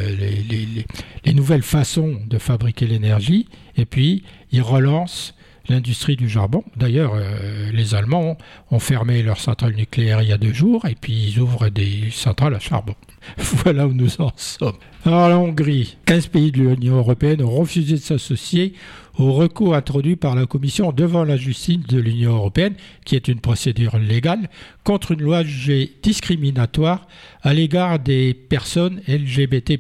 les, 1.25 1.33
nouvelles 1.33 1.63
façons 1.63 2.21
de 2.27 2.37
fabriquer 2.37 2.87
l'énergie, 2.87 3.49
et 3.79 3.87
puis 3.87 4.25
ils 4.53 4.61
relancent 4.61 5.35
l'industrie 5.69 6.17
du 6.17 6.29
charbon. 6.29 6.65
D'ailleurs, 6.77 7.13
euh, 7.15 7.71
les 7.73 7.95
Allemands 7.95 8.37
ont 8.71 8.79
fermé 8.79 9.23
leurs 9.23 9.41
centrales 9.41 9.75
nucléaires 9.75 10.23
il 10.23 10.29
y 10.29 10.33
a 10.33 10.39
deux 10.39 10.53
jours 10.53 10.87
et 10.87 10.95
puis 10.95 11.13
ils 11.13 11.39
ouvrent 11.41 11.69
des 11.69 12.11
centrales 12.11 12.55
à 12.55 12.61
charbon. 12.61 12.95
voilà 13.37 13.87
où 13.87 13.93
nous 13.93 14.21
en 14.21 14.33
sommes. 14.37 14.77
Alors 15.05 15.29
la 15.29 15.39
Hongrie, 15.39 15.97
15 16.07 16.29
pays 16.29 16.53
de 16.53 16.63
l'Union 16.63 16.97
européenne 16.97 17.43
ont 17.43 17.51
refusé 17.51 17.95
de 17.95 18.01
s'associer 18.01 18.75
au 19.19 19.33
recours 19.33 19.75
introduit 19.75 20.17
par 20.17 20.35
la 20.35 20.47
Commission 20.47 20.93
devant 20.93 21.25
la 21.25 21.37
justice 21.37 21.81
de 21.87 22.01
l'Union 22.01 22.33
européenne, 22.37 22.75
qui 23.05 23.17
est 23.17 23.29
une 23.29 23.41
procédure 23.41 23.99
légale, 23.99 24.49
contre 24.85 25.13
une 25.13 25.23
loi 25.23 25.43
discriminatoire 26.03 27.07
à 27.43 27.53
l'égard 27.53 27.99
des 27.99 28.33
personnes 28.35 29.03
LGBT+, 29.07 29.79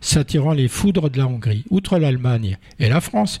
s'attirant 0.00 0.52
les 0.52 0.68
foudres 0.68 1.10
de 1.10 1.18
la 1.18 1.26
Hongrie. 1.26 1.64
Outre 1.70 1.98
l'Allemagne 1.98 2.56
et 2.78 2.88
la 2.88 3.00
France, 3.00 3.40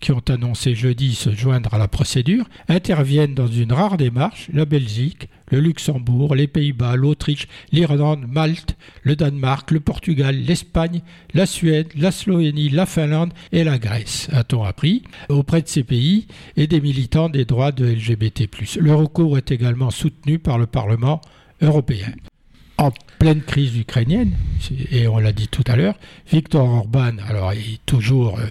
qui 0.00 0.12
ont 0.12 0.22
annoncé 0.28 0.74
jeudi 0.74 1.14
se 1.14 1.30
joindre 1.30 1.74
à 1.74 1.78
la 1.78 1.88
procédure, 1.88 2.46
interviennent 2.68 3.34
dans 3.34 3.46
une 3.46 3.72
rare 3.72 3.96
démarche 3.96 4.48
la 4.52 4.64
Belgique, 4.64 5.28
le 5.50 5.60
Luxembourg, 5.60 6.34
les 6.34 6.46
Pays-Bas, 6.46 6.96
l'Autriche, 6.96 7.48
l'Irlande, 7.72 8.26
Malte, 8.28 8.76
le 9.02 9.16
Danemark, 9.16 9.70
le 9.70 9.80
Portugal, 9.80 10.36
l'Espagne, 10.36 11.02
la 11.34 11.46
Suède, 11.46 11.88
la 11.96 12.10
Slovénie, 12.10 12.68
la 12.68 12.86
Finlande 12.86 13.32
et 13.52 13.64
la 13.64 13.78
Grèce, 13.78 14.28
a-t-on 14.32 14.64
appris, 14.64 15.02
auprès 15.28 15.62
de 15.62 15.68
ces 15.68 15.84
pays 15.84 16.26
et 16.56 16.66
des 16.66 16.80
militants 16.80 17.28
des 17.28 17.44
droits 17.44 17.72
de 17.72 17.86
LGBT. 17.86 18.48
Le 18.78 18.94
recours 18.94 19.38
est 19.38 19.50
également 19.50 19.90
soutenu 19.90 20.38
par 20.38 20.58
le 20.58 20.66
Parlement 20.66 21.20
européen 21.60 22.12
en 22.78 22.92
pleine 23.18 23.42
crise 23.42 23.76
ukrainienne, 23.76 24.32
et 24.92 25.08
on 25.08 25.18
l'a 25.18 25.32
dit 25.32 25.48
tout 25.48 25.64
à 25.66 25.74
l'heure, 25.74 25.96
Viktor 26.30 26.64
Orban, 26.64 27.16
alors 27.26 27.52
il 27.52 27.74
est 27.74 27.86
toujours 27.86 28.38
euh, 28.38 28.46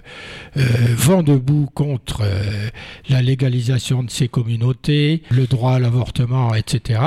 euh, 0.58 0.62
vent 0.94 1.22
debout 1.22 1.68
contre 1.72 2.20
euh, 2.22 2.68
la 3.08 3.22
légalisation 3.22 4.02
de 4.02 4.10
ces 4.10 4.28
communautés, 4.28 5.22
le 5.30 5.46
droit 5.46 5.72
à 5.72 5.78
l'avortement, 5.78 6.54
etc. 6.54 7.00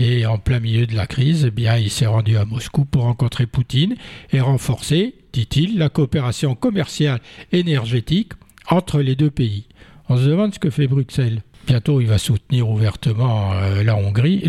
Et 0.00 0.26
en 0.26 0.38
plein 0.38 0.58
milieu 0.58 0.86
de 0.86 0.96
la 0.96 1.06
crise, 1.06 1.44
eh 1.46 1.50
bien, 1.52 1.76
il 1.76 1.90
s'est 1.90 2.06
rendu 2.06 2.36
à 2.36 2.44
Moscou 2.44 2.84
pour 2.84 3.04
rencontrer 3.04 3.46
Poutine 3.46 3.94
et 4.32 4.40
renforcer, 4.40 5.14
dit-il, 5.32 5.78
la 5.78 5.88
coopération 5.88 6.56
commerciale 6.56 7.20
énergétique 7.52 8.32
entre 8.68 9.00
les 9.00 9.14
deux 9.14 9.30
pays. 9.30 9.66
On 10.08 10.16
se 10.16 10.24
demande 10.24 10.52
ce 10.52 10.58
que 10.58 10.70
fait 10.70 10.88
Bruxelles. 10.88 11.42
Bientôt, 11.66 12.00
il 12.00 12.06
va 12.06 12.18
soutenir 12.18 12.68
ouvertement 12.68 13.52
euh, 13.54 13.82
la 13.82 13.96
Hongrie, 13.96 14.48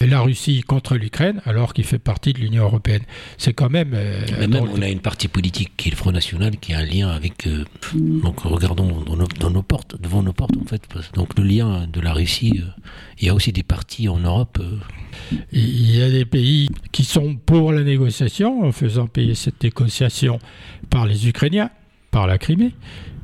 la 0.00 0.20
Russie 0.20 0.60
contre 0.60 0.96
l'Ukraine, 0.96 1.40
alors 1.46 1.72
qu'il 1.72 1.84
fait 1.84 1.98
partie 1.98 2.34
de 2.34 2.38
l'Union 2.38 2.64
européenne. 2.64 3.00
C'est 3.38 3.54
quand 3.54 3.70
même. 3.70 3.92
Euh, 3.94 4.20
même 4.38 4.68
on 4.70 4.82
a 4.82 4.88
une 4.88 5.00
partie 5.00 5.28
politique 5.28 5.72
qui 5.78 5.88
est 5.88 5.92
le 5.92 5.96
Front 5.96 6.12
National, 6.12 6.58
qui 6.58 6.74
a 6.74 6.78
un 6.78 6.84
lien 6.84 7.08
avec. 7.08 7.46
Euh, 7.46 7.64
donc, 7.94 8.40
regardons 8.40 9.02
dans 9.06 9.50
nos, 9.50 9.62
portes, 9.62 9.98
devant 10.00 10.22
nos 10.22 10.34
portes, 10.34 10.56
en 10.60 10.66
fait. 10.66 10.82
Donc, 11.14 11.38
le 11.38 11.44
lien 11.44 11.86
de 11.90 12.00
la 12.00 12.12
Russie. 12.12 12.62
il 13.18 13.26
y 13.26 13.30
a 13.30 13.34
aussi 13.34 13.52
des 13.52 13.62
partis 13.62 14.08
en 14.08 14.18
Europe. 14.18 14.62
Il 15.52 15.96
y 15.96 16.02
a 16.02 16.10
des 16.10 16.26
pays 16.26 16.68
qui 16.92 17.04
sont 17.04 17.36
pour 17.36 17.72
la 17.72 17.82
négociation, 17.82 18.64
en 18.64 18.72
faisant 18.72 19.06
payer 19.06 19.34
cette 19.34 19.62
négociation 19.62 20.38
par 20.90 21.06
les 21.06 21.26
Ukrainiens, 21.26 21.70
par 22.10 22.26
la 22.26 22.36
Crimée. 22.36 22.74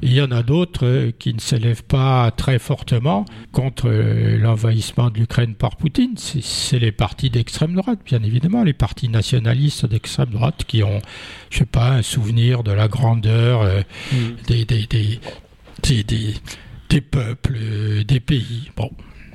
Il 0.02 0.12
y 0.12 0.20
en 0.20 0.30
a 0.30 0.42
d'autres 0.42 0.86
euh, 0.86 1.10
qui 1.18 1.32
ne 1.32 1.40
s'élèvent 1.40 1.84
pas 1.84 2.30
très 2.30 2.58
fortement 2.58 3.24
contre 3.52 3.88
euh, 3.88 4.38
l'envahissement 4.38 5.10
de 5.10 5.18
l'Ukraine 5.18 5.54
par 5.54 5.76
Poutine. 5.76 6.14
C'est 6.16 6.78
les 6.78 6.92
partis 6.92 7.30
d'extrême 7.30 7.74
droite, 7.74 8.00
bien 8.04 8.22
évidemment, 8.22 8.62
les 8.62 8.74
partis 8.74 9.08
nationalistes 9.08 9.86
d'extrême 9.86 10.30
droite 10.30 10.64
qui 10.66 10.82
ont, 10.82 11.00
je 11.50 11.58
sais 11.58 11.66
pas, 11.66 11.92
un 11.92 12.02
souvenir 12.02 12.62
de 12.62 12.72
la 12.72 12.88
grandeur 12.88 13.62
euh, 13.62 13.80
mm. 14.12 14.16
des, 14.46 14.64
des, 14.66 14.86
des, 14.86 16.34
des, 16.90 17.00
peuples, 17.00 17.58
des 18.06 18.20
pays. 18.20 18.70
Bon. 18.76 18.90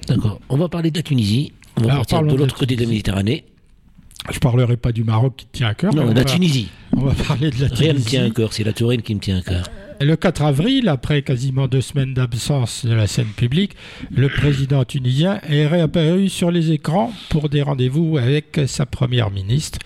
D'accord. 0.07 0.39
On 0.49 0.57
va 0.57 0.69
parler 0.69 0.91
de 0.91 0.97
la 0.97 1.03
Tunisie. 1.03 1.53
On 1.77 1.83
va 1.83 1.95
partir 1.95 2.21
de 2.21 2.35
l'autre 2.35 2.55
côté 2.55 2.75
de 2.75 2.81
la 2.81 2.87
Méditerranée. 2.87 3.45
Je 4.29 4.37
parlerai 4.37 4.77
pas 4.77 4.91
du 4.91 5.03
Maroc 5.03 5.33
qui 5.37 5.47
tient 5.51 5.69
à 5.69 5.73
cœur. 5.73 5.95
Non, 5.95 6.13
la 6.13 6.23
Tunisie. 6.23 6.69
On 6.95 7.05
va 7.05 7.13
parler 7.23 7.49
de 7.49 7.59
la 7.61 7.69
Tunisie. 7.69 7.83
Rien 7.83 7.93
ne 7.93 7.99
tient 7.99 8.25
à 8.25 8.29
cœur, 8.29 8.53
c'est 8.53 8.63
la 8.63 8.73
Touraine 8.73 9.01
qui 9.01 9.15
me 9.15 9.19
tient 9.19 9.37
à 9.37 9.41
cœur. 9.41 9.63
Le 10.03 10.15
4 10.15 10.41
avril, 10.41 10.89
après 10.89 11.21
quasiment 11.21 11.67
deux 11.67 11.81
semaines 11.81 12.15
d'absence 12.15 12.87
de 12.87 12.93
la 12.93 13.05
scène 13.05 13.27
publique, 13.27 13.73
le 14.09 14.29
président 14.29 14.83
tunisien 14.83 15.39
est 15.47 15.67
réapparu 15.67 16.27
sur 16.27 16.49
les 16.49 16.71
écrans 16.71 17.13
pour 17.29 17.49
des 17.49 17.61
rendez-vous 17.61 18.17
avec 18.17 18.61
sa 18.65 18.87
première 18.87 19.29
ministre, 19.29 19.77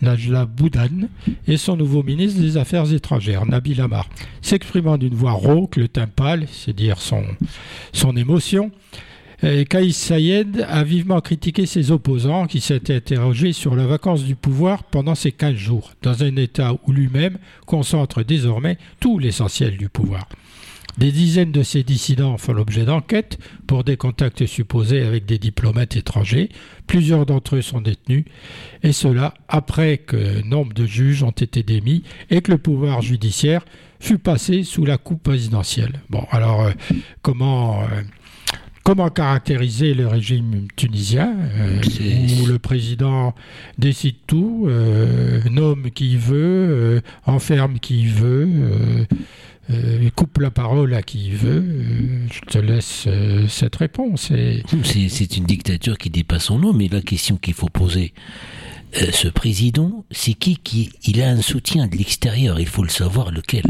Najla 0.00 0.46
Boudane, 0.46 1.08
et 1.48 1.56
son 1.56 1.76
nouveau 1.76 2.04
ministre 2.04 2.40
des 2.40 2.56
Affaires 2.56 2.92
étrangères, 2.92 3.44
Nabil 3.44 3.80
Amar. 3.80 4.08
S'exprimant 4.42 4.96
d'une 4.96 5.14
voix 5.14 5.32
rauque, 5.32 5.74
le 5.74 5.88
teint 5.88 6.06
pâle, 6.06 6.46
c'est 6.48 6.76
dire 6.76 6.98
son 7.00 8.16
émotion, 8.16 8.70
Kaïs 9.68 9.96
Sayed 9.96 10.64
a 10.68 10.84
vivement 10.84 11.20
critiqué 11.20 11.66
ses 11.66 11.90
opposants 11.90 12.46
qui 12.46 12.60
s'étaient 12.60 12.94
interrogés 12.94 13.52
sur 13.52 13.74
la 13.74 13.86
vacance 13.86 14.22
du 14.22 14.36
pouvoir 14.36 14.84
pendant 14.84 15.16
ces 15.16 15.32
15 15.32 15.54
jours, 15.56 15.92
dans 16.02 16.22
un 16.22 16.36
État 16.36 16.74
où 16.86 16.92
lui-même 16.92 17.38
concentre 17.66 18.22
désormais 18.22 18.78
tout 19.00 19.18
l'essentiel 19.18 19.76
du 19.76 19.88
pouvoir. 19.88 20.28
Des 20.98 21.10
dizaines 21.10 21.52
de 21.52 21.62
ces 21.62 21.82
dissidents 21.82 22.36
font 22.36 22.52
l'objet 22.52 22.84
d'enquêtes 22.84 23.38
pour 23.66 23.82
des 23.82 23.96
contacts 23.96 24.46
supposés 24.46 25.02
avec 25.02 25.24
des 25.24 25.38
diplomates 25.38 25.96
étrangers. 25.96 26.50
Plusieurs 26.86 27.26
d'entre 27.26 27.56
eux 27.56 27.62
sont 27.62 27.80
détenus, 27.80 28.24
et 28.82 28.92
cela 28.92 29.34
après 29.48 29.98
que 29.98 30.42
nombre 30.46 30.74
de 30.74 30.86
juges 30.86 31.22
ont 31.22 31.30
été 31.30 31.62
démis 31.62 32.04
et 32.30 32.42
que 32.42 32.52
le 32.52 32.58
pouvoir 32.58 33.00
judiciaire 33.00 33.64
fut 34.00 34.18
passé 34.18 34.64
sous 34.64 34.84
la 34.84 34.98
coupe 34.98 35.22
présidentielle. 35.22 36.00
Bon, 36.10 36.26
alors 36.30 36.62
euh, 36.62 36.72
comment 37.22 37.82
euh, 37.82 38.02
Comment 38.92 39.08
caractériser 39.08 39.94
le 39.94 40.06
régime 40.06 40.66
tunisien 40.76 41.34
euh, 41.56 41.80
où 42.42 42.44
le 42.44 42.58
président 42.58 43.34
décide 43.78 44.16
tout, 44.26 44.66
euh, 44.68 45.40
nomme 45.50 45.90
qui 45.90 46.18
veut, 46.18 46.34
euh, 46.36 47.00
enferme 47.24 47.78
qui 47.78 48.06
veut, 48.06 48.50
coupe 50.14 50.36
la 50.36 50.50
parole 50.50 50.92
à 50.92 51.00
qui 51.00 51.30
veut 51.30 51.64
Je 52.30 52.40
te 52.40 52.58
laisse 52.58 53.08
cette 53.48 53.76
réponse. 53.76 54.30
C'est 54.84 55.36
une 55.38 55.44
dictature 55.44 55.96
qui 55.96 56.10
dépasse 56.10 56.44
son 56.44 56.58
nom, 56.58 56.74
mais 56.74 56.88
la 56.88 57.00
question 57.00 57.38
qu'il 57.38 57.54
faut 57.54 57.70
poser, 57.70 58.12
ce 58.92 59.28
président, 59.28 60.04
c'est 60.10 60.34
qui 60.34 60.58
qui 60.58 60.92
Il 61.06 61.22
a 61.22 61.30
un 61.30 61.40
soutien 61.40 61.86
de 61.86 61.96
l'extérieur, 61.96 62.60
il 62.60 62.68
faut 62.68 62.82
le 62.82 62.90
savoir 62.90 63.30
lequel? 63.30 63.64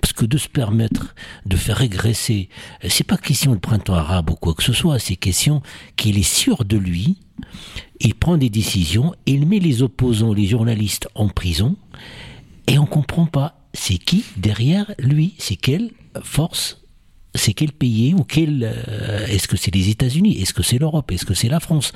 Parce 0.00 0.12
que 0.12 0.24
de 0.24 0.38
se 0.38 0.48
permettre 0.48 1.14
de 1.46 1.56
faire 1.56 1.76
régresser, 1.76 2.48
c'est 2.88 3.04
pas 3.04 3.16
question 3.16 3.54
de 3.54 3.58
printemps 3.58 3.94
arabe 3.94 4.30
ou 4.30 4.34
quoi 4.34 4.54
que 4.54 4.62
ce 4.62 4.72
soit, 4.72 4.98
c'est 4.98 5.16
question 5.16 5.62
qu'il 5.96 6.18
est 6.18 6.22
sûr 6.22 6.64
de 6.64 6.76
lui, 6.76 7.18
il 8.00 8.14
prend 8.14 8.36
des 8.36 8.50
décisions, 8.50 9.14
il 9.26 9.46
met 9.46 9.58
les 9.58 9.82
opposants, 9.82 10.32
les 10.32 10.46
journalistes 10.46 11.08
en 11.14 11.28
prison, 11.28 11.76
et 12.66 12.78
on 12.78 12.86
comprend 12.86 13.26
pas 13.26 13.56
c'est 13.72 13.98
qui 13.98 14.24
derrière 14.36 14.92
lui, 14.98 15.34
c'est 15.38 15.56
quelle 15.56 15.90
force 16.22 16.80
c'est 17.34 17.54
quel 17.54 17.72
pays 17.72 18.14
ou 18.14 18.24
quel 18.24 18.64
euh, 18.64 19.26
est-ce 19.26 19.46
que 19.48 19.56
c'est 19.56 19.74
les 19.74 19.88
États-Unis, 19.88 20.40
est-ce 20.40 20.52
que 20.52 20.62
c'est 20.62 20.78
l'Europe, 20.78 21.10
est-ce 21.12 21.24
que 21.24 21.34
c'est 21.34 21.48
la 21.48 21.60
France? 21.60 21.92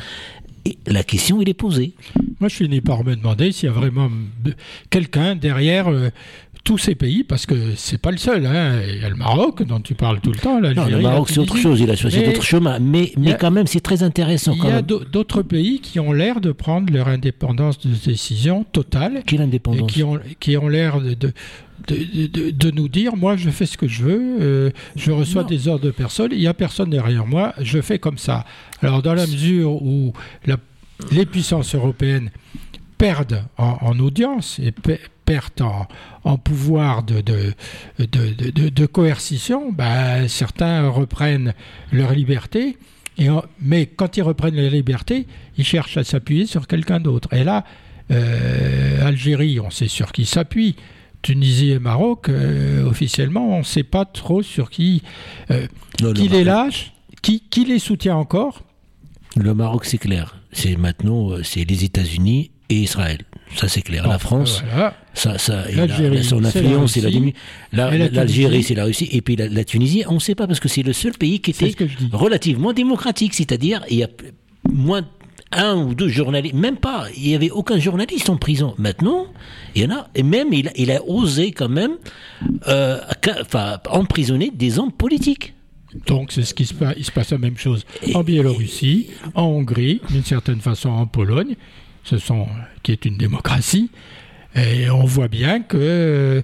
La 0.87 1.03
question 1.03 1.43
il 1.43 1.49
est 1.49 1.55
posée. 1.55 1.95
Moi 2.41 2.49
je 2.49 2.57
finis 2.57 2.81
par 2.81 3.05
me 3.05 3.17
demander 3.17 3.53
s'il 3.53 3.67
y 3.67 3.69
a 3.69 3.73
vraiment 3.73 4.11
quelqu'un 4.91 5.35
derrière 5.35 5.89
euh, 5.89 6.11
tous 6.65 6.79
ces 6.79 6.95
pays, 6.95 7.25
parce 7.25 7.45
que 7.45 7.55
c'est 7.77 8.01
pas 8.01 8.11
le 8.11 8.17
seul. 8.17 8.47
Hein. 8.47 8.81
Il 8.89 9.03
y 9.03 9.05
a 9.05 9.11
le 9.11 9.17
Maroc 9.17 9.63
dont 9.63 9.81
tu 9.81 9.95
parles 9.95 10.21
tout 10.21 10.33
le 10.33 10.39
temps. 10.39 10.61
Non, 10.61 10.71
le 10.87 11.01
Maroc 11.01 11.29
c'est 11.31 11.39
autre 11.39 11.59
chose, 11.59 11.81
il 11.81 11.91
a 11.91 11.97
choisi 11.97 12.23
d'autres 12.23 12.43
chemins. 12.43 12.79
Mais, 12.81 13.13
mais 13.19 13.37
quand 13.39 13.51
même, 13.51 13.67
c'est 13.67 13.81
très 13.81 14.03
intéressant. 14.03 14.55
Il 14.55 14.65
y 14.65 14.73
a 14.73 14.83
d'autres 14.83 15.43
pays 15.43 15.81
qui 15.81 16.01
ont 16.01 16.13
l'air 16.13 16.41
de 16.41 16.53
prendre 16.53 16.93
leur 16.93 17.09
indépendance 17.09 17.79
de 17.79 17.91
décision 17.95 18.65
totale. 18.65 19.23
Quelle 19.27 19.43
indépendance 19.43 19.93
Qui 19.93 20.03
ont, 20.03 20.19
qui 20.41 20.57
ont 20.57 20.69
l'air 20.69 21.01
de, 21.01 21.15
de 21.15 21.33
de, 21.89 22.51
de, 22.51 22.71
nous 22.71 22.89
dire 22.89 23.15
moi 23.15 23.37
je 23.37 23.51
fais 23.51 23.67
ce 23.67 23.77
que 23.77 23.87
je 23.87 24.05
veux, 24.05 24.37
euh, 24.41 24.71
je 24.97 25.11
reçois 25.11 25.45
des 25.45 25.69
ordres 25.69 25.85
de 25.85 25.91
personne, 25.91 26.31
il 26.33 26.39
n'y 26.39 26.47
a 26.47 26.55
personne 26.55 26.89
derrière 26.89 27.27
moi, 27.27 27.53
je 27.61 27.81
fais 27.83 27.99
comme 27.99 28.17
ça. 28.17 28.47
Alors 28.81 29.03
dans 29.03 29.13
la 29.13 29.27
mesure 29.27 29.83
où 29.83 30.15
la, 30.47 30.57
les 31.11 31.27
puissances 31.27 31.75
européennes 31.75 32.31
perdent 32.97 33.45
en, 33.59 33.99
audience 33.99 34.59
et 34.61 34.73
perdent 35.25 35.63
en, 36.25 36.37
pouvoir 36.39 37.03
de, 37.03 37.23
de, 37.99 38.87
coercition, 38.87 39.73
ben, 39.73 40.29
certains 40.29 40.89
reprennent 40.89 41.55
leur 41.93 42.13
liberté, 42.13 42.77
et 43.19 43.29
mais 43.61 43.87
quand 43.87 44.17
ils 44.17 44.23
reprennent 44.23 44.57
leur 44.57 44.71
liberté, 44.71 45.27
ils 45.57 45.65
cherchent 45.65 45.97
à 45.97 46.05
s'appuyer 46.05 46.47
sur 46.47 46.67
quelqu'un 46.67 47.01
d'autre. 47.01 47.33
Et 47.33 47.45
là, 47.45 47.65
euh, 48.11 49.07
Algérie, 49.07 49.61
on 49.61 49.71
sait 49.71 49.89
sur 49.89 50.13
qui 50.13 50.27
s'appuie. 50.27 50.77
Tunisie 51.23 51.71
et 51.71 51.79
Maroc, 51.79 52.29
euh, 52.29 52.85
officiellement, 52.85 53.57
on 53.57 53.61
ne 53.61 53.65
sait 53.65 53.83
pas 53.83 54.05
trop 54.05 54.43
sur 54.43 54.69
qui, 54.69 55.03
euh, 55.51 55.67
qui 56.15 56.29
les 56.29 56.45
lâche, 56.45 56.93
qui, 57.23 57.41
qui 57.41 57.65
les 57.65 57.79
soutient 57.79 58.17
encore. 58.17 58.63
Le 59.37 59.55
Maroc, 59.55 59.87
c'est 59.87 59.99
clair. 59.99 60.37
C'est 60.53 60.77
maintenant, 60.77 61.31
c'est 61.43 61.65
les 61.65 61.83
États-Unis 61.85 62.51
et 62.69 62.77
Israël. 62.77 63.21
Ça, 63.57 63.69
c'est 63.69 63.83
clair. 63.83 64.07
la 64.09 64.19
France, 64.19 64.63
voilà. 64.71 64.95
ça, 65.15 65.39
ça, 65.39 65.71
et 65.71 65.75
la- 65.75 66.23
son 66.23 66.45
influence, 66.45 66.97
la 66.97 67.91
L'Algérie, 68.11 68.63
c'est 68.63 68.75
la 68.75 68.85
Russie. 68.85 69.09
Et 69.13 69.21
puis 69.23 69.37
la, 69.37 69.49
la 69.49 69.65
Tunisie, 69.65 70.03
on 70.09 70.15
ne 70.15 70.19
sait 70.19 70.35
pas 70.35 70.47
parce 70.47 70.61
que 70.61 70.69
c'est 70.69 70.83
le 70.83 70.93
seul 70.93 71.13
pays 71.13 71.41
qui 71.41 71.51
était 71.53 71.75
relativement 72.13 72.73
démocratique. 72.73 73.35
C'est-à-dire, 73.35 73.85
il 73.91 73.99
y 73.99 74.03
a 74.05 74.09
moins 74.73 75.03
un 75.53 75.77
ou 75.77 75.95
deux 75.95 76.09
journalistes, 76.09 76.55
même 76.57 76.79
pas, 76.79 77.07
il 77.17 77.23
n'y 77.29 77.35
avait 77.37 77.51
aucun 77.51 77.79
journaliste 77.79 78.29
en 78.29 78.37
prison. 78.37 78.75
Maintenant, 78.77 79.27
il 79.77 79.83
y 79.83 79.87
en 79.87 79.91
a, 79.93 80.09
et 80.17 80.25
même 80.25 80.53
il, 80.53 80.67
a- 80.69 80.73
il 80.77 80.91
a 80.91 81.05
osé 81.05 81.53
quand 81.53 81.69
même 81.69 81.93
euh, 82.67 82.99
enfin, 83.41 83.79
emprisonner 83.89 84.51
des 84.53 84.81
hommes 84.81 84.91
politiques. 84.93 85.55
Donc 86.09 86.33
c'est 86.33 86.43
ce 86.43 86.55
qui 86.55 86.65
se 86.67 86.75
passe. 86.75 86.95
Il 86.99 87.05
se 87.05 87.13
passe 87.13 87.31
la 87.31 87.39
même 87.39 87.57
chose 87.57 87.85
en 88.15 88.25
Biélorussie, 88.25 89.11
en 89.37 89.45
Hongrie, 89.45 90.01
d'une 90.11 90.25
certaine 90.25 90.59
façon 90.61 90.89
en 90.89 91.07
Pologne, 91.07 91.55
ce 92.05 92.19
sont 92.19 92.47
qui 92.83 92.93
est 92.93 93.05
une 93.05 93.17
démocratie. 93.17 93.91
Et 94.55 94.89
on 94.91 95.05
voit 95.05 95.29
bien 95.29 95.61
que 95.61 95.77
euh, 95.81 96.43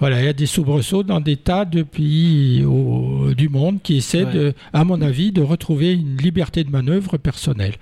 voilà, 0.00 0.20
il 0.20 0.24
y 0.24 0.28
a 0.28 0.32
des 0.32 0.46
soubresauts 0.46 1.04
dans 1.04 1.20
des 1.20 1.36
tas 1.36 1.64
de 1.64 1.82
pays 1.82 2.64
au- 2.64 3.32
du 3.32 3.48
monde 3.48 3.80
qui 3.82 3.96
essaient, 3.98 4.24
Ouais. 4.24 4.32
de, 4.32 4.54
à 4.72 4.84
mon 4.84 5.00
avis, 5.00 5.30
de 5.30 5.40
retrouver 5.40 5.92
une 5.92 6.16
liberté 6.16 6.64
de 6.64 6.70
manœuvre 6.70 7.16
personnelle. 7.16 7.74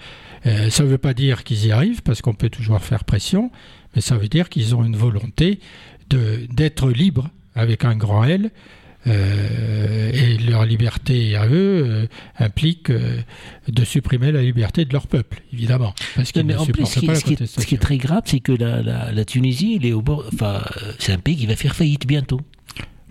Euh, 0.44 0.68
ça 0.70 0.82
ne 0.84 0.88
veut 0.88 0.98
pas 0.98 1.14
dire 1.14 1.42
qu'ils 1.44 1.66
y 1.66 1.72
arrivent, 1.72 2.02
parce 2.02 2.20
qu'on 2.20 2.34
peut 2.34 2.50
toujours 2.50 2.80
faire 2.82 3.04
pression, 3.04 3.50
mais 3.94 4.02
ça 4.02 4.16
veut 4.18 4.28
dire 4.28 4.48
qu'ils 4.50 4.74
ont 4.74 4.84
une 4.84 4.96
volonté 4.96 5.58
d'être 6.10 6.90
libres 6.90 7.30
avec 7.54 7.84
un 7.86 7.96
grand 7.96 8.24
L. 8.24 8.50
euh, 9.06 10.10
et 10.12 10.38
leur 10.38 10.64
liberté 10.64 11.34
à 11.34 11.46
eux 11.46 11.50
euh, 11.52 12.06
implique 12.38 12.90
euh, 12.90 13.18
de 13.68 13.84
supprimer 13.84 14.30
la 14.30 14.42
liberté 14.42 14.84
de 14.84 14.92
leur 14.92 15.06
peuple, 15.06 15.42
évidemment. 15.52 15.94
Parce 16.14 16.30
qu'ils 16.30 16.46
ne 16.46 16.56
en 16.56 16.66
plus, 16.66 16.86
ce 16.86 17.00
qui, 17.00 17.06
pas 17.06 17.14
la 17.14 17.18
ce 17.18 17.24
qui 17.24 17.32
est, 17.34 17.46
ce 17.46 17.66
qui 17.66 17.74
est 17.74 17.78
très 17.78 17.98
grave, 17.98 18.22
c'est 18.26 18.40
que 18.40 18.52
la, 18.52 18.82
la, 18.82 19.10
la 19.12 19.24
Tunisie, 19.24 19.78
elle 19.80 19.86
est 19.86 19.92
au 19.92 20.02
bord, 20.02 20.24
enfin, 20.32 20.62
c'est 20.98 21.12
un 21.12 21.18
pays 21.18 21.36
qui 21.36 21.46
va 21.46 21.56
faire 21.56 21.74
faillite 21.74 22.06
bientôt. 22.06 22.40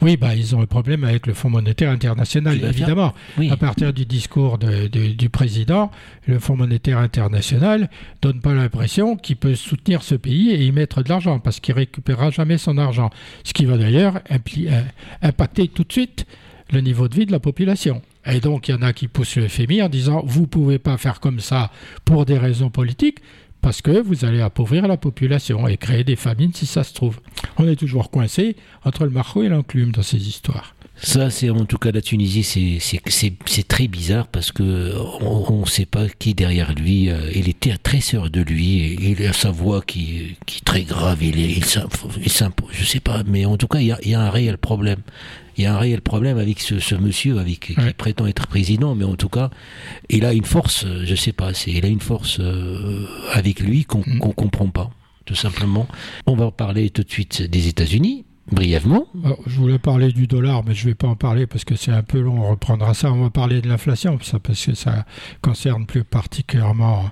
Oui, 0.02 0.18
bah, 0.18 0.34
ils 0.36 0.56
ont 0.56 0.62
un 0.62 0.66
problème 0.66 1.04
avec 1.04 1.28
le 1.28 1.34
Fonds 1.34 1.50
monétaire 1.50 1.92
international, 1.92 2.60
évidemment. 2.70 3.14
Oui. 3.38 3.50
À 3.52 3.58
partir 3.58 3.94
du 3.94 4.06
discours 4.06 4.58
de- 4.58 4.88
de- 4.88 5.14
du 5.14 5.30
président, 5.30 5.92
le 6.28 6.40
Fonds 6.40 6.56
monétaire 6.56 6.98
international 6.98 7.90
donne 8.22 8.42
pas 8.42 8.54
l'impression 8.54 9.16
qu'il 9.16 9.36
peut 9.36 9.56
soutenir 9.56 10.02
ce 10.04 10.16
pays 10.16 10.52
et 10.52 10.64
y 10.66 10.72
mettre 10.72 11.04
de 11.04 11.10
l'argent, 11.10 11.40
parce 11.40 11.60
qu'il 11.60 11.76
récupérera 11.76 12.32
jamais 12.32 12.58
son 12.58 12.78
argent. 12.78 13.10
Ce 13.44 13.54
qui 13.54 13.66
va 13.66 13.78
d'ailleurs 13.78 14.22
euh, 14.32 14.82
impacter 15.22 15.68
tout 15.68 15.84
de 15.84 15.92
suite 15.92 16.26
le 16.72 16.82
niveau 16.82 17.08
de 17.08 17.16
vie 17.16 17.26
de 17.26 17.32
la 17.32 17.40
population. 17.40 18.02
Et 18.26 18.40
donc, 18.40 18.68
il 18.68 18.72
y 18.72 18.74
en 18.76 18.82
a 18.82 18.94
qui 18.94 19.08
poussent 19.08 19.36
le 19.36 19.48
FMI 19.48 19.82
en 19.82 19.90
disant 19.90 20.24
vous 20.26 20.48
pouvez 20.48 20.80
pas 20.80 20.98
faire 20.98 21.20
comme 21.20 21.40
ça 21.40 21.72
pour 22.06 22.26
des 22.26 22.38
raisons 22.38 22.70
politiques, 22.70 23.18
parce 23.62 23.82
que 23.82 24.02
vous 24.02 24.26
allez 24.26 24.42
appauvrir 24.42 24.88
la 24.88 24.98
population 24.98 25.68
et 25.68 25.78
créer 25.78 26.04
des 26.04 26.16
famines 26.16 26.54
si 26.54 26.66
ça 26.66 26.84
se 26.84 26.94
trouve. 26.94 27.20
On 27.58 27.68
est 27.68 27.76
toujours 27.76 28.10
coincé 28.12 28.56
entre 28.84 29.04
le 29.06 29.12
marteau 29.12 29.44
et 29.44 29.50
l'enclume 29.50 29.92
dans 29.92 30.02
ces 30.04 30.28
histoires. 30.28 30.76
Ça, 31.04 31.32
c'est 31.32 31.50
en 31.50 31.66
tout 31.66 31.78
cas 31.80 31.92
la 31.92 32.02
Tunisie, 32.02 32.44
c'est- 32.44 33.64
très 33.68 33.88
bizarre 33.88 34.28
parce 34.28 34.52
que 34.52 34.94
on 35.22 35.62
ne 35.62 35.66
sait 35.66 35.86
pas 35.88 36.08
qui 36.08 36.36
derrière 36.36 36.74
lui. 36.76 37.10
euh, 37.10 37.32
Il 37.34 37.50
était 37.50 37.76
très 37.78 38.02
sûr 38.02 38.30
de 38.30 38.42
lui 38.42 38.98
il 39.02 39.26
a 39.26 39.34
sa 39.34 39.50
voix 39.50 39.82
qui, 39.82 40.36
est 40.48 40.64
très 40.66 40.84
grave. 40.84 41.24
Il, 41.24 41.40
il 41.40 41.66
s'imp- 41.66 41.96
il 42.24 42.30
s'impose, 42.32 42.70
je 42.74 42.84
sais 42.84 43.00
pas, 43.00 43.24
mais 43.26 43.46
en 43.46 43.58
tout 43.58 43.68
cas, 43.68 43.80
il 43.80 43.88
y 44.06 44.14
a 44.14 44.22
un 44.22 44.30
réel 44.30 44.58
problème. 44.60 45.00
Il 45.58 45.64
y 45.64 45.68
a 45.68 45.74
un 45.76 45.78
réel 45.78 46.02
problème 46.02 46.38
avec 46.38 46.60
ce, 46.60 46.80
ce 46.80 46.96
monsieur 46.96 47.40
avec, 47.40 47.60
qui 47.60 47.80
Ouais. 47.80 47.94
prétend 47.94 48.26
être 48.28 48.48
président, 48.48 48.96
mais 48.96 49.06
en 49.06 49.16
tout 49.16 49.30
cas, 49.30 49.50
il 50.10 50.26
a 50.26 50.34
une 50.34 50.46
force, 50.46 50.86
euh, 50.86 51.04
je 51.06 51.16
sais 51.16 51.34
pas, 51.34 51.54
c'est- 51.54 51.72
il 51.72 51.86
a 51.86 51.90
une 51.90 52.00
force 52.00 52.38
euh, 52.40 53.06
avec 53.34 53.60
lui 53.60 53.86
qu'on 53.86 54.00
Mm. 54.06 54.20
qu'on 54.20 54.32
comprend 54.32 54.68
pas, 54.68 54.90
tout 55.26 55.36
simplement. 55.36 55.88
On 56.26 56.36
va 56.36 56.52
parler 56.52 56.90
tout 56.90 57.04
de 57.04 57.10
suite 57.12 57.42
des 57.44 57.68
États-Unis, 57.68 58.26
brièvement. 58.52 59.06
Alors, 59.24 59.40
je 59.46 59.56
voulais 59.56 59.80
parler 59.80 60.12
du 60.12 60.28
dollar, 60.28 60.64
mais 60.66 60.74
je 60.74 60.86
ne 60.86 60.92
vais 60.92 60.96
pas 60.96 61.08
en 61.08 61.16
parler 61.16 61.48
parce 61.48 61.64
que 61.64 61.76
c'est 61.76 61.92
un 61.92 62.04
peu 62.04 62.20
long. 62.20 62.42
On 62.44 62.50
reprendra 62.52 62.94
ça. 62.94 63.12
On 63.14 63.22
va 63.24 63.30
parler 63.30 63.62
de 63.62 63.70
l'inflation, 63.70 64.18
ça, 64.22 64.40
parce 64.40 64.66
que 64.66 64.74
ça 64.74 65.06
concerne 65.42 65.86
plus 65.86 66.04
particulièrement 66.04 67.10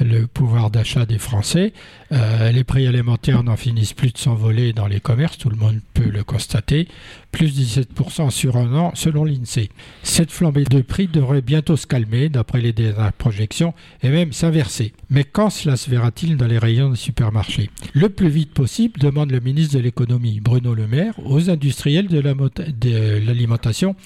le 0.00 0.26
pouvoir 0.26 0.70
d'achat 0.70 1.06
des 1.06 1.18
Français. 1.18 1.72
Euh, 2.12 2.52
les 2.52 2.64
prix 2.64 2.86
alimentaires 2.86 3.42
n'en 3.42 3.56
finissent 3.56 3.92
plus 3.92 4.12
de 4.12 4.18
s'envoler 4.18 4.72
dans 4.72 4.86
les 4.86 5.00
commerces, 5.00 5.38
tout 5.38 5.48
le 5.48 5.56
monde 5.56 5.80
peut 5.94 6.08
le 6.08 6.24
constater. 6.24 6.88
Plus 7.32 7.58
17% 7.58 8.30
sur 8.30 8.56
un 8.56 8.74
an, 8.74 8.92
selon 8.94 9.24
l'INSEE. 9.24 9.70
Cette 10.02 10.30
flambée 10.30 10.64
de 10.64 10.80
prix 10.80 11.08
devrait 11.08 11.42
bientôt 11.42 11.76
se 11.76 11.86
calmer, 11.86 12.28
d'après 12.28 12.60
les 12.60 12.72
dernières 12.72 13.12
projections, 13.12 13.74
et 14.02 14.08
même 14.08 14.32
s'inverser. 14.32 14.92
Mais 15.10 15.24
quand 15.24 15.50
cela 15.50 15.76
se 15.76 15.90
verra-t-il 15.90 16.36
dans 16.36 16.46
les 16.46 16.58
rayons 16.58 16.90
des 16.90 16.96
supermarchés? 16.96 17.70
Le 17.92 18.08
plus 18.08 18.28
vite 18.28 18.52
possible, 18.52 18.98
demande 19.00 19.30
le 19.30 19.40
ministre 19.40 19.76
de 19.76 19.80
l'économie, 19.80 20.40
Bruno 20.40 20.74
Le 20.74 20.86
Maire, 20.86 21.14
aux 21.24 21.50
industriels 21.50 22.08
de 22.08 22.20
l'alimentation 22.20 23.96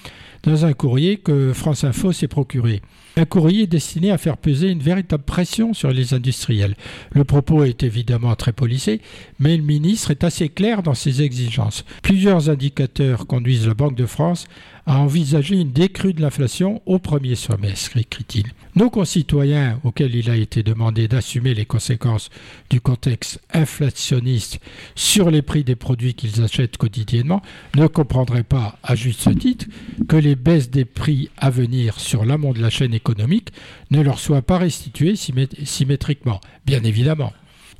dans 0.42 0.64
un 0.64 0.72
courrier 0.72 1.18
que 1.18 1.52
France 1.52 1.84
Info 1.84 2.12
s'est 2.12 2.28
procuré. 2.28 2.80
Un 3.16 3.24
courrier 3.24 3.66
destiné 3.66 4.10
à 4.10 4.18
faire 4.18 4.36
peser 4.36 4.68
une 4.68 4.82
véritable 4.82 5.24
pression 5.24 5.74
sur 5.74 5.90
les 5.90 6.14
industriels. 6.14 6.76
Le 7.12 7.24
propos 7.24 7.64
est 7.64 7.82
évidemment 7.82 8.34
très 8.36 8.52
policé, 8.52 9.00
mais 9.38 9.56
le 9.56 9.62
ministre 9.62 10.10
est 10.10 10.24
assez 10.24 10.48
clair 10.48 10.82
dans 10.82 10.94
ses 10.94 11.22
exigences. 11.22 11.84
Plusieurs 12.02 12.50
indicateurs 12.50 13.26
conduisent 13.26 13.66
la 13.66 13.74
Banque 13.74 13.96
de 13.96 14.06
France 14.06 14.46
à 14.86 14.98
envisager 14.98 15.56
une 15.56 15.72
décrue 15.72 16.12
de 16.12 16.20
l'inflation 16.20 16.82
au 16.86 16.98
premier 16.98 17.34
semestre, 17.34 17.96
écrit-il. 17.96 18.44
Nos 18.76 18.90
concitoyens, 18.90 19.80
auxquels 19.84 20.14
il 20.14 20.30
a 20.30 20.36
été 20.36 20.62
demandé 20.62 21.08
d'assumer 21.08 21.54
les 21.54 21.66
conséquences 21.66 22.30
du 22.70 22.80
contexte 22.80 23.40
inflationniste 23.52 24.60
sur 24.94 25.30
les 25.30 25.42
prix 25.42 25.64
des 25.64 25.76
produits 25.76 26.14
qu'ils 26.14 26.42
achètent 26.42 26.76
quotidiennement, 26.76 27.42
ne 27.76 27.86
comprendraient 27.86 28.42
pas, 28.42 28.78
à 28.82 28.94
juste 28.94 29.38
titre, 29.38 29.66
que 30.08 30.16
les 30.16 30.36
baisses 30.36 30.70
des 30.70 30.84
prix 30.84 31.30
à 31.36 31.50
venir 31.50 31.98
sur 31.98 32.24
l'amont 32.24 32.52
de 32.52 32.62
la 32.62 32.70
chaîne 32.70 32.94
économique 32.94 33.50
ne 33.90 34.02
leur 34.02 34.18
soient 34.18 34.42
pas 34.42 34.58
restituées 34.58 35.16
symétriquement. 35.16 36.40
Bien 36.66 36.82
évidemment. 36.84 37.32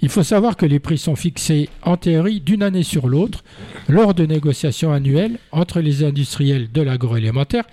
Il 0.02 0.08
faut 0.08 0.22
savoir 0.22 0.56
que 0.56 0.66
les 0.66 0.78
prix 0.78 0.96
sont 0.96 1.16
fixés 1.16 1.68
en 1.82 1.96
théorie 1.96 2.40
d'une 2.40 2.62
année 2.62 2.82
sur 2.82 3.06
l'autre 3.06 3.44
lors 3.88 4.14
de 4.14 4.24
négociations 4.24 4.92
annuelles 4.92 5.38
entre 5.52 5.80
les 5.80 6.04
industriels 6.04 6.72
de 6.72 6.80
l'agroalimentaire 6.80 7.64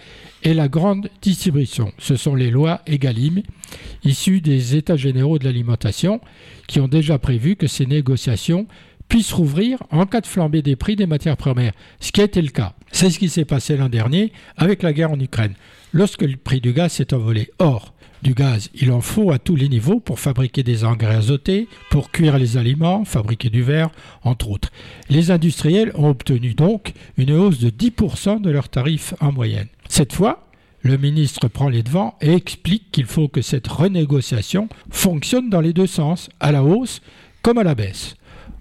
et 0.44 0.54
la 0.54 0.68
grande 0.68 1.10
distribution. 1.22 1.94
Ce 1.98 2.16
sont 2.16 2.36
les 2.36 2.52
lois 2.52 2.82
EGalim 2.86 3.44
issues 4.04 4.42
des 4.42 4.76
États 4.76 4.98
généraux 4.98 5.40
de 5.40 5.46
l'alimentation 5.46 6.20
qui 6.68 6.80
ont 6.80 6.88
déjà 6.88 7.18
prévu 7.18 7.56
que 7.56 7.68
ces 7.68 7.86
négociations 7.86 8.68
puissent 9.08 9.34
rouvrir 9.34 9.82
en 9.92 10.06
cas 10.06 10.22
de 10.22 10.28
flambée 10.28 10.62
des 10.62 10.76
prix 10.76 10.96
des 10.96 11.08
matières 11.08 11.38
premières, 11.38 11.74
ce 12.00 12.12
qui 12.12 12.22
a 12.22 12.26
été 12.26 12.42
le 12.42 12.50
cas. 12.50 12.74
C'est 12.92 13.10
ce 13.10 13.20
qui 13.20 13.30
s'est 13.30 13.46
passé 13.46 13.78
l'an 13.78 13.90
dernier 13.90 14.34
avec 14.58 14.84
la 14.84 14.92
guerre 14.92 15.12
en 15.12 15.20
Ukraine, 15.20 15.54
lorsque 15.94 16.24
le 16.24 16.36
prix 16.36 16.60
du 16.60 16.74
gaz 16.74 16.94
s'est 16.94 17.14
envolé. 17.14 17.50
Or, 17.60 17.94
du 18.22 18.34
gaz, 18.34 18.70
il 18.74 18.92
en 18.92 19.02
faut 19.02 19.32
à 19.32 19.40
tous 19.40 19.56
les 19.56 19.70
niveaux 19.70 20.00
pour 20.00 20.20
fabriquer 20.20 20.64
des 20.64 20.84
engrais 20.84 21.16
azotés, 21.16 21.68
pour 21.90 22.12
cuire 22.12 22.38
les 22.38 22.58
aliments, 22.58 23.06
fabriquer 23.06 23.50
du 23.50 23.62
verre, 23.62 23.90
entre 24.24 24.50
autres. 24.50 24.70
Les 25.10 25.32
industriels 25.32 25.92
ont 25.96 26.10
obtenu 26.10 26.54
donc 26.54 26.94
une 27.18 27.32
hausse 27.32 27.60
de 27.60 27.70
10% 27.70 28.42
de 28.42 28.50
leurs 28.50 28.70
tarifs 28.70 29.14
en 29.20 29.32
moyenne. 29.32 29.68
Cette 29.88 30.14
fois, 30.14 30.48
le 30.82 30.98
ministre 30.98 31.48
prend 31.48 31.70
les 31.70 31.84
devants 31.84 32.16
et 32.22 32.34
explique 32.34 32.92
qu'il 32.92 33.06
faut 33.06 33.28
que 33.28 33.42
cette 33.42 33.68
renégociation 33.68 34.70
fonctionne 34.90 35.50
dans 35.50 35.62
les 35.62 35.74
deux 35.74 35.88
sens, 35.88 36.30
à 36.40 36.52
la 36.52 36.64
hausse 36.64 37.02
comme 37.42 37.58
à 37.58 37.64
la 37.64 37.76
baisse. 37.76 38.16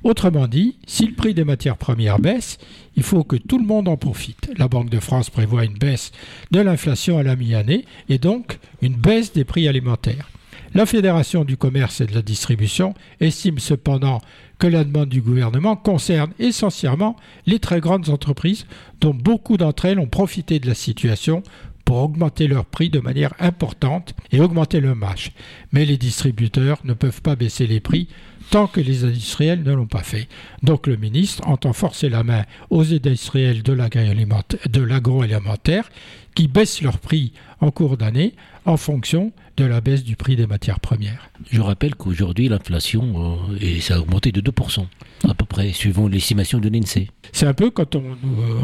Autrement 0.05 0.47
dit, 0.47 0.77
si 0.87 1.07
le 1.07 1.15
prix 1.15 1.35
des 1.35 1.45
matières 1.45 1.77
premières 1.77 2.19
baisse, 2.19 2.59
il 2.97 3.03
faut 3.03 3.25
que 3.25 3.37
tout 3.37 3.59
le 3.59 3.67
monde 3.67 3.89
en 3.89 3.97
profite. 3.97 4.51
La 4.57 4.69
Banque 4.69 4.91
de 4.91 5.01
France 5.01 5.31
prévoit 5.31 5.65
une 5.65 5.79
baisse 5.79 6.13
de 6.51 6.61
l'inflation 6.61 7.19
à 7.19 7.23
la 7.23 7.37
mi-année 7.37 7.85
et 8.09 8.19
donc 8.19 8.59
une 8.83 8.95
baisse 8.95 9.33
des 9.33 9.45
prix 9.45 9.69
alimentaires. 9.69 10.31
La 10.75 10.87
Fédération 10.87 11.45
du 11.45 11.57
commerce 11.57 12.01
et 12.01 12.07
de 12.07 12.15
la 12.15 12.23
distribution 12.23 12.95
estime 13.21 13.59
cependant 13.59 14.21
que 14.59 14.67
la 14.67 14.85
demande 14.85 15.09
du 15.09 15.23
gouvernement 15.23 15.77
concerne 15.77 16.33
essentiellement 16.39 17.17
les 17.47 17.59
très 17.59 17.81
grandes 17.81 18.09
entreprises 18.09 18.67
dont 19.01 19.15
beaucoup 19.15 19.57
d'entre 19.57 19.87
elles 19.87 19.99
ont 19.99 20.07
profité 20.07 20.59
de 20.59 20.67
la 20.67 20.75
situation 20.75 21.43
pour 21.87 21.99
augmenter 21.99 22.49
leurs 22.49 22.65
prix 22.65 22.91
de 22.91 22.99
manière 22.99 23.33
importante 23.39 24.15
et 24.33 24.41
augmenter 24.41 24.81
le 24.81 24.95
marge. 24.95 25.33
Mais 25.73 25.85
les 25.85 25.97
distributeurs 25.97 26.81
ne 26.85 26.95
peuvent 26.95 27.23
pas 27.23 27.37
baisser 27.37 27.67
les 27.67 27.81
prix 27.81 28.09
tant 28.51 28.67
que 28.67 28.81
les 28.81 29.05
industriels 29.05 29.63
ne 29.63 29.73
l'ont 29.73 29.87
pas 29.87 30.03
fait. 30.03 30.29
Donc 30.63 30.87
le 30.87 30.97
ministre 30.97 31.47
entend 31.47 31.73
forcer 31.73 32.09
la 32.09 32.23
main 32.23 32.45
aux 32.71 32.93
industriels 32.93 33.63
de 33.63 33.73
l'agroalimentaire 33.73 35.91
qui 36.35 36.49
baissent 36.49 36.83
leur 36.83 36.99
prix 36.99 37.33
en 37.61 37.71
cours 37.71 37.97
d'année 37.97 38.35
en 38.65 38.77
fonction 38.77 39.33
de 39.57 39.65
la 39.65 39.81
baisse 39.81 40.05
du 40.05 40.17
prix 40.17 40.37
des 40.37 40.47
matières 40.47 40.81
premières. 40.81 41.31
Je 41.51 41.61
rappelle 41.61 41.95
qu'aujourd'hui, 41.95 42.49
l'inflation, 42.49 43.39
euh, 43.53 43.57
et 43.61 43.81
ça 43.81 43.97
a 43.97 43.99
augmenté 44.01 44.31
de 44.33 44.41
2%, 44.41 44.87
à 45.29 45.35
peu 45.35 45.45
près, 45.47 45.73
suivant 45.73 46.09
l'estimation 46.09 46.59
de 46.59 46.69
l'INSEE. 46.69 47.09
C'est 47.33 47.47
un 47.47 47.55
peu 47.55 47.71
quand 47.71 47.97
on, 47.97 48.03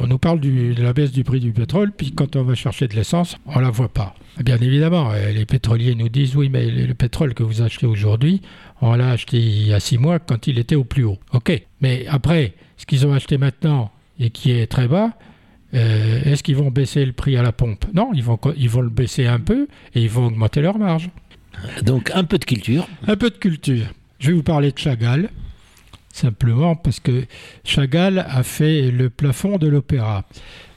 on 0.03 0.07
nous 0.07 0.19
parle 0.19 0.41
du- 0.41 0.75
de 0.75 0.83
la 0.83 0.93
baisse 0.93 1.13
du 1.13 1.25
prix 1.25 1.41
du 1.41 1.53
pétrole, 1.53 1.93
puis 1.93 2.13
quand 2.13 2.37
on 2.37 2.43
va 2.43 2.55
chercher 2.55 2.89
de 2.89 2.95
l'essence, 2.95 3.37
on 3.47 3.59
la 3.59 3.71
voit 3.71 3.89
pas. 3.93 4.15
Bien 4.45 4.57
évidemment, 4.59 5.11
euh, 5.13 5.31
les 5.33 5.47
pétroliers 5.47 5.95
nous 5.95 6.09
disent 6.09 6.37
oui, 6.37 6.49
mais 6.51 6.67
le 6.71 6.95
pétrole 6.95 7.35
que 7.35 7.43
vous 7.43 7.63
achetez 7.63 7.87
aujourd'hui, 7.87 8.43
on 8.81 8.95
l'a 8.95 9.11
acheté 9.11 9.39
il 9.39 9.67
y 9.69 9.73
a 9.73 9.81
six 9.81 9.99
mois 9.99 10.19
quand 10.19 10.47
il 10.47 10.59
était 10.59 10.75
au 10.75 10.85
plus 10.85 11.05
haut. 11.05 11.19
Ok, 11.33 11.63
mais 11.81 12.07
après, 12.09 12.55
ce 12.77 12.87
qu'ils 12.87 13.07
ont 13.07 13.13
acheté 13.13 13.39
maintenant 13.39 13.91
et 14.21 14.31
qui 14.31 14.51
est 14.53 14.67
très 14.67 14.89
bas, 14.89 15.13
euh, 15.75 16.21
est-ce 16.25 16.43
qu'ils 16.43 16.57
vont 16.57 16.71
baisser 16.71 17.05
le 17.05 17.13
prix 17.13 17.37
à 17.37 17.43
la 17.43 17.53
pompe? 17.53 17.85
Non, 17.95 18.11
ils 18.15 18.23
vont, 18.23 18.39
ils 18.57 18.69
vont 18.69 18.83
le 18.83 18.91
baisser 18.91 19.27
un 19.27 19.41
peu 19.41 19.69
et 19.95 20.03
ils 20.03 20.11
vont 20.11 20.27
augmenter 20.27 20.61
leur 20.61 20.79
marge. 20.79 21.11
Donc 21.83 22.11
un 22.15 22.25
peu 22.25 22.39
de 22.39 22.45
culture. 22.45 22.87
Un 23.07 23.17
peu 23.17 23.31
de 23.31 23.37
culture. 23.37 23.87
Je 24.19 24.29
vais 24.29 24.35
vous 24.35 24.43
parler 24.43 24.73
de 24.73 24.79
Chagall, 24.79 25.31
simplement 26.13 26.77
parce 26.77 27.01
que 27.01 27.25
Chagall 27.65 28.19
a 28.19 28.43
fait 28.43 28.91
le 28.91 29.11
plafond 29.11 29.59
de 29.59 29.67
l'opéra. 29.67 30.25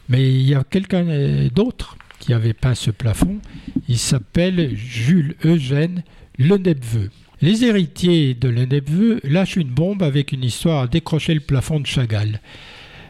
Mais 0.10 0.28
il 0.34 0.42
y 0.42 0.56
a 0.56 0.64
quelqu'un 0.64 1.08
euh, 1.08 1.50
d'autre 1.50 1.98
qui 2.20 2.34
avait 2.34 2.54
peint 2.54 2.76
ce 2.76 2.92
plafond. 2.92 3.40
Il 3.88 3.98
s'appelle 3.98 4.76
Jules 4.76 5.36
Eugène 5.44 6.04
Lenebveux. 6.38 7.12
Les 7.42 7.66
héritiers 7.66 8.34
de 8.34 8.48
Lenebveux 8.48 9.20
lâchent 9.24 9.58
une 9.58 9.70
bombe 9.70 10.04
avec 10.04 10.32
une 10.32 10.44
histoire 10.44 10.84
à 10.84 10.88
décrocher 10.88 11.34
le 11.34 11.42
plafond 11.42 11.80
de 11.80 11.86
Chagall. 11.86 12.40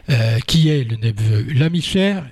Euh, 0.08 0.38
qui 0.46 0.68
est 0.68 0.84
Lenebveux 0.84 1.46
L'ami 1.52 1.82
cher 1.82 2.24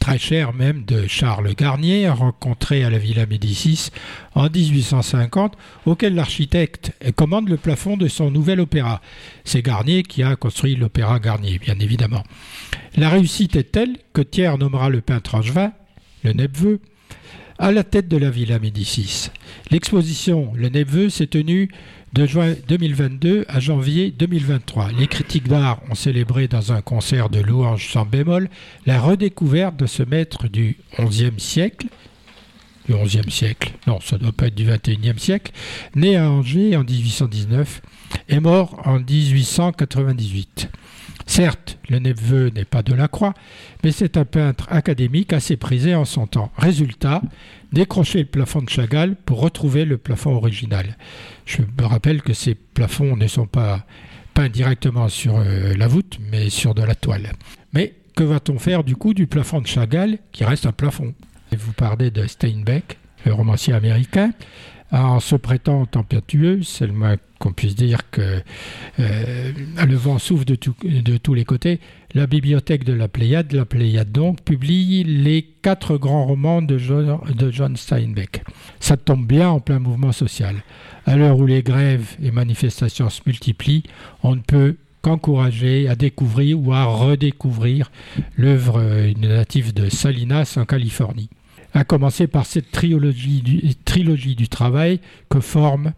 très 0.00 0.18
cher 0.18 0.54
même 0.54 0.84
de 0.86 1.06
Charles 1.06 1.54
Garnier, 1.54 2.08
rencontré 2.08 2.84
à 2.84 2.90
la 2.90 2.98
Villa 2.98 3.26
Médicis 3.26 3.90
en 4.34 4.48
1850, 4.48 5.56
auquel 5.84 6.14
l'architecte 6.14 6.92
commande 7.16 7.50
le 7.50 7.58
plafond 7.58 7.98
de 7.98 8.08
son 8.08 8.30
nouvel 8.30 8.60
opéra. 8.60 9.02
C'est 9.44 9.60
Garnier 9.60 10.02
qui 10.02 10.22
a 10.22 10.36
construit 10.36 10.74
l'opéra 10.74 11.20
Garnier, 11.20 11.58
bien 11.58 11.78
évidemment. 11.78 12.24
La 12.96 13.10
réussite 13.10 13.56
est 13.56 13.72
telle 13.72 13.98
que 14.14 14.22
Thiers 14.22 14.56
nommera 14.58 14.88
le 14.88 15.02
peintre 15.02 15.34
angevin, 15.34 15.72
le 16.24 16.32
Nepveu, 16.32 16.80
à 17.58 17.70
la 17.70 17.84
tête 17.84 18.08
de 18.08 18.16
la 18.16 18.30
Villa 18.30 18.58
Médicis. 18.58 19.30
L'exposition 19.70 20.50
Le 20.56 20.70
Nepveu 20.70 21.10
s'est 21.10 21.26
tenue 21.26 21.68
de 22.12 22.26
juin 22.26 22.54
2022 22.66 23.44
à 23.48 23.60
janvier 23.60 24.10
2023. 24.10 24.90
Les 24.98 25.06
critiques 25.06 25.46
d'art 25.46 25.80
ont 25.90 25.94
célébré 25.94 26.48
dans 26.48 26.72
un 26.72 26.82
concert 26.82 27.30
de 27.30 27.40
louanges 27.40 27.92
sans 27.92 28.04
bémol 28.04 28.48
la 28.84 29.00
redécouverte 29.00 29.76
de 29.76 29.86
ce 29.86 30.02
maître 30.02 30.48
du 30.48 30.76
XIe 30.98 31.38
siècle, 31.38 31.86
du 32.88 32.94
XIe 32.94 33.30
siècle, 33.30 33.72
non, 33.86 34.00
ça 34.00 34.16
ne 34.16 34.22
doit 34.22 34.32
pas 34.32 34.46
être 34.46 34.56
du 34.56 34.64
XXIe 34.64 35.18
siècle, 35.18 35.52
né 35.94 36.16
à 36.16 36.28
Angers 36.28 36.76
en 36.76 36.82
1819 36.82 37.80
et 38.28 38.40
mort 38.40 38.82
en 38.84 38.98
1898. 38.98 40.68
Certes, 41.26 41.78
le 41.88 42.00
neveu 42.00 42.50
n'est 42.52 42.64
pas 42.64 42.82
de 42.82 42.92
la 42.92 43.06
croix, 43.06 43.34
mais 43.84 43.92
c'est 43.92 44.16
un 44.16 44.24
peintre 44.24 44.66
académique 44.68 45.32
assez 45.32 45.56
prisé 45.56 45.94
en 45.94 46.04
son 46.04 46.26
temps. 46.26 46.50
Résultat, 46.56 47.22
décrocher 47.72 48.18
le 48.18 48.24
plafond 48.24 48.62
de 48.62 48.68
Chagall 48.68 49.14
pour 49.14 49.40
retrouver 49.40 49.84
le 49.84 49.96
plafond 49.96 50.34
original. 50.34 50.96
Je 51.50 51.62
me 51.62 51.84
rappelle 51.84 52.22
que 52.22 52.32
ces 52.32 52.54
plafonds 52.54 53.16
ne 53.16 53.26
sont 53.26 53.46
pas 53.46 53.84
peints 54.34 54.48
directement 54.48 55.08
sur 55.08 55.38
euh, 55.38 55.74
la 55.74 55.88
voûte, 55.88 56.18
mais 56.30 56.48
sur 56.48 56.76
de 56.76 56.82
la 56.82 56.94
toile. 56.94 57.32
Mais 57.72 57.94
que 58.14 58.22
va-t-on 58.22 58.60
faire 58.60 58.84
du 58.84 58.94
coup 58.94 59.14
du 59.14 59.26
plafond 59.26 59.60
de 59.60 59.66
Chagall, 59.66 60.18
qui 60.30 60.44
reste 60.44 60.66
un 60.66 60.72
plafond? 60.72 61.12
Vous 61.50 61.72
parlez 61.72 62.12
de 62.12 62.24
Steinbeck, 62.28 62.98
le 63.26 63.32
romancier 63.32 63.74
américain. 63.74 64.30
En 64.92 65.20
se 65.20 65.36
prêtant 65.36 65.86
tempétueux, 65.86 66.62
c'est 66.62 66.86
le 66.86 66.92
moins 66.92 67.16
qu'on 67.38 67.52
puisse 67.52 67.76
dire 67.76 68.10
que 68.10 68.42
euh, 68.98 69.52
le 69.86 69.96
vent 69.96 70.18
souffle 70.18 70.44
de, 70.44 70.56
tous 71.16 71.34
les 71.34 71.44
côtés. 71.44 71.80
La 72.12 72.26
bibliothèque 72.26 72.84
de 72.84 72.92
la 72.92 73.06
Pléiade, 73.06 73.52
la 73.52 73.64
Pléiade 73.64 74.10
donc, 74.10 74.42
publie 74.42 75.04
les 75.04 75.42
quatre 75.62 75.96
grands 75.96 76.26
romans 76.26 76.60
de 76.60 76.76
John, 76.76 77.18
de 77.34 77.50
John 77.50 77.76
Steinbeck. 77.76 78.42
Ça 78.80 78.96
tombe 78.96 79.26
bien 79.26 79.48
en 79.48 79.60
plein 79.60 79.78
mouvement 79.78 80.12
social. 80.12 80.56
À 81.06 81.16
l'heure 81.16 81.38
où 81.38 81.46
les 81.46 81.62
grèves 81.62 82.16
et 82.22 82.32
manifestations 82.32 83.10
se 83.10 83.22
multiplient, 83.26 83.84
on 84.22 84.34
ne 84.34 84.40
peut 84.40 84.76
qu'encourager 85.02 85.88
à 85.88 85.94
découvrir 85.94 86.60
ou 86.60 86.72
à 86.72 86.84
redécouvrir 86.84 87.90
l'œuvre 88.36 88.82
native 89.18 89.72
de 89.72 89.88
Salinas 89.88 90.56
en 90.58 90.64
Californie. 90.64 91.30
À 91.72 91.84
commencer 91.84 92.26
par 92.26 92.46
cette 92.46 92.70
trilogie 92.72 93.42
du, 93.42 94.48
travail 94.48 95.00
que 95.28 95.40
forme, 95.40 95.92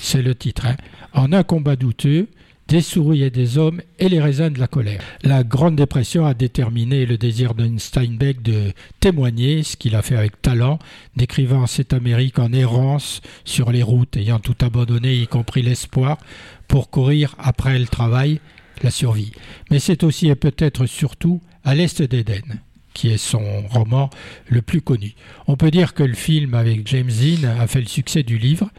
c'est 0.00 0.22
le 0.22 0.34
titre, 0.34 0.66
hein, 0.66 0.76
en 1.12 1.32
un 1.32 1.42
combat 1.42 1.76
douteux, 1.76 2.28
des 2.68 2.80
souris 2.80 3.22
et 3.22 3.30
des 3.30 3.58
hommes 3.58 3.82
et 3.98 4.08
les 4.08 4.20
raisins 4.20 4.52
de 4.52 4.58
la 4.58 4.66
colère. 4.66 5.02
La 5.22 5.44
Grande 5.44 5.76
Dépression 5.76 6.24
a 6.24 6.34
déterminé 6.34 7.04
le 7.04 7.18
désir 7.18 7.54
de 7.54 7.70
Steinbeck 7.78 8.42
de 8.42 8.72
témoigner, 9.00 9.62
ce 9.62 9.76
qu'il 9.76 9.94
a 9.94 10.02
fait 10.02 10.16
avec 10.16 10.40
talent, 10.40 10.78
décrivant 11.16 11.66
cette 11.66 11.92
Amérique 11.92 12.38
en 12.38 12.52
errance 12.52 13.20
sur 13.44 13.70
les 13.70 13.82
routes, 13.82 14.16
ayant 14.16 14.38
tout 14.38 14.56
abandonné, 14.60 15.14
y 15.14 15.26
compris 15.26 15.62
l'espoir, 15.62 16.18
pour 16.68 16.90
courir 16.90 17.34
après 17.38 17.78
le 17.78 17.86
travail, 17.86 18.40
la 18.82 18.90
survie. 18.90 19.32
Mais 19.70 19.78
c'est 19.78 20.02
aussi 20.02 20.28
et 20.28 20.34
peut-être 20.34 20.86
surtout 20.86 21.42
à 21.64 21.74
l'est 21.74 22.02
d'Éden 22.02 22.60
qui 22.94 23.10
est 23.10 23.18
son 23.18 23.66
roman 23.68 24.08
le 24.48 24.62
plus 24.62 24.80
connu. 24.80 25.14
On 25.46 25.56
peut 25.56 25.70
dire 25.70 25.92
que 25.92 26.02
le 26.02 26.14
film 26.14 26.54
avec 26.54 26.86
James 26.88 27.10
Dean 27.10 27.48
a 27.60 27.66
fait 27.66 27.80
le 27.80 27.86
succès 27.86 28.22
du 28.22 28.38
livre, 28.38 28.70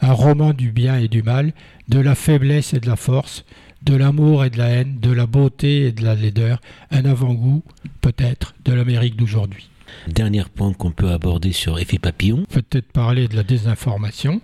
un 0.00 0.12
roman 0.12 0.54
du 0.54 0.72
bien 0.72 0.96
et 0.96 1.08
du 1.08 1.22
mal, 1.22 1.52
de 1.88 1.98
la 1.98 2.14
faiblesse 2.14 2.72
et 2.72 2.80
de 2.80 2.86
la 2.86 2.96
force, 2.96 3.44
de 3.82 3.94
l'amour 3.94 4.44
et 4.44 4.50
de 4.50 4.58
la 4.58 4.68
haine, 4.68 4.98
de 5.00 5.10
la 5.10 5.26
beauté 5.26 5.88
et 5.88 5.92
de 5.92 6.02
la 6.02 6.14
laideur, 6.14 6.60
un 6.90 7.04
avant-goût, 7.04 7.62
peut-être, 8.00 8.54
de 8.64 8.72
l'Amérique 8.72 9.16
d'aujourd'hui. 9.16 9.68
Dernier 10.08 10.44
point 10.54 10.72
qu'on 10.72 10.90
peut 10.90 11.10
aborder 11.10 11.52
sur 11.52 11.78
effet 11.78 11.98
papillon. 11.98 12.44
Peut-être 12.48 12.90
parler 12.92 13.28
de 13.28 13.36
la 13.36 13.42
désinformation, 13.42 14.40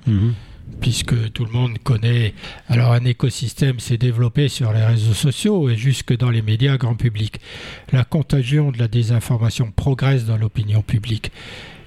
puisque 0.81 1.33
tout 1.33 1.45
le 1.45 1.53
monde 1.53 1.79
connaît. 1.83 2.35
Alors 2.69 2.93
un 2.93 3.05
écosystème 3.05 3.81
s'est 3.81 3.99
développé 3.99 4.49
sur 4.49 4.73
les 4.73 4.85
réseaux 4.85 5.15
sociaux 5.15 5.69
et 5.69 5.77
jusque 5.77 6.17
dans 6.17 6.31
les 6.31 6.43
médias 6.43 6.77
grand 6.77 6.95
public. 6.95 7.41
La 7.93 8.05
contagion 8.05 8.71
de 8.71 8.79
la 8.79 8.89
désinformation 8.89 9.71
progresse 9.71 10.25
dans 10.25 10.37
l'opinion 10.37 10.83
publique. 10.83 11.33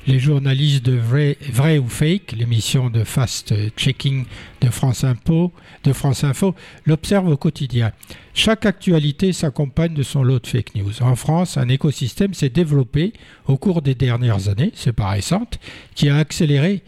Les 0.05 0.19
journalistes 0.19 0.83
de 0.83 0.97
vrai, 0.97 1.37
ou 1.77 1.87
fake, 1.87 2.33
l'émission 2.33 2.89
de 2.89 3.05
fast 3.05 3.53
checking 3.77 4.25
de 4.59 4.69
France 4.69 5.05
Info, 5.05 5.53
de 5.85 5.93
France 5.93 6.25
Info, 6.25 6.55
l'observent 6.85 7.29
au 7.29 7.37
quotidien. 7.37 7.93
Chaque 8.33 8.65
actualité 8.65 9.31
s'accompagne 9.31 9.93
de 9.93 10.03
son 10.03 10.21
lot 10.21 10.39
de 10.39 10.47
fake 10.47 10.75
news. 10.75 11.01
En 11.01 11.15
France, 11.15 11.55
un 11.55 11.69
écosystème 11.69 12.33
s'est 12.33 12.49
développé 12.49 13.13
au 13.47 13.55
cours 13.55 13.81
des 13.81 13.95
dernières 13.95 14.49
années, 14.49 14.73
c'est 14.75 14.91
pas 14.91 15.09
récente, 15.09 15.57
qui 15.95 16.09
a 16.09 16.17
accéléré 16.17 16.83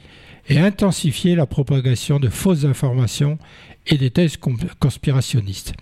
et 0.47 0.59
intensifié 0.59 1.35
la 1.35 1.45
propagation 1.45 2.19
de 2.19 2.29
fausses 2.29 2.65
informations 2.65 3.37
et 3.87 3.97
des 3.97 4.11
thèses 4.11 4.37
conspirationnistes. 4.79 5.73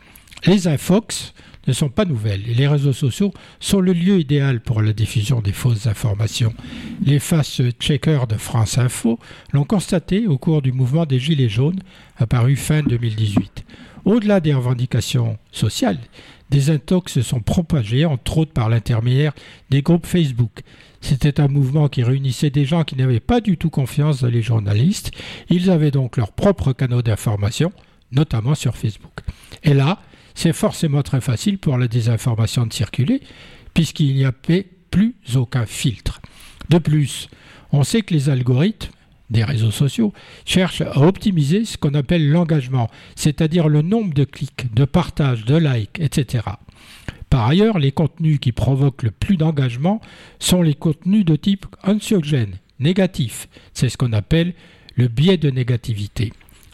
Les 0.45 0.67
infox 0.67 1.33
ne 1.67 1.73
sont 1.73 1.89
pas 1.89 2.05
nouvelles 2.05 2.49
et 2.49 2.53
les 2.53 2.67
réseaux 2.67 2.93
sociaux 2.93 3.33
sont 3.59 3.79
le 3.79 3.93
lieu 3.93 4.19
idéal 4.19 4.59
pour 4.59 4.81
la 4.81 4.93
diffusion 4.93 5.39
des 5.39 5.53
fausses 5.53 5.87
informations. 5.87 6.53
Les 7.01 7.19
face-checkers 7.19 8.27
de 8.27 8.35
France 8.35 8.77
Info 8.77 9.19
l'ont 9.53 9.63
constaté 9.63 10.27
au 10.27 10.37
cours 10.37 10.61
du 10.61 10.73
mouvement 10.73 11.05
des 11.05 11.19
Gilets 11.19 11.49
jaunes 11.49 11.79
apparu 12.17 12.55
fin 12.55 12.83
2018. 12.83 13.63
Au-delà 14.05 14.41
des 14.41 14.53
revendications 14.53 15.37
sociales, 15.51 15.99
des 16.49 16.69
intox 16.69 17.13
se 17.13 17.21
sont 17.21 17.39
propagés, 17.39 18.05
entre 18.05 18.39
autres 18.39 18.51
par 18.51 18.67
l'intermédiaire 18.67 19.33
des 19.69 19.81
groupes 19.81 20.05
Facebook. 20.05 20.61
C'était 21.03 21.41
un 21.41 21.49
mouvement 21.49 21.89
qui 21.89 22.01
réunissait 22.01 22.49
des 22.49 22.63
gens 22.63 22.85
qui 22.85 22.95
n'avaient 22.95 23.19
pas 23.19 23.41
du 23.41 23.57
tout 23.57 23.69
confiance 23.69 24.21
dans 24.21 24.29
les 24.29 24.41
journalistes. 24.41 25.11
Ils 25.49 25.69
avaient 25.69 25.91
donc 25.91 26.15
leur 26.15 26.31
propre 26.31 26.71
canaux 26.71 27.01
d'information, 27.01 27.73
notamment 28.13 28.55
sur 28.55 28.77
Facebook. 28.77 29.19
Et 29.63 29.73
là, 29.73 29.99
c'est 30.33 30.53
forcément 30.53 31.03
très 31.03 31.19
facile 31.19 31.57
pour 31.57 31.77
la 31.77 31.89
désinformation 31.89 32.65
de 32.65 32.71
circuler, 32.71 33.21
puisqu'il 33.73 34.15
n'y 34.15 34.23
avait 34.23 34.65
plus 34.91 35.15
aucun 35.35 35.65
filtre. 35.65 36.21
De 36.69 36.77
plus, 36.77 37.27
on 37.73 37.83
sait 37.83 38.01
que 38.01 38.13
les 38.13 38.29
algorithmes 38.29 38.93
des 39.29 39.43
réseaux 39.43 39.71
sociaux 39.71 40.13
cherchent 40.45 40.81
à 40.81 40.97
optimiser 40.99 41.65
ce 41.65 41.77
qu'on 41.77 41.95
appelle 41.95 42.29
l'engagement, 42.29 42.89
c'est-à-dire 43.15 43.67
le 43.67 43.81
nombre 43.81 44.13
de 44.13 44.23
clics, 44.23 44.73
de 44.73 44.85
partages, 44.85 45.43
de 45.43 45.57
likes, 45.57 45.99
etc. 45.99 46.45
Par 47.33 47.47
ailleurs, 47.47 47.79
les 47.79 47.91
contenus 47.91 48.37
qui 48.39 48.51
provoquent 48.51 49.01
le 49.01 49.09
plus 49.09 49.37
d'engagement 49.37 50.01
sont 50.37 50.61
les 50.61 50.75
contenus 50.75 51.25
de 51.25 51.35
type 51.35 51.65
anxiogène, 51.83 52.59
négatif. 52.77 53.49
C'est 53.73 53.89
ce 53.89 53.97
qu'on 53.97 54.13
appelle 54.13 54.53
le 54.93 55.07
biais 55.07 55.37
de 55.37 55.49
négativité. 55.49 56.31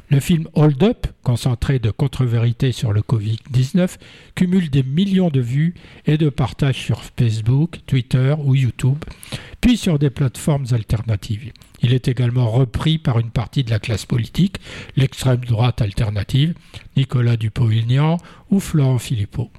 Le 0.09 0.19
film 0.19 0.49
Hold 0.55 0.83
Up, 0.83 1.07
concentré 1.23 1.79
de 1.79 1.91
contre-vérités 1.91 2.73
sur 2.73 2.91
le 2.91 2.99
Covid-19, 2.99 3.99
cumule 4.35 4.69
des 4.69 4.83
millions 4.83 5.29
de 5.29 5.39
vues 5.39 5.75
et 6.05 6.17
de 6.17 6.27
partages 6.27 6.75
sur 6.75 7.03
Facebook, 7.17 7.79
Twitter 7.87 8.35
ou 8.43 8.53
YouTube, 8.53 9.05
puis 9.61 9.77
sur 9.77 9.97
des 9.97 10.09
plateformes 10.09 10.65
alternatives. 10.71 11.53
Il 11.81 11.93
est 11.93 12.09
également 12.09 12.51
repris 12.51 12.97
par 12.97 13.17
une 13.19 13.31
partie 13.31 13.63
de 13.63 13.69
la 13.69 13.79
classe 13.79 14.05
politique, 14.05 14.57
l'extrême 14.97 15.45
droite 15.45 15.81
alternative, 15.81 16.53
Nicolas 16.97 17.37
Dupont-Aignan 17.37 18.17
ou 18.49 18.59
Florent 18.59 18.99
Philippot. 18.99 19.49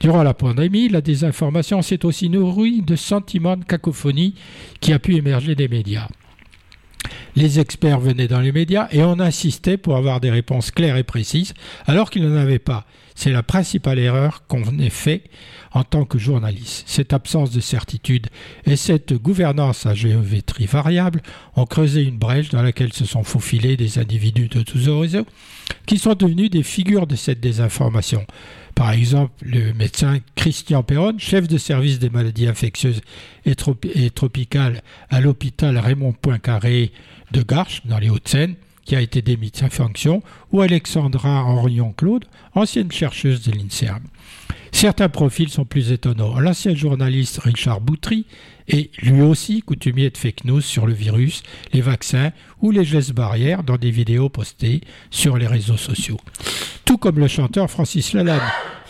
Durant 0.00 0.22
la 0.22 0.34
pandémie, 0.34 0.88
la 0.88 1.00
désinformation 1.00 1.82
s'est 1.82 2.04
aussi 2.04 2.28
nourrie 2.28 2.82
de 2.82 2.96
sentiments 2.96 3.56
de 3.56 3.64
cacophonie 3.64 4.34
qui 4.80 4.92
a 4.92 4.98
pu 4.98 5.16
émerger 5.16 5.54
des 5.54 5.68
médias. 5.68 6.08
Les 7.36 7.58
experts 7.58 7.98
venaient 8.00 8.28
dans 8.28 8.40
les 8.40 8.52
médias 8.52 8.88
et 8.92 9.02
on 9.02 9.18
insistait 9.18 9.76
pour 9.76 9.96
avoir 9.96 10.20
des 10.20 10.30
réponses 10.30 10.70
claires 10.70 10.96
et 10.96 11.02
précises, 11.02 11.54
alors 11.86 12.10
qu'ils 12.10 12.28
n'en 12.28 12.36
avaient 12.36 12.60
pas. 12.60 12.86
C'est 13.16 13.32
la 13.32 13.42
principale 13.42 13.98
erreur 13.98 14.44
qu'on 14.46 14.78
ait 14.78 14.90
fait 14.90 15.24
en 15.72 15.84
tant 15.84 16.04
que 16.04 16.18
journaliste. 16.18 16.84
Cette 16.86 17.12
absence 17.12 17.50
de 17.50 17.60
certitude 17.60 18.28
et 18.66 18.76
cette 18.76 19.14
gouvernance 19.14 19.86
à 19.86 19.94
géométrie 19.94 20.66
variable 20.66 21.22
ont 21.56 21.66
creusé 21.66 22.02
une 22.02 22.18
brèche 22.18 22.50
dans 22.50 22.62
laquelle 22.62 22.92
se 22.92 23.04
sont 23.04 23.24
faufilés 23.24 23.76
des 23.76 23.98
individus 23.98 24.48
de 24.48 24.62
tous 24.62 24.88
horizons 24.88 25.26
qui 25.86 25.98
sont 25.98 26.14
devenus 26.14 26.50
des 26.50 26.62
figures 26.62 27.06
de 27.06 27.16
cette 27.16 27.40
désinformation. 27.40 28.24
Par 28.74 28.90
exemple, 28.90 29.32
le 29.42 29.72
médecin 29.72 30.18
Christian 30.34 30.82
Perron, 30.82 31.14
chef 31.18 31.46
de 31.46 31.58
service 31.58 32.00
des 32.00 32.10
maladies 32.10 32.48
infectieuses 32.48 33.02
et, 33.44 33.54
tropicales 33.54 34.82
à 35.10 35.20
l'hôpital 35.20 35.78
Raymond 35.78 36.12
Poincaré 36.12 36.92
de 37.30 37.42
Garches, 37.42 37.82
dans 37.84 37.98
les 37.98 38.10
Hauts-de-Seine, 38.10 38.56
qui 38.84 38.96
a 38.96 39.00
été 39.00 39.22
démis 39.22 39.50
de 39.50 39.56
sa 39.56 39.70
fonction, 39.70 40.22
ou 40.52 40.60
Alexandra 40.60 41.44
Henrion-Claude, 41.44 42.24
ancienne 42.54 42.92
chercheuse 42.92 43.42
de 43.42 43.52
l'INSERM. 43.52 44.02
Certains 44.72 45.08
profils 45.08 45.48
sont 45.48 45.64
plus 45.64 45.92
étonnants. 45.92 46.38
L'ancien 46.40 46.74
journaliste 46.74 47.38
Richard 47.38 47.80
Boutry 47.80 48.26
est 48.66 48.90
lui 49.02 49.22
aussi 49.22 49.62
coutumier 49.62 50.10
de 50.10 50.18
fake 50.18 50.44
news 50.44 50.60
sur 50.60 50.86
le 50.86 50.92
virus, 50.92 51.42
les 51.72 51.80
vaccins 51.80 52.32
ou 52.60 52.72
les 52.72 52.84
gestes 52.84 53.12
barrières 53.12 53.62
dans 53.62 53.76
des 53.76 53.92
vidéos 53.92 54.28
postées 54.28 54.80
sur 55.10 55.38
les 55.38 55.46
réseaux 55.46 55.76
sociaux. 55.76 56.18
Tout 56.84 56.98
comme 56.98 57.20
le 57.20 57.28
chanteur 57.28 57.70
Francis 57.70 58.12
Lalanne, 58.14 58.40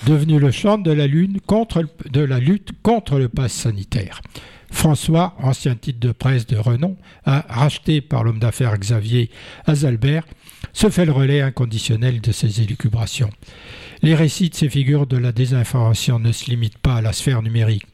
devenu 0.06 0.38
le 0.38 0.50
chant 0.50 0.78
de 0.78 0.90
la, 0.90 1.06
de 1.06 2.20
la 2.20 2.38
lutte 2.38 2.70
contre 2.82 3.18
le 3.18 3.28
pass 3.28 3.52
sanitaire. 3.52 4.22
François, 4.70 5.34
ancien 5.42 5.74
titre 5.74 6.00
de 6.00 6.12
presse 6.12 6.46
de 6.46 6.56
renom, 6.56 6.96
racheté 7.24 8.00
par 8.00 8.24
l'homme 8.24 8.38
d'affaires 8.38 8.76
Xavier 8.78 9.30
Azalbert, 9.66 10.24
se 10.72 10.90
fait 10.90 11.04
le 11.04 11.12
relais 11.12 11.40
inconditionnel 11.40 12.20
de 12.20 12.32
ses 12.32 12.60
élucubrations. 12.60 13.30
Les 14.02 14.14
récits 14.14 14.50
de 14.50 14.54
ces 14.54 14.68
figures 14.68 15.06
de 15.06 15.16
la 15.16 15.32
désinformation 15.32 16.18
ne 16.18 16.32
se 16.32 16.50
limitent 16.50 16.78
pas 16.78 16.96
à 16.96 17.02
la 17.02 17.12
sphère 17.12 17.42
numérique. 17.42 17.86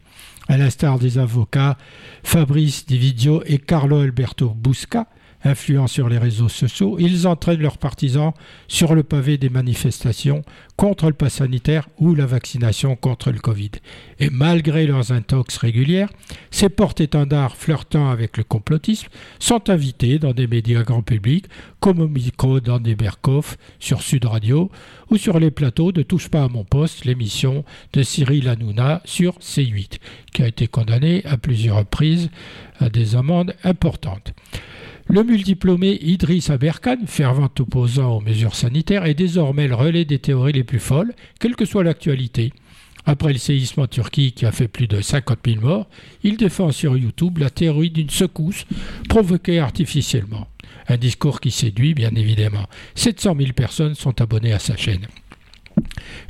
À 0.48 0.56
l'instar 0.56 0.98
des 0.98 1.18
avocats 1.18 1.76
Fabrice 2.24 2.86
Dividio 2.86 3.42
et 3.46 3.58
Carlo 3.58 4.00
Alberto 4.00 4.50
Busca, 4.50 5.06
influents 5.44 5.86
sur 5.86 6.08
les 6.08 6.18
réseaux 6.18 6.48
sociaux, 6.48 6.96
ils 6.98 7.26
entraînent 7.26 7.60
leurs 7.60 7.78
partisans 7.78 8.32
sur 8.68 8.94
le 8.94 9.02
pavé 9.02 9.38
des 9.38 9.48
manifestations 9.48 10.42
contre 10.76 11.06
le 11.06 11.12
pass 11.12 11.34
sanitaire 11.34 11.88
ou 11.98 12.14
la 12.14 12.26
vaccination 12.26 12.96
contre 12.96 13.30
le 13.30 13.38
Covid. 13.38 13.70
Et 14.18 14.30
malgré 14.30 14.86
leurs 14.86 15.12
intox 15.12 15.56
régulières, 15.58 16.10
ces 16.50 16.68
porte-étendards 16.68 17.56
flirtant 17.56 18.10
avec 18.10 18.36
le 18.36 18.44
complotisme 18.44 19.08
sont 19.38 19.68
invités 19.68 20.18
dans 20.18 20.32
des 20.32 20.46
médias 20.46 20.82
grand 20.82 21.02
public, 21.02 21.46
comme 21.80 22.00
au 22.00 22.08
micro 22.08 22.60
d'Andy 22.60 22.94
Berkoff 22.94 23.56
sur 23.78 24.02
Sud 24.02 24.24
Radio 24.24 24.70
ou 25.10 25.16
sur 25.16 25.38
les 25.38 25.50
plateaux 25.50 25.92
de 25.92 26.02
Touche 26.02 26.28
pas 26.28 26.44
à 26.44 26.48
mon 26.48 26.64
poste, 26.64 27.04
l'émission 27.04 27.64
de 27.92 28.02
Cyril 28.02 28.48
Hanouna 28.48 29.02
sur 29.04 29.38
C8, 29.38 29.98
qui 30.32 30.42
a 30.42 30.48
été 30.48 30.66
condamné 30.66 31.22
à 31.24 31.36
plusieurs 31.36 31.76
reprises 31.76 32.30
à 32.78 32.88
des 32.88 33.16
amendes 33.16 33.54
importantes. 33.64 34.32
Le 35.12 35.24
multiplomé 35.24 35.98
Idriss 36.02 36.50
Aberkan, 36.50 36.98
fervent 37.06 37.50
opposant 37.58 38.18
aux 38.18 38.20
mesures 38.20 38.54
sanitaires, 38.54 39.06
est 39.06 39.14
désormais 39.14 39.66
le 39.66 39.74
relais 39.74 40.04
des 40.04 40.20
théories 40.20 40.52
les 40.52 40.62
plus 40.62 40.78
folles, 40.78 41.14
quelle 41.40 41.56
que 41.56 41.64
soit 41.64 41.82
l'actualité. 41.82 42.52
Après 43.06 43.32
le 43.32 43.40
séisme 43.40 43.80
en 43.80 43.86
Turquie 43.88 44.30
qui 44.30 44.46
a 44.46 44.52
fait 44.52 44.68
plus 44.68 44.86
de 44.86 45.00
50 45.00 45.38
000 45.44 45.60
morts, 45.62 45.88
il 46.22 46.36
défend 46.36 46.70
sur 46.70 46.96
YouTube 46.96 47.38
la 47.38 47.50
théorie 47.50 47.90
d'une 47.90 48.08
secousse 48.08 48.66
provoquée 49.08 49.58
artificiellement. 49.58 50.46
Un 50.86 50.96
discours 50.96 51.40
qui 51.40 51.50
séduit, 51.50 51.92
bien 51.92 52.14
évidemment. 52.14 52.68
700 52.94 53.34
000 53.36 53.52
personnes 53.52 53.96
sont 53.96 54.20
abonnées 54.20 54.52
à 54.52 54.60
sa 54.60 54.76
chaîne. 54.76 55.08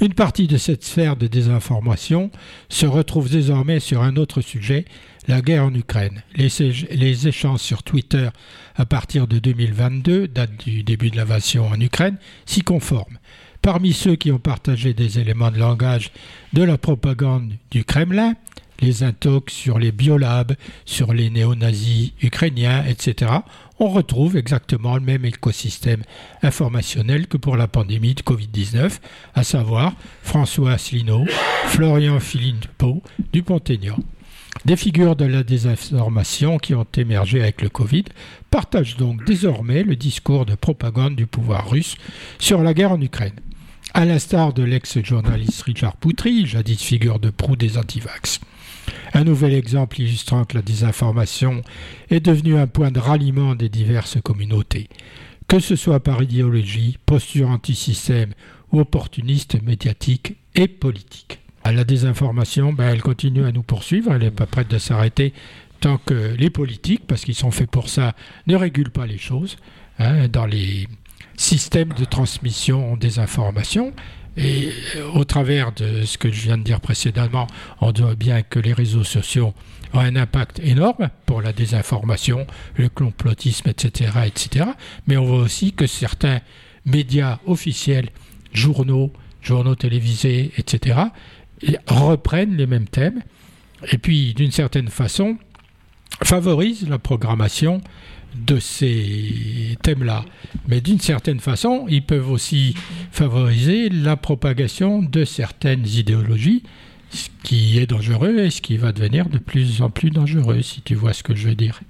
Une 0.01 0.15
partie 0.15 0.47
de 0.47 0.57
cette 0.57 0.85
sphère 0.85 1.17
de 1.17 1.27
désinformation 1.27 2.31
se 2.69 2.87
retrouve 2.87 3.31
désormais 3.31 3.81
sur 3.81 4.03
un 4.03 4.17
autre 4.17 4.41
sujet, 4.41 4.85
la 5.29 5.41
guerre 5.41 5.65
en 5.65 5.75
Ukraine. 5.75 6.23
Les, 6.35 7.29
échanges 7.29 7.61
sur 7.61 7.83
Twitter 7.83 8.29
à 8.77 8.87
partir 8.87 9.27
de 9.27 9.39
2022, 9.39 10.29
date 10.29 10.57
du 10.65 10.83
début 10.83 11.11
de 11.11 11.17
l'invasion 11.17 11.69
en 11.69 11.81
Ukraine, 11.81 12.17
s'y 12.47 12.63
conforment. 12.63 13.19
Parmi 13.63 13.93
ceux 13.93 14.17
qui 14.17 14.33
ont 14.33 14.39
partagé 14.39 14.95
des 14.95 15.19
éléments 15.19 15.51
de 15.51 15.59
langage 15.59 16.13
de 16.53 16.63
la 16.63 16.79
propagande 16.79 17.53
du 17.71 17.85
Kremlin, 17.85 18.35
les 18.81 19.03
intox 19.03 19.53
sur 19.53 19.79
les 19.79 19.93
biolabs, 19.93 20.57
sur 20.87 21.13
les 21.13 21.29
néo-nazis 21.29 22.13
ukrainiens, 22.23 22.85
etc., 22.87 23.33
on 23.81 23.89
retrouve 23.89 24.37
exactement 24.37 24.95
le 24.95 25.01
même 25.01 25.25
écosystème 25.25 26.03
informationnel 26.43 27.27
que 27.27 27.39
pour 27.39 27.57
la 27.57 27.67
pandémie 27.67 28.15
de 28.15 28.21
Covid-19, 28.21 28.99
à 29.35 29.43
savoir 29.43 29.95
François 30.23 30.73
Asselineau, 30.73 31.25
Florian 31.65 32.21
Philippot, 32.21 33.03
Dupont-Aignan. 33.33 33.97
Des 34.67 34.77
figures 34.77 35.17
de 35.17 35.25
la 35.25 35.43
désinformation 35.43 36.59
qui 36.59 36.75
ont 36.75 36.87
émergé 36.97 37.41
avec 37.41 37.63
le 37.63 37.71
Covid 37.71 38.05
partagent 38.51 38.99
donc 38.99 39.25
désormais 39.25 39.83
le 39.83 39.97
discours 39.97 40.45
de 40.45 40.55
propagande 40.55 41.17
du 41.17 41.27
pouvoir 41.27 41.71
russe 41.71 41.97
sur 42.39 42.63
la 42.63 42.75
guerre 42.75 42.93
en 42.93 43.01
Ukraine. 43.01 43.33
À 43.95 44.05
l'instar 44.05 44.53
de 44.53 44.63
l'ex-journaliste 44.63 45.63
Richard 45.63 45.97
Poutry, 45.97 46.45
jadis 46.45 46.83
figure 46.83 47.19
de 47.19 47.31
proue 47.31 47.57
des 47.57 47.79
antivax. 47.79 48.41
Un 49.13 49.25
nouvel 49.25 49.55
exemple 49.55 50.01
illustrant 50.01 50.45
que 50.45 50.57
la 50.57 50.63
désinformation 50.63 51.63
est 52.11 52.21
devenue 52.21 52.57
un 52.57 52.67
point 52.67 52.91
de 52.91 53.01
ralliement 53.01 53.55
des 53.55 53.69
diverses 53.69 54.19
communautés, 54.23 54.89
que 55.49 55.59
ce 55.59 55.77
soit 55.77 56.01
par 56.01 56.23
idéologie, 56.23 56.99
posture 57.07 57.51
antisystème 57.51 58.33
ou 58.73 58.81
opportuniste 58.81 59.61
médiatique 59.63 60.37
et 60.55 60.69
politique. 60.69 61.41
La 61.65 61.85
désinformation, 61.85 62.73
ben, 62.73 62.89
elle 62.89 63.03
continue 63.03 63.45
à 63.45 63.53
nous 63.53 63.63
poursuivre, 63.63 64.13
elle 64.13 64.23
n'est 64.23 64.31
pas 64.31 64.47
prête 64.47 64.71
de 64.71 64.79
s'arrêter 64.79 65.35
tant 65.81 65.99
que 65.99 66.35
les 66.37 66.51
politiques, 66.51 67.07
parce 67.07 67.25
qu'ils 67.25 67.35
sont 67.35 67.51
faits 67.51 67.71
pour 67.71 67.89
ça, 67.89 68.15
ne 68.47 68.55
régulent 68.55 68.91
pas 68.91 69.07
les 69.07 69.19
choses 69.19 69.57
hein, 69.99 70.29
dans 70.29 70.47
les 70.47 70.89
systèmes 71.37 71.93
de 71.95 72.05
transmission 72.05 72.97
des 72.97 73.19
informations. 73.19 73.93
Et 74.43 74.73
euh, 74.97 75.07
au 75.13 75.25
travers 75.25 75.73
de 75.73 76.05
ce 76.05 76.17
que 76.17 76.31
je 76.33 76.41
viens 76.41 76.57
de 76.57 76.63
dire 76.63 76.81
précédemment, 76.81 77.47
on 77.81 77.93
voit 77.93 78.15
bien 78.15 78.43
que 78.43 78.59
les 78.59 78.73
réseaux 78.73 79.05
sociaux 79.05 79.53
ont 79.93 80.01
un 80.01 80.17
impact 80.17 80.61
énorme 80.61 81.11
pour 81.27 81.43
la 81.43 81.53
désinformation, 81.53 82.47
le 82.77 82.89
complotisme, 82.89 83.69
etc., 83.69 84.13
etc. 84.27 84.65
Mais 85.07 85.19
on 85.19 85.25
voit 85.25 85.39
aussi 85.41 85.73
que 85.73 85.87
certains 85.87 86.41
médias 86.87 87.39
officiels, 87.47 88.09
journaux, 88.53 89.13
journaux 89.43 89.75
télévisés, 89.75 90.53
etc., 90.57 90.99
reprennent 91.87 92.57
les 92.57 92.67
mêmes 92.67 92.89
thèmes 92.89 93.21
et 93.93 93.99
puis 93.99 94.33
d'une 94.33 94.51
certaine 94.51 94.89
façon 94.89 95.37
favorisent 96.25 96.89
la 96.89 96.99
programmation 96.99 97.83
de 98.35 98.59
ces 98.59 99.77
thèmes-là. 99.83 100.25
Mais 100.69 100.81
d'une 100.81 101.01
certaine 101.01 101.41
façon, 101.41 101.87
ils 101.89 102.05
peuvent 102.05 102.31
aussi 102.31 102.75
favoriser 103.13 103.89
la 103.89 104.17
propagation 104.17 105.03
de 105.03 105.25
certaines 105.25 105.87
idéologies, 105.87 106.63
ce 107.11 107.29
qui 107.43 107.79
est 107.79 107.87
dangereux 107.87 108.39
et 108.39 108.51
ce 108.51 108.61
qui 108.61 108.77
va 108.77 108.93
devenir 108.93 109.29
de 109.29 109.39
plus 109.39 109.83
en 109.83 109.91
plus 109.91 110.11
dangereux, 110.11 110.63
si 110.63 110.83
tu 110.83 110.95
vois 110.95 111.13
ce 111.13 111.23
que 111.23 111.35
je 111.35 111.49
veux 111.49 111.55
dire. 111.55 111.81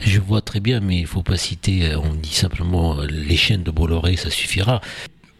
Je 0.00 0.20
vois 0.20 0.40
très 0.40 0.60
bien, 0.60 0.80
mais 0.80 0.98
il 0.98 1.02
ne 1.02 1.06
faut 1.06 1.22
pas 1.22 1.36
citer, 1.36 1.86
euh, 1.86 1.98
on 1.98 2.14
dit 2.14 2.34
simplement 2.34 3.00
euh, 3.00 3.06
les 3.06 3.36
chaînes 3.36 3.64
de 3.64 3.70
Bolloré, 3.70 4.16
ça 4.16 4.30
suffira. 4.30 4.80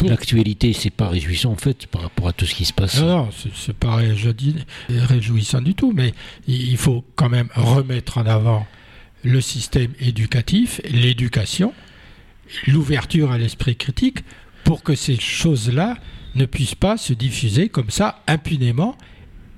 L'actualité, 0.01 0.73
c'est 0.73 0.91
pas 0.91 1.09
réjouissant 1.09 1.51
en 1.51 1.57
fait 1.57 1.87
par 1.87 2.03
rapport 2.03 2.29
à 2.29 2.33
tout 2.33 2.47
ce 2.47 2.55
qui 2.55 2.65
se 2.65 2.73
passe. 2.73 3.01
Non, 3.01 3.25
non, 3.25 3.29
c'est 3.55 3.75
pas 3.75 3.99
je 4.15 4.31
dis, 4.31 4.55
réjouissant 4.89 5.61
du 5.61 5.75
tout, 5.75 5.93
mais 5.93 6.15
il 6.47 6.77
faut 6.77 7.05
quand 7.17 7.29
même 7.29 7.49
remettre 7.55 8.19
en 8.19 8.27
avant 8.27 8.67
le 9.23 9.41
système 9.41 9.93
éducatif, 10.01 10.81
l'éducation, 10.85 11.73
l'ouverture 12.67 13.33
à 13.33 13.39
l'esprit 13.39 13.77
critique, 13.77 14.21
pour 14.65 14.83
que 14.83 14.95
ces 14.95 15.19
choses-là 15.19 15.97
ne 16.35 16.45
puissent 16.45 16.75
pas 16.75 16.97
se 16.97 17.13
diffuser 17.13 17.69
comme 17.69 17.91
ça 17.91 18.23
impunément 18.27 18.97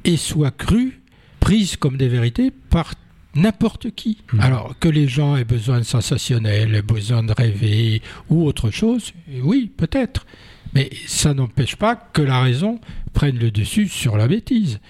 et 0.04 0.16
soient 0.16 0.50
crues, 0.50 1.00
prises 1.40 1.76
comme 1.76 1.96
des 1.96 2.08
vérités 2.08 2.50
par 2.50 2.94
n'importe 3.34 3.90
qui. 3.90 4.18
Mhm. 4.32 4.40
Alors 4.40 4.78
que 4.78 4.88
les 4.88 5.08
gens 5.08 5.36
aient 5.36 5.44
besoin 5.44 5.78
de 5.78 5.84
sensationnel, 5.84 6.74
aient 6.74 6.82
besoin 6.82 7.22
de 7.22 7.32
rêver 7.32 8.02
ou 8.28 8.46
autre 8.46 8.70
chose, 8.70 9.12
oui, 9.42 9.70
peut-être. 9.76 10.26
Mais 10.74 10.90
ça 11.06 11.34
n'empêche 11.34 11.76
pas 11.76 11.96
que 11.96 12.22
la 12.22 12.40
raison 12.40 12.80
prenne 13.12 13.38
le 13.38 13.50
dessus 13.50 13.88
sur 13.88 14.16
la 14.16 14.28
bêtise. 14.28 14.80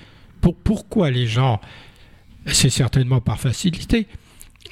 Pour, 0.40 0.54
pourquoi 0.56 1.10
les 1.10 1.26
gens, 1.26 1.60
c'est 2.46 2.70
certainement 2.70 3.20
par 3.20 3.40
facilité, 3.40 4.06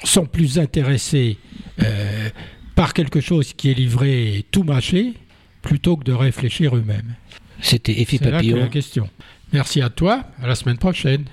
sont 0.03 0.25
plus 0.25 0.59
intéressés 0.59 1.37
euh, 1.81 2.29
par 2.75 2.93
quelque 2.93 3.19
chose 3.21 3.53
qui 3.53 3.69
est 3.71 3.73
livré 3.73 4.45
tout 4.51 4.63
mâché 4.63 5.13
plutôt 5.61 5.97
que 5.97 6.03
de 6.05 6.13
réfléchir 6.13 6.75
eux-mêmes 6.75 7.15
C'était 7.61 7.99
Effet 8.01 8.17
C'est 8.21 8.31
Papillon. 8.31 8.57
la 8.57 8.67
question. 8.67 9.09
Merci 9.51 9.81
à 9.81 9.89
toi, 9.89 10.23
à 10.41 10.47
la 10.47 10.55
semaine 10.55 10.77
prochaine. 10.77 11.25